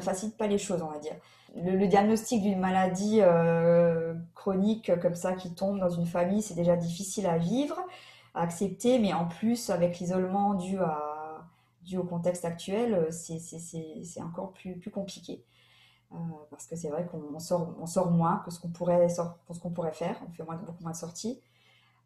facilite 0.00 0.36
pas 0.36 0.46
les 0.46 0.56
choses, 0.56 0.82
on 0.82 0.90
va 0.90 0.98
dire. 0.98 1.14
Le, 1.54 1.86
diagnostic 1.86 2.42
d'une 2.42 2.58
maladie 2.58 3.18
euh, 3.20 4.14
chronique 4.34 4.98
comme 5.00 5.14
ça 5.14 5.34
qui 5.34 5.54
tombe 5.54 5.78
dans 5.78 5.90
une 5.90 6.06
famille, 6.06 6.40
c'est 6.40 6.54
déjà 6.54 6.76
difficile 6.76 7.26
à 7.26 7.36
vivre, 7.36 7.78
à 8.34 8.42
accepter, 8.42 8.98
mais 8.98 9.12
en 9.12 9.26
plus, 9.26 9.68
avec 9.68 9.98
l'isolement 9.98 10.54
dû, 10.54 10.78
au 11.96 12.04
contexte 12.04 12.46
actuel, 12.46 13.08
c'est 13.10 14.22
encore 14.22 14.52
plus 14.52 14.90
compliqué. 14.90 15.44
Euh, 16.12 16.16
parce 16.50 16.66
que 16.66 16.76
c'est 16.76 16.88
vrai 16.88 17.06
qu'on 17.06 17.38
sort, 17.38 17.74
on 17.80 17.86
sort 17.86 18.10
moins 18.10 18.42
que 18.44 18.50
ce 18.50 18.58
qu'on 18.60 18.70
pourrait, 18.70 19.08
faire, 19.92 20.16
on 20.26 20.32
fait 20.32 20.44
moins, 20.44 20.56
beaucoup 20.56 20.82
moins 20.82 20.92
de 20.92 20.96
sorties. 20.96 21.40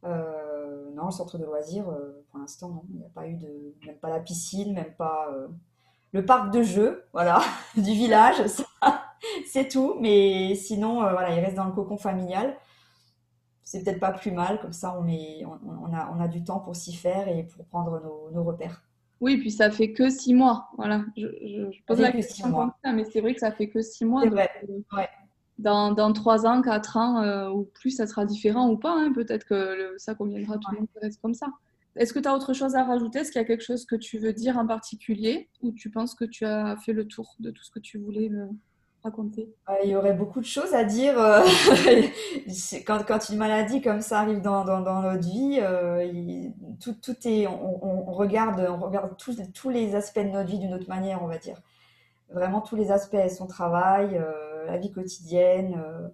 Euh, 0.05 0.91
non, 0.95 1.07
le 1.07 1.11
centre 1.13 1.39
de 1.39 1.45
loisirs, 1.45 1.89
euh, 1.89 2.25
pour 2.31 2.41
l'instant. 2.41 2.85
Il 2.91 2.99
n'y 2.99 3.05
a 3.05 3.09
pas 3.09 3.27
eu 3.27 3.35
de. 3.35 3.75
Même 3.87 3.97
pas 3.97 4.11
la 4.11 4.21
piscine, 4.21 4.75
même 4.75 4.93
pas 4.95 5.29
euh, 5.33 5.49
le 6.13 6.25
parc 6.25 6.53
de 6.53 6.63
jeux, 6.63 7.05
voilà, 7.13 7.41
du 7.77 7.93
village, 7.93 8.43
c'est 9.47 9.69
tout. 9.69 9.97
Mais 10.01 10.55
sinon, 10.57 11.01
voilà, 11.01 11.31
il 11.35 11.41
reste 11.41 11.57
dans 11.57 11.67
le 11.67 11.73
cocon 11.73 11.97
familial. 11.97 12.57
C'est 13.63 13.85
peut-être 13.85 14.01
pas 14.01 14.13
plus 14.13 14.33
mal, 14.33 14.61
comme 14.61 14.73
ça, 14.73 14.95
on, 14.99 15.03
met, 15.03 15.45
on, 15.47 15.95
a, 15.95 16.11
on 16.15 16.21
a 16.21 16.29
du 16.29 16.45
temps 16.45 16.59
pour 16.61 16.77
s'y 16.77 16.93
faire 16.93 17.29
et 17.29 17.45
pour 17.45 17.65
prendre 17.67 18.03
nos 18.33 18.45
repères. 18.45 18.83
Oui, 19.23 19.39
puis 19.39 19.51
ça 19.51 19.71
fait 19.71 19.93
que 19.93 20.11
six 20.11 20.35
mois. 20.35 20.69
Voilà, 20.77 21.05
je, 21.17 21.27
je, 21.27 21.83
pose 21.87 22.01
la 22.01 22.13
question 22.13 22.53
comme 22.53 22.73
ça, 22.85 22.93
mais 22.93 23.05
c'est 23.05 23.21
vrai 23.21 23.33
que 23.33 23.41
ça 23.41 23.53
fait 23.53 23.69
que 23.69 23.81
six 23.81 24.05
mois. 24.05 24.25
Ouais 24.27 24.51
dans, 25.59 25.93
dans 25.93 26.13
3 26.13 26.47
ans, 26.47 26.63
4 26.63 26.97
ans 26.97 27.23
euh, 27.23 27.49
ou 27.49 27.65
plus, 27.65 27.91
ça 27.91 28.07
sera 28.07 28.27
différent 28.27 28.69
ou 28.69 28.77
pas. 28.77 28.95
Hein. 28.95 29.13
Peut-être 29.13 29.47
que 29.47 29.95
ça 29.97 30.15
conviendra 30.15 30.55
à 30.55 30.59
tout 30.59 30.71
le 30.73 30.79
monde 30.79 30.89
reste 31.01 31.21
comme 31.23 31.35
ça. 31.35 31.47
Est-ce 31.97 32.13
que 32.13 32.19
tu 32.19 32.29
as 32.29 32.35
autre 32.35 32.53
chose 32.55 32.75
à 32.75 32.85
rajouter? 32.85 33.21
Est-ce 33.21 33.31
qu'il 33.31 33.41
y 33.41 33.45
a 33.45 33.47
quelque 33.47 33.65
chose 33.65 33.85
que 33.85 33.97
tu 33.97 34.19
veux 34.19 34.33
dire 34.33 34.57
en 34.57 34.67
particulier 34.67 35.49
ou 35.61 35.73
tu 35.73 35.91
penses 35.91 36.15
que 36.15 36.25
tu 36.25 36.45
as 36.45 36.77
fait 36.79 36.93
le 36.93 37.07
tour 37.07 37.37
de 37.39 37.51
tout 37.51 37.63
ce 37.63 37.71
que 37.71 37.81
tu 37.81 37.99
voulais 37.99 38.29
me 38.29 38.49
euh, 39.05 39.75
Il 39.85 39.91
y 39.91 39.97
aurait 39.97 40.13
beaucoup 40.13 40.41
de 40.41 40.47
choses 40.47 40.75
à 40.75 40.85
dire. 40.85 41.19
Euh, 41.19 41.43
quand, 42.87 43.29
une 43.31 43.39
maladie 43.39 43.81
comme 43.83 44.01
ça 44.01 44.21
arrive 44.21 44.41
dans, 44.41 44.65
notre 44.65 45.27
vie, 45.27 45.61
tout, 46.81 46.95
tout, 46.95 47.17
est, 47.25 47.47
on, 47.47 48.05
regarde, 48.13 48.67
on 48.69 48.79
regarde 48.79 49.17
tous, 49.17 49.69
les 49.69 49.95
aspects 49.95 50.21
de 50.21 50.29
notre 50.29 50.49
vie 50.49 50.59
d'une 50.59 50.75
autre 50.75 50.89
manière, 50.89 51.23
on 51.23 51.27
va 51.27 51.39
dire. 51.39 51.57
Vraiment 52.31 52.63
tous 52.63 52.77
les 52.77 52.91
aspects, 52.91 53.29
son 53.29 53.47
travail 53.47 54.19
euh, 54.63 54.67
la 54.67 54.79
vie 54.79 54.93
quotidienne, 54.93 55.75
euh, 55.85 56.09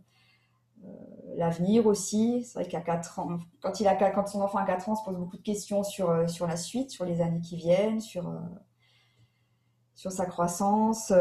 euh, 0.84 0.88
l'avenir 1.36 1.86
aussi. 1.86 2.44
C'est 2.44 2.60
vrai 2.60 2.68
qu'à 2.68 2.80
4 2.80 3.18
ans, 3.18 3.38
quand, 3.60 3.80
il 3.80 3.88
a, 3.88 3.94
quand 3.94 4.26
son 4.26 4.40
enfant 4.40 4.58
a 4.58 4.64
4 4.64 4.88
ans, 4.88 4.92
on 4.92 4.96
se 4.96 5.04
pose 5.04 5.16
beaucoup 5.16 5.36
de 5.36 5.42
questions 5.42 5.82
sur, 5.82 6.12
la 6.12 6.56
suite, 6.56 6.90
sur 6.90 7.04
les 7.04 7.20
années 7.20 7.40
qui 7.40 7.56
viennent, 7.56 8.00
sur 8.00 8.24
sa 9.94 10.26
croissance. 10.26 11.12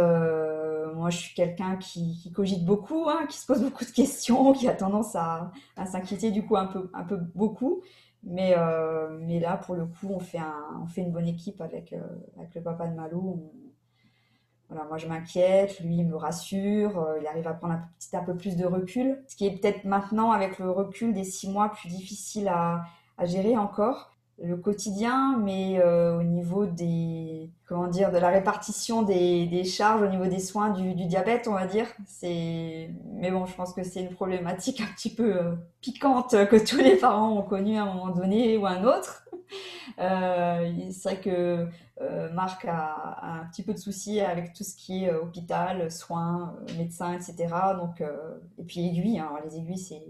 Moi, 0.95 1.09
je 1.09 1.17
suis 1.17 1.35
quelqu'un 1.35 1.75
qui, 1.77 2.31
cogite 2.35 2.65
beaucoup, 2.65 3.07
hein, 3.09 3.25
qui 3.29 3.37
se 3.37 3.45
pose 3.45 3.61
beaucoup 3.61 3.85
de 3.85 3.91
questions, 3.91 4.53
qui 4.57 4.67
a 4.67 4.73
tendance 4.73 5.15
à, 5.15 5.51
s'inquiéter 5.85 6.31
du 6.31 6.45
coup 6.45 6.57
un 6.57 6.65
peu, 6.65 6.89
un 6.93 7.03
peu 7.03 7.17
beaucoup. 7.35 7.81
Mais, 8.23 8.55
mais 9.21 9.39
là, 9.39 9.57
pour 9.57 9.75
le 9.75 9.85
coup, 9.85 10.09
on 10.09 10.19
fait, 10.19 10.39
une 10.97 11.11
bonne 11.11 11.27
équipe 11.27 11.61
avec, 11.61 11.93
avec 12.37 12.55
le 12.55 12.61
papa 12.61 12.87
de. 12.87 12.95
Voilà, 14.69 14.83
moi 14.85 14.97
je 14.97 15.07
m'inquiète, 15.07 15.79
lui 15.79 15.97
il 15.97 16.07
me 16.07 16.17
rassure, 16.17 16.99
euh, 16.99 17.19
il 17.21 17.27
arrive 17.27 17.47
à 17.47 17.53
prendre 17.53 17.75
un 17.75 17.87
petit 17.97 18.15
un 18.17 18.23
peu 18.23 18.35
plus 18.35 18.57
de 18.57 18.65
recul, 18.65 19.23
ce 19.27 19.37
qui 19.37 19.45
est 19.45 19.51
peut-être 19.51 19.85
maintenant 19.85 20.31
avec 20.31 20.59
le 20.59 20.69
recul 20.69 21.13
des 21.13 21.23
six 21.23 21.49
mois 21.49 21.69
plus 21.69 21.87
difficile 21.87 22.49
à 22.49 22.83
gérer 23.23 23.55
encore 23.57 24.16
le 24.43 24.55
quotidien, 24.55 25.37
mais 25.43 25.79
euh, 25.79 26.19
au 26.19 26.23
niveau 26.23 26.65
des 26.65 27.49
comment 27.65 27.87
dire 27.87 28.11
de 28.11 28.17
la 28.17 28.29
répartition 28.29 29.01
des, 29.01 29.47
des 29.47 29.63
charges, 29.63 30.01
au 30.01 30.07
niveau 30.07 30.27
des 30.27 30.39
soins 30.39 30.69
du, 30.69 30.93
du 30.93 31.05
diabète, 31.05 31.47
on 31.47 31.53
va 31.53 31.65
dire. 31.65 31.87
C'est 32.05 32.89
mais 33.13 33.31
bon, 33.31 33.45
je 33.45 33.55
pense 33.55 33.73
que 33.73 33.83
c'est 33.83 34.01
une 34.01 34.13
problématique 34.13 34.79
un 34.81 34.93
petit 34.95 35.13
peu 35.13 35.35
euh, 35.35 35.55
piquante 35.81 36.31
que 36.47 36.63
tous 36.63 36.77
les 36.77 36.95
parents 36.95 37.31
ont 37.37 37.41
connue 37.41 37.77
à 37.77 37.83
un 37.83 37.93
moment 37.93 38.09
donné 38.13 38.57
ou 38.57 38.65
à 38.65 38.71
un 38.71 38.83
autre. 38.83 39.23
Euh, 39.99 40.73
c'est 40.91 41.09
vrai 41.09 41.21
que 41.21 41.67
euh, 42.01 42.33
Marc 42.33 42.65
a, 42.65 42.91
a, 42.91 43.31
un 43.39 43.45
petit 43.45 43.63
peu 43.63 43.73
de 43.73 43.79
soucis 43.79 44.19
avec 44.19 44.53
tout 44.53 44.63
ce 44.63 44.75
qui 44.75 45.05
est 45.05 45.13
hôpital, 45.13 45.89
soins, 45.89 46.55
médecins, 46.77 47.13
etc. 47.13 47.47
Donc 47.79 48.03
et 48.59 48.63
puis 48.63 48.85
aiguilles, 48.85 49.19
hein. 49.19 49.31
les 49.45 49.57
aiguilles 49.57 49.77
c'est 49.77 50.03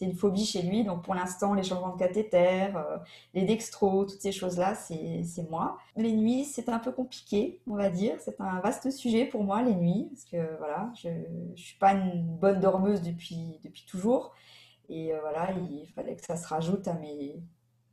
c'est 0.00 0.06
une 0.06 0.14
phobie 0.14 0.46
chez 0.46 0.62
lui. 0.62 0.82
Donc 0.82 1.02
pour 1.02 1.14
l'instant, 1.14 1.52
les 1.52 1.62
changements 1.62 1.94
de 1.94 1.98
cathéter, 1.98 2.68
euh, 2.74 2.96
les 3.34 3.42
dextros, 3.42 4.06
toutes 4.06 4.22
ces 4.22 4.32
choses-là, 4.32 4.74
c'est 4.74 5.50
moi. 5.50 5.76
Les 5.94 6.12
nuits, 6.12 6.44
c'est 6.44 6.70
un 6.70 6.78
peu 6.78 6.90
compliqué, 6.90 7.60
on 7.68 7.76
va 7.76 7.90
dire. 7.90 8.14
C'est 8.18 8.40
un 8.40 8.60
vaste 8.60 8.90
sujet 8.90 9.26
pour 9.26 9.44
moi, 9.44 9.62
les 9.62 9.74
nuits, 9.74 10.08
parce 10.10 10.24
que 10.24 10.56
voilà, 10.56 10.90
je 10.96 11.08
ne 11.08 11.54
suis 11.54 11.76
pas 11.78 11.92
une 11.92 12.22
bonne 12.22 12.60
dormeuse 12.60 13.02
depuis, 13.02 13.60
depuis 13.62 13.84
toujours. 13.86 14.32
Et 14.88 15.12
euh, 15.12 15.20
voilà, 15.20 15.50
il 15.52 15.86
fallait 15.94 16.16
que 16.16 16.24
ça 16.24 16.36
se 16.36 16.48
rajoute 16.48 16.88
à 16.88 16.94
mes, 16.94 17.38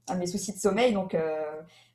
à 0.07 0.15
mes 0.15 0.27
soucis 0.27 0.53
de 0.53 0.59
sommeil. 0.59 0.93
Donc 0.93 1.13
euh, 1.13 1.43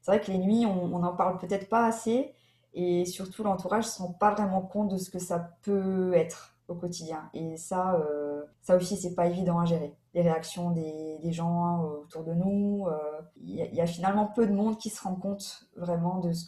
c'est 0.02 0.10
vrai 0.10 0.20
que 0.20 0.30
les 0.30 0.38
nuits, 0.38 0.66
on 0.66 0.98
n'en 0.98 1.16
parle 1.16 1.38
peut-être 1.38 1.70
pas 1.70 1.86
assez. 1.86 2.34
Et 2.74 3.06
surtout, 3.06 3.44
l'entourage 3.44 3.86
ne 3.86 3.90
se 3.90 4.02
rend 4.02 4.12
pas 4.12 4.32
vraiment 4.32 4.60
compte 4.60 4.90
de 4.90 4.98
ce 4.98 5.08
que 5.08 5.18
ça 5.18 5.56
peut 5.62 6.12
être 6.12 6.54
au 6.68 6.74
quotidien. 6.74 7.30
Et 7.32 7.56
ça, 7.56 7.98
ça 8.62 8.76
aussi, 8.76 8.96
c'est 8.96 9.14
pas 9.14 9.26
évident 9.26 9.58
à 9.58 9.64
gérer. 9.64 9.94
Les 10.14 10.22
réactions 10.22 10.70
des, 10.70 11.32
gens 11.32 11.82
autour 11.82 12.22
de 12.22 12.32
nous. 12.32 12.86
Il 13.36 13.54
y, 13.54 13.80
a 13.80 13.86
finalement 13.86 14.26
peu 14.26 14.46
de 14.46 14.52
monde 14.52 14.78
qui 14.78 14.88
se 14.88 15.02
rend 15.02 15.16
compte 15.16 15.64
vraiment 15.76 16.20
de 16.20 16.32
ce 16.32 16.44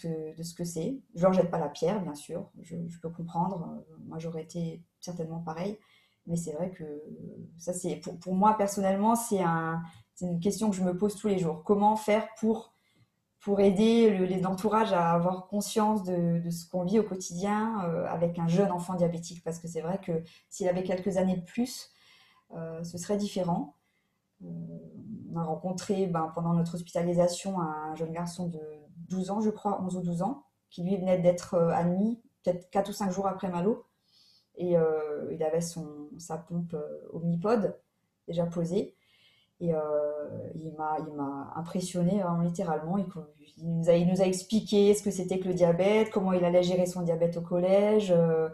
que, 0.55 0.65
c'est. 0.65 1.01
Je 1.15 1.23
leur 1.23 1.33
jette 1.33 1.51
pas 1.51 1.59
la 1.59 1.69
pierre, 1.69 2.01
bien 2.03 2.15
sûr. 2.15 2.51
Je, 2.61 2.77
peux 3.03 3.11
comprendre. 3.11 3.85
Moi, 4.07 4.19
j'aurais 4.19 4.43
été 4.43 4.83
certainement 5.01 5.41
pareil. 5.41 5.79
Mais 6.27 6.37
c'est 6.37 6.53
vrai 6.53 6.71
que 6.71 6.85
ça, 7.59 7.73
c'est 7.73 7.97
pour, 7.97 8.35
moi 8.35 8.57
personnellement, 8.57 9.15
c'est 9.15 9.43
un, 9.43 9.83
une 10.21 10.41
question 10.41 10.71
que 10.71 10.77
je 10.77 10.83
me 10.83 10.97
pose 10.97 11.17
tous 11.17 11.29
les 11.29 11.39
jours. 11.39 11.63
Comment 11.65 11.97
faire 11.97 12.29
pour, 12.39 12.75
pour 13.41 13.61
aider 13.61 14.11
le, 14.11 14.25
les 14.25 14.47
entourages 14.47 14.93
à 14.93 15.13
avoir 15.13 15.47
conscience 15.49 16.03
de, 16.03 16.41
ce 16.51 16.69
qu'on 16.69 16.85
vit 16.85 16.99
au 16.99 17.03
quotidien 17.03 17.85
euh, 17.85 18.07
avec 18.07 18.39
un 18.39 18.49
jeune 18.49 18.73
enfant 18.73 18.95
diabétique? 18.95 19.43
Parce 19.45 19.59
que 19.59 19.69
c'est 19.69 19.83
vrai 19.83 20.01
que 20.03 20.23
s'il 20.49 20.69
avait 20.69 20.83
quelques 20.83 21.19
années 21.19 21.37
de 21.37 21.45
plus, 21.45 21.91
euh, 21.91 21.94
ce 22.83 22.99
serait 22.99 23.17
différent. 23.17 23.75
Euh, 24.43 24.47
on 25.33 25.37
a 25.37 25.43
rencontré 25.43 26.07
ben, 26.07 26.31
pendant 26.35 26.53
notre 26.53 26.75
hospitalisation 26.75 27.61
un 27.61 27.95
jeune 27.95 28.13
garçon 28.13 28.49
de 28.49 28.61
12 29.09 29.31
ans, 29.31 29.41
je 29.41 29.51
crois, 29.51 29.83
11 29.83 29.97
ou 29.97 30.01
12 30.03 30.23
ans, 30.23 30.45
qui 30.71 30.83
lui 30.83 30.97
venait 30.97 31.19
d'être 31.19 31.57
admis 31.57 32.21
peut-être 32.43 32.71
4 32.71 32.89
ou 32.89 32.93
5 32.93 33.11
jours 33.11 33.27
après 33.27 33.49
Malo 33.49 33.85
et 34.57 34.77
euh, 34.77 35.33
il 35.33 35.43
avait 35.43 35.61
sa 35.61 36.39
pompe 36.39 36.75
euh, 36.75 37.09
omnipode 37.13 37.77
déjà 38.29 38.47
posée. 38.47 38.95
Et 39.61 39.75
euh, 39.75 39.81
il 40.57 40.73
m'a 40.73 41.53
impressionné 41.57 42.23
littéralement. 42.43 42.99
Il, 42.99 43.77
nous 43.77 44.21
a, 44.21 44.27
expliqué 44.27 44.93
ce 44.95 45.03
que 45.03 45.11
c'était 45.11 45.39
que 45.39 45.47
le 45.47 45.55
diabète, 45.55 46.11
comment 46.11 46.33
il 46.33 46.45
allait 46.45 46.63
gérer 46.63 46.87
son 46.87 47.03
diabète 47.03 47.37
au 47.37 47.41
collège. 47.41 48.13
Euh, 48.13 48.49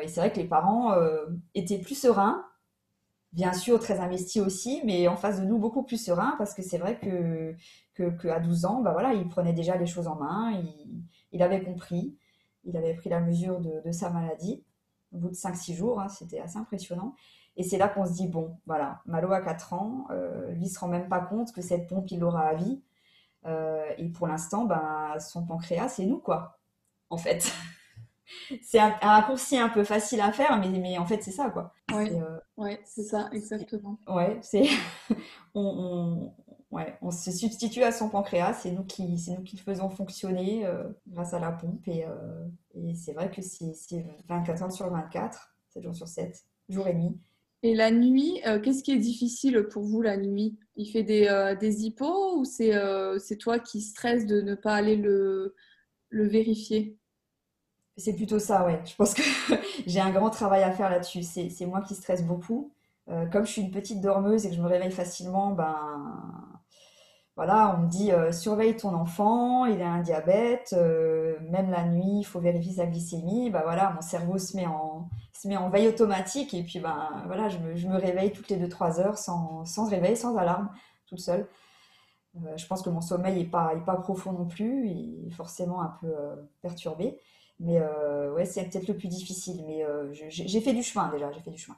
et 0.00 0.08
c'est 0.08 0.20
vrai 0.20 0.32
que 0.32 0.38
les 0.38 0.48
parents 0.48 0.92
euh, 0.92 1.26
étaient 1.54 1.78
plus 1.78 1.94
sereins, 1.94 2.44
bien 3.36 3.52
sûr 3.52 3.78
très 3.78 4.00
investis 4.00 4.42
aussi, 4.42 4.80
mais 4.84 5.06
en 5.08 5.16
face 5.16 5.40
de 5.40 5.46
nous 5.46 5.58
beaucoup 5.58 5.82
plus 5.82 6.02
sereins 6.02 6.34
parce 6.38 6.54
que 6.54 6.62
c'est 6.62 6.78
vrai 6.78 6.98
que, 6.98 7.54
que, 7.94 8.10
que, 8.10 8.28
à 8.28 8.40
12 8.40 8.64
ans, 8.64 8.80
bah 8.80 8.92
voilà, 8.92 9.12
il 9.12 9.28
prenait 9.28 9.52
déjà 9.52 9.76
les 9.76 9.86
choses 9.86 10.08
en 10.08 10.16
main, 10.16 10.58
il, 11.32 11.42
avait 11.42 11.62
compris, 11.62 12.16
il 12.64 12.76
avait 12.78 12.94
pris 12.94 13.10
la 13.10 13.20
mesure 13.20 13.60
de, 13.60 13.82
de 13.84 13.92
sa 13.92 14.08
maladie 14.08 14.64
au 15.12 15.18
bout 15.18 15.28
de 15.28 15.34
5-6 15.34 15.74
jours. 15.74 16.00
Hein, 16.00 16.08
c'était 16.08 16.40
assez 16.40 16.56
impressionnant. 16.56 17.14
Et 17.58 17.62
c'est 17.62 17.76
là 17.76 17.88
qu'on 17.88 18.06
se 18.06 18.12
dit, 18.12 18.26
bon, 18.26 18.58
voilà, 18.66 19.02
Malo 19.04 19.30
a 19.32 19.42
4 19.42 19.74
ans, 19.74 20.06
euh, 20.10 20.50
lui 20.52 20.64
ne 20.64 20.68
se 20.68 20.78
rend 20.78 20.88
même 20.88 21.08
pas 21.08 21.20
compte 21.20 21.52
que 21.52 21.60
cette 21.60 21.88
pompe, 21.88 22.10
il 22.10 22.20
l'aura 22.20 22.48
à 22.48 22.54
vie. 22.54 22.82
Euh, 23.44 23.84
et 23.98 24.08
pour 24.08 24.26
l'instant, 24.26 24.64
ben, 24.64 25.14
son 25.20 25.44
pancréas, 25.44 25.88
c'est 25.90 26.06
nous, 26.06 26.18
quoi, 26.18 26.58
en 27.10 27.18
fait. 27.18 27.52
C'est 28.62 28.78
un, 28.78 28.94
un, 29.02 29.08
raccourci 29.08 29.56
un 29.56 29.68
peu 29.68 29.84
facile 29.84 30.20
à 30.20 30.32
faire, 30.32 30.58
mais, 30.58 30.68
mais 30.78 30.98
en 30.98 31.06
fait, 31.06 31.22
c'est 31.22 31.32
ça, 31.32 31.50
quoi. 31.50 31.72
Oui, 31.92 32.10
euh, 32.10 32.38
ouais, 32.56 32.80
c'est 32.84 33.04
ça, 33.04 33.28
exactement. 33.32 33.98
Ouais, 34.08 34.38
c'est... 34.42 34.64
on, 35.54 35.62
on, 35.64 36.34
ouais, 36.76 36.96
on 37.02 37.10
se 37.10 37.30
substitue 37.30 37.82
à 37.82 37.92
son 37.92 38.08
pancréas, 38.08 38.54
c'est 38.54 38.72
nous 38.72 38.84
qui, 38.84 39.18
c'est 39.18 39.32
nous 39.32 39.42
qui 39.42 39.56
le 39.56 39.62
faisons 39.62 39.88
fonctionner 39.90 40.66
euh, 40.66 40.84
grâce 41.08 41.34
à 41.34 41.38
la 41.38 41.52
pompe. 41.52 41.86
Et, 41.88 42.04
euh, 42.04 42.46
et 42.74 42.94
c'est 42.94 43.12
vrai 43.12 43.30
que 43.30 43.42
c'est, 43.42 44.04
24 44.28 44.62
heures 44.62 44.72
sur 44.72 44.90
24, 44.90 45.54
7 45.68 45.82
jours 45.82 45.94
sur 45.94 46.08
7, 46.08 46.44
jour 46.68 46.88
et 46.88 46.94
nuit. 46.94 47.16
Et 47.62 47.74
la 47.74 47.90
nuit, 47.90 48.40
qu'est-ce 48.62 48.82
qui 48.82 48.92
est 48.92 48.98
difficile 48.98 49.66
pour 49.70 49.82
vous 49.82 50.02
la 50.02 50.16
nuit? 50.16 50.56
Il 50.76 50.86
fait 50.86 51.02
des, 51.02 51.54
des 51.58 51.84
hippos 51.84 52.38
ou 52.38 52.44
c'est, 52.44 52.72
c'est 53.18 53.38
toi 53.38 53.58
qui 53.58 53.80
stresses 53.80 54.26
de 54.26 54.40
ne 54.40 54.54
pas 54.54 54.74
aller 54.74 54.94
le, 54.94 55.54
le 56.10 56.26
vérifier? 56.28 56.96
C'est 57.96 58.14
plutôt 58.14 58.38
ça, 58.38 58.64
ouais. 58.66 58.80
Je 58.84 58.94
pense 58.94 59.14
que 59.14 59.22
j'ai 59.86 60.00
un 60.00 60.10
grand 60.10 60.30
travail 60.30 60.62
à 60.62 60.72
faire 60.72 60.90
là-dessus. 60.90 61.22
C'est, 61.22 61.66
moi 61.66 61.80
qui 61.80 61.94
stresse 61.94 62.22
beaucoup. 62.24 62.72
comme 63.32 63.46
je 63.46 63.52
suis 63.52 63.62
une 63.62 63.70
petite 63.70 64.00
dormeuse 64.00 64.44
et 64.46 64.50
que 64.50 64.56
je 64.56 64.60
me 64.60 64.68
réveille 64.68 64.92
facilement, 64.92 65.52
ben 65.52 65.74
voilà, 67.36 67.76
on 67.76 67.82
me 67.82 67.88
dit 67.88 68.12
euh, 68.12 68.32
surveille 68.32 68.76
ton 68.76 68.94
enfant, 68.94 69.66
il 69.66 69.82
a 69.82 69.90
un 69.90 70.00
diabète, 70.00 70.74
euh, 70.76 71.38
même 71.50 71.70
la 71.70 71.84
nuit, 71.84 72.20
il 72.20 72.24
faut 72.24 72.40
vérifier 72.40 72.72
sa 72.72 72.86
glycémie. 72.86 73.50
Bah 73.50 73.60
voilà, 73.62 73.90
mon 73.90 74.00
cerveau 74.00 74.38
se 74.38 74.56
met 74.56 74.66
en, 74.66 75.10
se 75.34 75.46
met 75.46 75.56
en 75.58 75.68
veille 75.68 75.88
automatique 75.88 76.54
et 76.54 76.62
puis 76.62 76.80
ben 76.80 77.10
voilà, 77.26 77.50
je 77.50 77.58
me, 77.58 77.76
je 77.76 77.88
me 77.88 77.96
réveille 77.96 78.32
toutes 78.32 78.48
les 78.48 78.56
2-3 78.56 79.00
heures 79.00 79.18
sans, 79.18 79.66
sans 79.66 79.86
réveil, 79.88 80.16
sans 80.16 80.34
alarme, 80.36 80.70
toute 81.06 81.20
seule. 81.20 81.46
Euh, 82.36 82.56
je 82.56 82.66
pense 82.66 82.80
que 82.80 82.88
mon 82.88 83.02
sommeil 83.02 83.36
n'est 83.36 83.50
pas, 83.50 83.74
est 83.74 83.84
pas 83.84 83.96
profond 83.96 84.32
non 84.32 84.46
plus, 84.46 84.88
il 84.88 85.26
est 85.28 85.30
forcément 85.30 85.82
un 85.82 85.94
peu 86.00 86.06
euh, 86.06 86.36
perturbé. 86.62 87.18
Mais 87.60 87.78
euh, 87.80 88.32
ouais, 88.34 88.44
c'est 88.44 88.64
peut-être 88.64 88.88
le 88.88 88.96
plus 88.96 89.08
difficile. 89.08 89.64
Mais 89.66 89.84
j'ai 90.28 90.60
fait 90.60 90.72
du 90.72 90.82
chemin 90.82 91.10
déjà, 91.10 91.30
j'ai 91.32 91.40
fait 91.40 91.50
du 91.50 91.58
chemin 91.58 91.76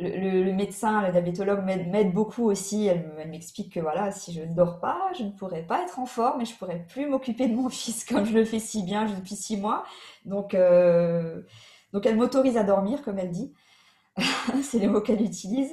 le, 0.00 0.52
médecin, 0.52 1.02
la 1.02 1.10
diabétologue 1.10 1.64
m'aide 1.64 2.12
beaucoup 2.12 2.44
aussi. 2.44 2.86
Elle, 2.86 3.28
m'explique 3.28 3.72
que 3.74 3.80
voilà, 3.80 4.10
si 4.10 4.32
je 4.32 4.42
ne 4.42 4.54
dors 4.54 4.80
pas, 4.80 5.12
je 5.18 5.24
ne 5.24 5.30
pourrais 5.30 5.62
pas 5.62 5.82
être 5.82 5.98
en 5.98 6.06
forme 6.06 6.40
et 6.40 6.44
je 6.44 6.56
pourrais 6.56 6.84
plus 6.88 7.06
m'occuper 7.06 7.48
de 7.48 7.54
mon 7.54 7.68
fils 7.68 8.04
comme 8.04 8.24
je 8.24 8.32
le 8.32 8.44
fais 8.44 8.58
si 8.58 8.82
bien 8.82 9.06
depuis 9.06 9.36
six 9.36 9.56
mois. 9.56 9.84
Donc, 10.24 10.54
euh, 10.54 11.42
donc 11.92 12.06
elle 12.06 12.16
m'autorise 12.16 12.56
à 12.56 12.64
dormir, 12.64 13.02
comme 13.02 13.18
elle 13.18 13.30
dit. 13.30 13.52
C'est 14.62 14.78
les 14.78 14.88
mots 14.88 15.00
qu'elle 15.00 15.22
utilise. 15.22 15.72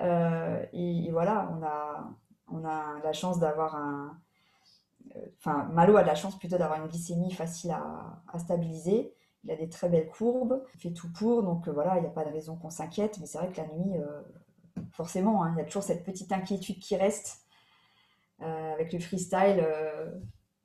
Euh, 0.00 0.64
et, 0.72 1.06
et, 1.06 1.10
voilà, 1.10 1.50
on 1.58 1.64
a, 1.64 2.10
on 2.50 2.64
a 2.64 3.00
la 3.02 3.12
chance 3.12 3.38
d'avoir 3.38 3.74
un. 3.76 4.18
Enfin, 5.38 5.68
Malo 5.72 5.96
a 5.96 6.02
de 6.02 6.06
la 6.06 6.14
chance 6.14 6.38
plutôt 6.38 6.58
d'avoir 6.58 6.80
une 6.80 6.88
glycémie 6.88 7.32
facile 7.32 7.70
à, 7.72 8.38
stabiliser. 8.38 9.12
Il 9.44 9.50
a 9.50 9.56
des 9.56 9.68
très 9.68 9.88
belles 9.88 10.08
courbes, 10.08 10.62
il 10.74 10.80
fait 10.80 10.92
tout 10.92 11.10
pour, 11.12 11.42
donc 11.42 11.68
euh, 11.68 11.72
voilà, 11.72 11.96
il 11.96 12.00
n'y 12.00 12.06
a 12.06 12.10
pas 12.10 12.24
de 12.24 12.30
raison 12.30 12.56
qu'on 12.56 12.70
s'inquiète. 12.70 13.18
Mais 13.20 13.26
c'est 13.26 13.38
vrai 13.38 13.50
que 13.50 13.56
la 13.58 13.66
nuit, 13.68 13.98
euh, 13.98 14.20
forcément, 14.92 15.44
hein, 15.44 15.52
il 15.54 15.58
y 15.58 15.62
a 15.62 15.64
toujours 15.64 15.82
cette 15.82 16.04
petite 16.04 16.32
inquiétude 16.32 16.78
qui 16.80 16.96
reste. 16.96 17.40
Euh, 18.42 18.72
avec 18.72 18.92
le 18.92 19.00
freestyle, 19.00 19.66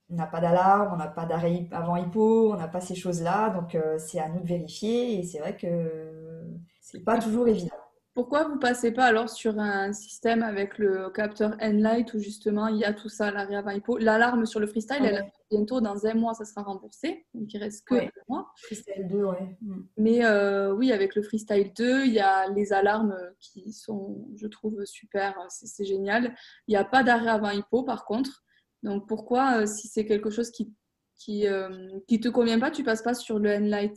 on 0.10 0.16
n'a 0.16 0.28
pas 0.28 0.42
d'alarme, 0.42 0.94
on 0.94 0.98
n'a 0.98 1.08
pas 1.08 1.26
d'arrêt 1.26 1.68
avant 1.72 1.96
hippo, 1.96 2.54
on 2.54 2.58
n'a 2.58 2.68
pas 2.68 2.82
ces 2.82 2.96
choses-là, 2.96 3.50
donc 3.50 3.78
c'est 3.98 4.20
à 4.20 4.30
nous 4.30 4.42
de 4.42 4.48
vérifier. 4.48 5.20
Et 5.20 5.24
c'est 5.24 5.40
vrai 5.40 5.56
que 5.58 6.44
c'est 6.82 7.04
pas 7.04 7.18
toujours 7.18 7.48
évident. 7.48 7.83
Pourquoi 8.14 8.48
vous 8.48 8.60
passez 8.60 8.92
pas 8.92 9.06
alors 9.06 9.30
sur 9.30 9.58
un 9.60 9.92
système 9.92 10.44
avec 10.44 10.78
le 10.78 11.10
capteur 11.10 11.56
N-Light 11.60 12.14
où 12.14 12.20
justement 12.20 12.68
il 12.68 12.78
y 12.78 12.86
a 12.86 12.94
tout 12.94 13.10
ça, 13.10 13.32
l'arrêt 13.32 13.56
avant 13.56 13.72
hypo 13.72 13.98
L'alarme 13.98 14.46
sur 14.46 14.60
le 14.60 14.68
freestyle, 14.68 15.02
ouais. 15.02 15.14
elle, 15.16 15.32
bientôt 15.50 15.82
dans 15.82 16.06
un 16.06 16.14
mois, 16.14 16.36
ça 16.36 16.46
sera 16.46 16.62
remboursé. 16.62 17.26
Donc 17.34 17.52
il 17.52 17.58
reste 17.58 17.88
que 17.88 17.96
ouais. 17.96 18.06
un 18.06 18.24
mois. 18.30 18.52
Freestyle 18.58 19.08
2, 19.08 19.24
ouais. 19.24 19.58
Mais 19.98 20.24
euh, 20.26 20.74
oui, 20.74 20.92
avec 20.92 21.16
le 21.16 21.24
freestyle 21.24 21.74
2, 21.74 22.06
il 22.06 22.14
y 22.14 22.20
a 22.20 22.50
les 22.50 22.72
alarmes 22.72 23.18
qui 23.40 23.74
sont, 23.74 24.28
je 24.36 24.46
trouve, 24.46 24.86
super. 24.86 25.36
C'est 25.50 25.86
génial. 25.86 26.36
Il 26.68 26.72
n'y 26.72 26.78
a 26.78 26.86
pas 26.86 27.04
d'arrêt 27.04 27.32
avant 27.32 27.50
hypo 27.50 27.82
par 27.84 28.06
contre. 28.06 28.44
Donc 28.84 29.08
pourquoi, 29.08 29.62
euh, 29.62 29.66
si 29.66 29.88
c'est 29.88 30.06
quelque 30.06 30.30
chose 30.30 30.52
qui 30.52 30.74
qui, 31.16 31.48
euh, 31.48 31.70
qui 32.08 32.20
te 32.20 32.28
convient 32.28 32.60
pas, 32.60 32.72
tu 32.72 32.84
passes 32.84 33.02
pas 33.02 33.14
sur 33.14 33.40
le 33.40 33.50
N-Light 33.50 33.96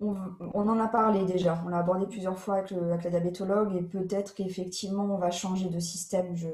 on, 0.00 0.68
en 0.68 0.78
a 0.80 0.88
parlé 0.88 1.24
déjà, 1.24 1.62
on 1.64 1.68
l'a 1.68 1.78
abordé 1.78 2.06
plusieurs 2.06 2.38
fois 2.38 2.56
avec, 2.56 2.70
le, 2.70 2.88
la 2.88 2.96
diabétologue 2.96 3.74
et 3.76 3.82
peut-être 3.82 4.34
qu'effectivement 4.34 5.04
on 5.04 5.18
va 5.18 5.30
changer 5.30 5.68
de 5.68 5.78
système, 5.78 6.36
je, 6.36 6.48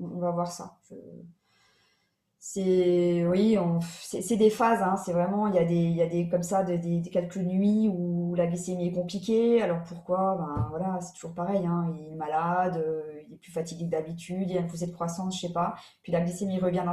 on 0.00 0.18
va 0.18 0.30
voir 0.30 0.50
ça. 0.50 0.78
C'est 2.46 3.26
oui, 3.26 3.56
c'est 4.02 4.36
des 4.36 4.50
phases, 4.50 4.82
hein, 4.82 4.96
c'est 4.96 5.14
vraiment, 5.14 5.46
il 5.48 5.54
y 5.54 5.58
a 5.58 5.64
des, 5.64 5.74
il 5.74 5.96
y 5.96 6.02
a 6.02 6.06
des 6.06 6.28
comme 6.28 6.42
ça, 6.42 6.62
des, 6.62 7.00
quelques 7.10 7.38
nuits 7.38 7.88
où 7.88 8.34
la 8.34 8.46
glycémie 8.46 8.88
est 8.88 8.92
compliquée, 8.92 9.62
alors 9.62 9.82
pourquoi? 9.84 10.36
Ben 10.36 10.66
voilà, 10.68 11.00
c'est 11.00 11.14
toujours 11.14 11.32
pareil, 11.32 11.64
hein, 11.64 11.90
il 11.98 12.12
est 12.12 12.16
malade, 12.16 12.76
euh, 12.76 13.22
il 13.26 13.34
est 13.34 13.38
plus 13.38 13.50
fatigué 13.50 13.86
que 13.86 13.90
d'habitude, 13.90 14.50
il 14.50 14.58
a 14.58 14.60
une 14.60 14.66
poussée 14.66 14.86
de 14.86 14.92
croissance, 14.92 15.36
je 15.36 15.46
sais 15.46 15.52
pas, 15.54 15.74
puis 16.02 16.12
la 16.12 16.20
glycémie 16.20 16.58
revient 16.58 16.84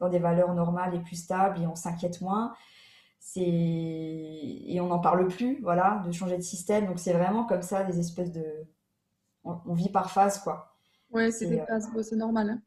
dans, 0.00 0.08
des 0.08 0.18
valeurs 0.18 0.52
normales 0.52 0.96
et 0.96 1.00
plus 1.00 1.16
stables 1.16 1.62
et 1.62 1.66
on 1.68 1.76
s'inquiète 1.76 2.20
moins 2.20 2.52
et 3.36 4.78
on 4.80 4.88
n'en 4.88 4.98
parle 4.98 5.28
plus, 5.28 5.60
voilà, 5.62 6.02
de 6.06 6.12
changer 6.12 6.36
de 6.36 6.42
système. 6.42 6.86
Donc 6.86 6.98
c'est 6.98 7.12
vraiment 7.12 7.44
comme 7.44 7.62
ça 7.62 7.84
des 7.84 7.98
espèces 7.98 8.32
de, 8.32 8.44
on, 9.44 9.58
on 9.66 9.74
vit 9.74 9.90
par 9.90 10.10
phase 10.10 10.38
quoi. 10.38 10.76
Ouais, 11.10 11.30
c'est 11.30 11.46
des 11.46 11.60
phases, 11.66 11.88
euh... 11.94 12.02
c'est 12.02 12.16
normal. 12.16 12.50
Hein. 12.50 12.62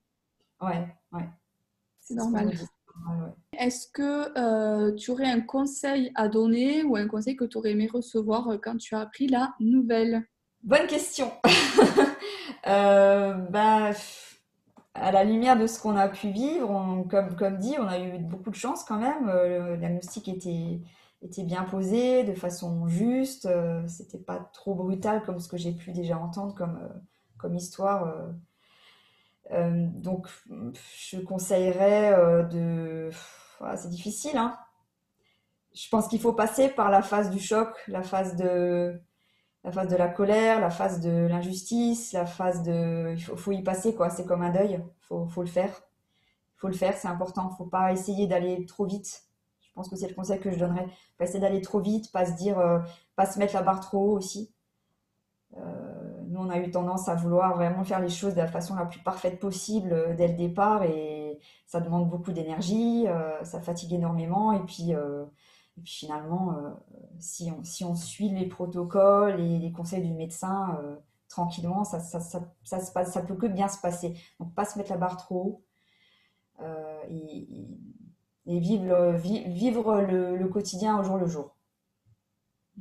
Ouais, 0.65 0.87
ouais. 1.11 1.29
C'est 1.99 2.15
normal. 2.15 2.45
normal 2.45 3.25
ouais. 3.25 3.59
Est-ce 3.59 3.87
que 3.91 4.37
euh, 4.37 4.93
tu 4.95 5.11
aurais 5.11 5.29
un 5.29 5.41
conseil 5.41 6.11
à 6.15 6.27
donner 6.27 6.83
ou 6.83 6.95
un 6.95 7.07
conseil 7.07 7.35
que 7.35 7.45
tu 7.45 7.57
aurais 7.57 7.71
aimé 7.71 7.87
recevoir 7.91 8.47
euh, 8.49 8.57
quand 8.61 8.77
tu 8.77 8.95
as 8.95 9.01
appris 9.01 9.27
la 9.27 9.53
nouvelle? 9.59 10.27
Bonne 10.63 10.87
question. 10.87 11.31
euh, 12.67 13.33
bah, 13.33 13.91
à 14.95 15.11
la 15.11 15.23
lumière 15.23 15.57
de 15.57 15.67
ce 15.67 15.79
qu'on 15.79 15.95
a 15.97 16.07
pu 16.07 16.29
vivre, 16.29 16.69
on, 16.69 17.03
comme, 17.03 17.35
comme 17.35 17.57
dit, 17.57 17.75
on 17.79 17.87
a 17.87 17.99
eu 17.99 18.17
beaucoup 18.19 18.49
de 18.49 18.55
chance 18.55 18.83
quand 18.85 18.97
même. 18.97 19.29
Euh, 19.29 19.71
le 19.71 19.77
diagnostic 19.77 20.27
était, 20.29 20.79
était 21.21 21.43
bien 21.43 21.63
posé, 21.63 22.23
de 22.23 22.33
façon 22.33 22.87
juste. 22.87 23.45
Euh, 23.45 23.85
C'était 23.87 24.17
pas 24.17 24.39
trop 24.53 24.73
brutal 24.73 25.21
comme 25.23 25.39
ce 25.39 25.49
que 25.49 25.57
j'ai 25.57 25.73
pu 25.73 25.91
déjà 25.91 26.17
entendre 26.17 26.55
comme, 26.55 26.79
euh, 26.81 26.89
comme 27.37 27.55
histoire. 27.55 28.13
Donc, 29.51 30.27
je 30.97 31.19
conseillerais 31.19 32.47
de. 32.49 33.11
Voilà, 33.59 33.77
c'est 33.77 33.89
difficile, 33.89 34.37
hein. 34.37 34.57
je 35.73 35.87
pense 35.89 36.07
qu'il 36.07 36.19
faut 36.19 36.33
passer 36.33 36.69
par 36.69 36.89
la 36.89 37.01
phase 37.01 37.29
du 37.29 37.39
choc, 37.39 37.69
la 37.87 38.03
phase 38.03 38.35
de 38.35 38.99
la 39.65 39.71
phase 39.71 39.87
de 39.87 39.95
la 39.95 40.07
colère, 40.07 40.61
la 40.61 40.69
phase 40.69 41.01
de 41.01 41.25
l'injustice, 41.27 42.13
la 42.13 42.27
phase 42.27 42.61
de 42.61 43.15
il 43.15 43.19
faut, 43.19 43.51
y 43.51 43.63
passer 43.63 43.95
quoi. 43.95 44.11
C'est 44.11 44.25
comme 44.25 44.43
un 44.43 44.51
deuil, 44.51 44.79
faut 45.01 45.25
faut 45.25 45.41
le 45.41 45.47
faire, 45.47 45.81
faut 46.55 46.67
le 46.67 46.73
faire, 46.73 46.95
c'est 46.95 47.07
important. 47.07 47.49
Faut 47.49 47.65
pas 47.65 47.91
essayer 47.91 48.27
d'aller 48.27 48.63
trop 48.67 48.85
vite. 48.85 49.23
Je 49.61 49.73
pense 49.73 49.89
que 49.89 49.95
c'est 49.95 50.07
le 50.07 50.13
conseil 50.13 50.39
que 50.39 50.51
je 50.51 50.59
donnerais. 50.59 50.87
Pas 51.17 51.25
essayer 51.25 51.39
d'aller 51.39 51.61
trop 51.61 51.79
vite, 51.79 52.11
pas 52.11 52.27
se 52.27 52.33
dire, 52.33 52.59
euh, 52.59 52.79
pas 53.15 53.25
se 53.25 53.39
mettre 53.39 53.55
la 53.55 53.63
barre 53.63 53.79
trop 53.79 54.11
haut 54.11 54.17
aussi. 54.17 54.53
Euh, 55.57 56.21
nous, 56.27 56.41
on 56.41 56.49
a 56.49 56.59
eu 56.59 56.69
tendance 56.69 57.09
à 57.09 57.15
vouloir 57.15 57.55
vraiment 57.55 57.83
faire 57.83 57.99
les 57.99 58.09
choses 58.09 58.35
de 58.35 58.41
la 58.41 58.47
façon 58.47 58.75
la 58.75 58.85
plus 58.85 58.99
parfaite 58.99 59.39
possible 59.39 59.93
euh, 59.93 60.15
dès 60.15 60.27
le 60.27 60.35
départ 60.35 60.83
et 60.83 61.39
ça 61.65 61.79
demande 61.81 62.07
beaucoup 62.07 62.31
d'énergie, 62.31 63.07
ça 63.43 63.59
fatigue 63.59 63.93
énormément 63.93 64.53
et 64.53 64.59
puis, 64.59 64.93
et 65.77 65.81
puis 65.81 65.93
finalement, 65.93 66.53
euh, 66.57 66.71
si, 67.19 67.51
on, 67.51 67.63
si 67.63 67.83
on 67.83 67.95
suit 67.95 68.29
les 68.29 68.45
protocoles 68.47 69.39
et 69.41 69.59
les 69.59 69.71
conseils 69.71 70.03
du 70.05 70.13
médecin 70.13 70.77
euh, 70.81 70.95
tranquillement, 71.29 71.83
ça, 71.83 71.99
ça, 71.99 72.19
ça, 72.19 72.41
ça, 72.63 72.79
se 72.79 72.91
passe, 72.91 73.11
ça 73.13 73.21
peut 73.21 73.35
que 73.35 73.47
bien 73.47 73.67
se 73.67 73.79
passer. 73.79 74.13
Donc 74.39 74.53
pas 74.55 74.65
se 74.65 74.77
mettre 74.77 74.91
la 74.91 74.97
barre 74.97 75.17
trop 75.17 75.35
haut 75.43 75.63
euh, 76.61 77.01
et, 77.09 77.67
et 78.47 78.59
vivre, 78.59 79.13
vi- 79.13 79.43
vivre 79.53 80.01
le, 80.01 80.37
le 80.37 80.47
quotidien 80.47 80.99
au 80.99 81.03
jour 81.03 81.17
le 81.17 81.27
jour. 81.27 81.55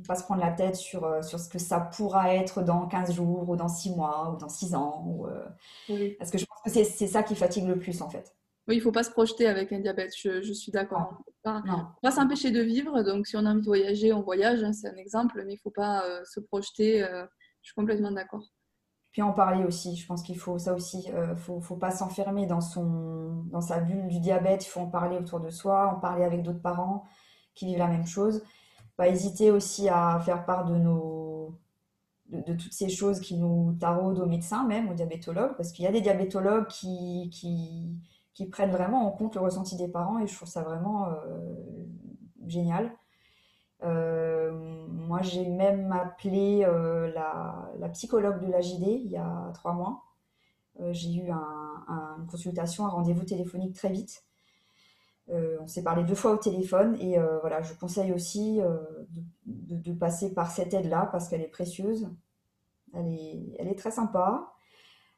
Pas 0.07 0.15
se 0.15 0.23
prendre 0.23 0.41
la 0.41 0.51
tête 0.51 0.75
sur, 0.75 1.23
sur 1.23 1.39
ce 1.39 1.47
que 1.49 1.57
ça 1.59 1.79
pourra 1.79 2.33
être 2.35 2.61
dans 2.61 2.85
15 2.87 3.13
jours 3.13 3.49
ou 3.49 3.55
dans 3.55 3.69
6 3.69 3.91
mois 3.95 4.31
ou 4.33 4.37
dans 4.37 4.49
6 4.49 4.75
ans. 4.75 5.03
Ou, 5.07 5.25
euh, 5.27 5.45
Oui. 5.87 6.19
parce 6.19 6.31
que 6.31 6.37
je 6.39 6.45
pense 6.45 6.73
que 6.73 6.83
c'est 6.85 7.07
ça 7.07 7.23
qui 7.23 7.35
fatigue 7.35 7.65
le 7.67 7.79
plus 7.79 8.01
en 8.03 8.09
fait. 8.09 8.34
Oui, 8.67 8.77
il 8.77 8.81
faut 8.81 8.91
pas 8.91 9.03
se 9.03 9.11
projeter 9.11 9.47
avec 9.47 9.71
un 9.73 9.79
diabète, 9.79 10.13
je, 10.17 10.41
je 10.41 10.53
suis 10.53 10.71
d'accord. 10.71 11.17
On 11.19 11.23
peut 11.23 11.31
pas, 11.43 11.61
non. 11.65 11.77
faut 11.77 12.01
pas 12.01 12.11
s'empêcher 12.11 12.49
de 12.49 12.61
vivre, 12.61 13.03
donc 13.03 13.27
si 13.27 13.35
on 13.37 13.45
a 13.45 13.51
envie 13.51 13.61
de 13.61 13.65
voyager, 13.65 14.11
on 14.11 14.21
voyage, 14.21 14.63
hein, 14.63 14.73
c'est 14.73 14.89
un 14.89 14.95
exemple, 14.95 15.43
mais 15.45 15.53
il 15.53 15.57
faut 15.57 15.69
pas 15.69 16.03
euh, 16.05 16.21
se 16.25 16.39
projeter, 16.39 17.03
euh, 17.03 17.25
je 17.61 17.67
suis 17.67 17.75
complètement 17.75 18.11
d'accord. 18.11 18.43
Puis 19.11 19.21
en 19.21 19.33
parler 19.33 19.63
aussi, 19.63 19.95
je 19.95 20.05
pense 20.07 20.23
qu'il 20.23 20.37
faut 20.37 20.57
ça 20.57 20.73
aussi, 20.73 21.09
euh, 21.13 21.35
faut, 21.35 21.61
faut 21.61 21.77
pas 21.77 21.91
s'enfermer 21.91 22.47
dans 22.47 22.59
son, 22.59 23.43
dans 23.51 23.61
sa 23.61 23.79
bulle 23.79 24.07
du 24.07 24.19
diabète, 24.19 24.65
il 24.65 24.69
faut 24.69 24.81
en 24.81 24.89
parler 24.89 25.15
autour 25.17 25.39
de 25.39 25.49
soi, 25.49 25.93
en 25.95 25.99
parler 25.99 26.23
avec 26.23 26.41
d'autres 26.41 26.61
parents 26.61 27.05
qui 27.53 27.67
vivent 27.67 27.77
la 27.77 27.87
même 27.87 28.07
chose. 28.07 28.43
Pas 28.97 29.07
hésiter 29.09 29.51
aussi 29.51 29.89
à 29.89 30.19
faire 30.19 30.43
part 30.45 30.65
de 30.65 30.75
nos, 30.75 31.57
de, 32.29 32.41
de 32.41 32.53
toutes 32.53 32.73
ces 32.73 32.89
choses 32.89 33.19
qui 33.19 33.37
nous 33.37 33.77
taraudent 33.79 34.19
aux 34.19 34.25
médecins 34.25 34.65
même, 34.65 34.89
aux 34.89 34.93
diabétologues, 34.95 35.55
parce 35.55 35.71
qu'il 35.71 35.85
y 35.85 35.87
a 35.87 35.91
des 35.91 36.01
diabétologues 36.01 36.67
qui, 36.67 37.29
qui, 37.31 37.95
qui 38.35 38.45
prennent 38.45 38.71
vraiment 38.71 39.07
en 39.07 39.11
compte 39.11 39.35
le 39.35 39.41
ressenti 39.41 39.77
des 39.77 39.87
parents 39.87 40.19
et 40.19 40.27
je 40.27 40.35
trouve 40.35 40.49
ça 40.49 40.61
vraiment 40.61 41.07
euh, 41.07 41.55
génial. 42.45 42.91
Euh, 43.83 44.51
moi, 44.89 45.21
j'ai 45.21 45.47
même 45.47 45.91
appelé 45.93 46.65
euh, 46.65 47.11
la, 47.13 47.89
psychologue 47.93 48.45
de 48.45 48.51
la 48.51 48.59
JD 48.61 48.83
il 48.83 49.09
y 49.09 49.17
a 49.17 49.51
trois 49.53 49.73
mois. 49.73 50.03
J'ai 50.91 51.13
eu 51.15 51.31
un- 51.31 51.85
un- 51.87 52.17
une 52.19 52.27
consultation, 52.27 52.85
un 52.85 52.89
rendez-vous 52.89 53.23
téléphonique 53.23 53.75
très 53.75 53.89
vite. 53.89 54.25
On 55.29 55.65
s'est 55.67 55.83
parlé 55.83 56.03
deux 56.03 56.13
fois 56.15 56.31
au 56.33 56.37
téléphone 56.37 56.95
et 56.99 57.17
voilà, 57.39 57.61
je 57.61 57.73
conseille 57.73 58.11
aussi 58.11 58.59
de, 59.45 59.93
passer 59.93 60.33
par 60.33 60.51
cette 60.51 60.73
aide-là 60.73 61.07
parce 61.11 61.29
qu'elle 61.29 61.41
est 61.41 61.47
précieuse. 61.47 62.09
Elle 62.93 63.67
est 63.67 63.77
très 63.77 63.91
sympa, 63.91 64.54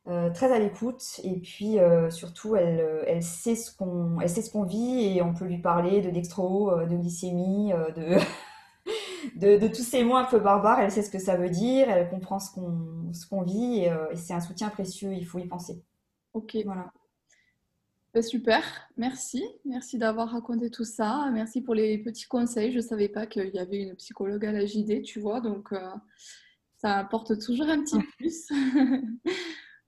euh, 0.08 0.30
très 0.30 0.52
à 0.52 0.60
l'écoute 0.60 1.20
et 1.24 1.36
puis 1.40 1.80
euh, 1.80 2.10
surtout 2.10 2.56
elle, 2.56 2.80
euh, 2.80 3.04
elle 3.08 3.24
sait 3.24 3.56
ce 3.56 3.76
qu'on, 3.76 4.20
elle 4.22 4.30
sait 4.30 4.42
ce 4.42 4.52
qu'on 4.52 4.64
vit 4.64 5.18
et 5.18 5.22
on 5.22 5.34
peut 5.34 5.46
lui 5.46 5.60
parler 5.60 6.02
de 6.02 6.10
dextro, 6.10 6.74
de 6.86 6.96
glycémie, 6.96 7.72
de, 7.96 8.18
de, 9.36 9.58
de 9.58 9.68
tous 9.68 9.84
ces 9.84 10.04
mots 10.04 10.16
un 10.16 10.26
peu 10.26 10.40
barbares. 10.40 10.80
Elle 10.80 10.92
sait 10.92 11.04
ce 11.04 11.12
que 11.12 11.20
ça 11.20 11.36
veut 11.36 11.50
dire, 11.50 11.90
elle 11.90 12.10
comprend 12.10 12.40
ce 12.40 12.52
qu'on, 12.52 13.12
ce 13.14 13.28
qu'on 13.28 13.42
vit 13.42 13.80
et, 13.80 13.92
et 14.12 14.16
c'est 14.16 14.34
un 14.34 14.42
soutien 14.42 14.70
précieux, 14.70 15.14
il 15.14 15.26
faut 15.26 15.40
y 15.40 15.48
penser. 15.48 15.84
Ok, 16.34 16.58
Voilà. 16.66 16.92
Ben, 18.18 18.24
super, 18.24 18.64
merci, 18.96 19.44
merci 19.64 20.00
d'avoir 20.00 20.30
raconté 20.30 20.72
tout 20.72 20.86
ça, 20.86 21.30
merci 21.32 21.62
pour 21.62 21.76
les 21.76 22.00
petits 22.00 22.26
conseils, 22.26 22.72
je 22.72 22.80
savais 22.80 23.10
pas 23.10 23.28
qu'il 23.28 23.54
y 23.54 23.60
avait 23.60 23.84
une 23.84 23.96
psychologue 23.96 24.44
à 24.44 24.52
la 24.52 24.66
JD, 24.66 25.04
tu 25.04 25.20
vois, 25.20 25.40
donc 25.40 25.72
euh, 25.72 25.92
ça 26.78 26.96
apporte 26.96 27.38
toujours 27.40 27.68
un 27.68 27.84
petit 27.84 28.00
plus. 28.18 28.48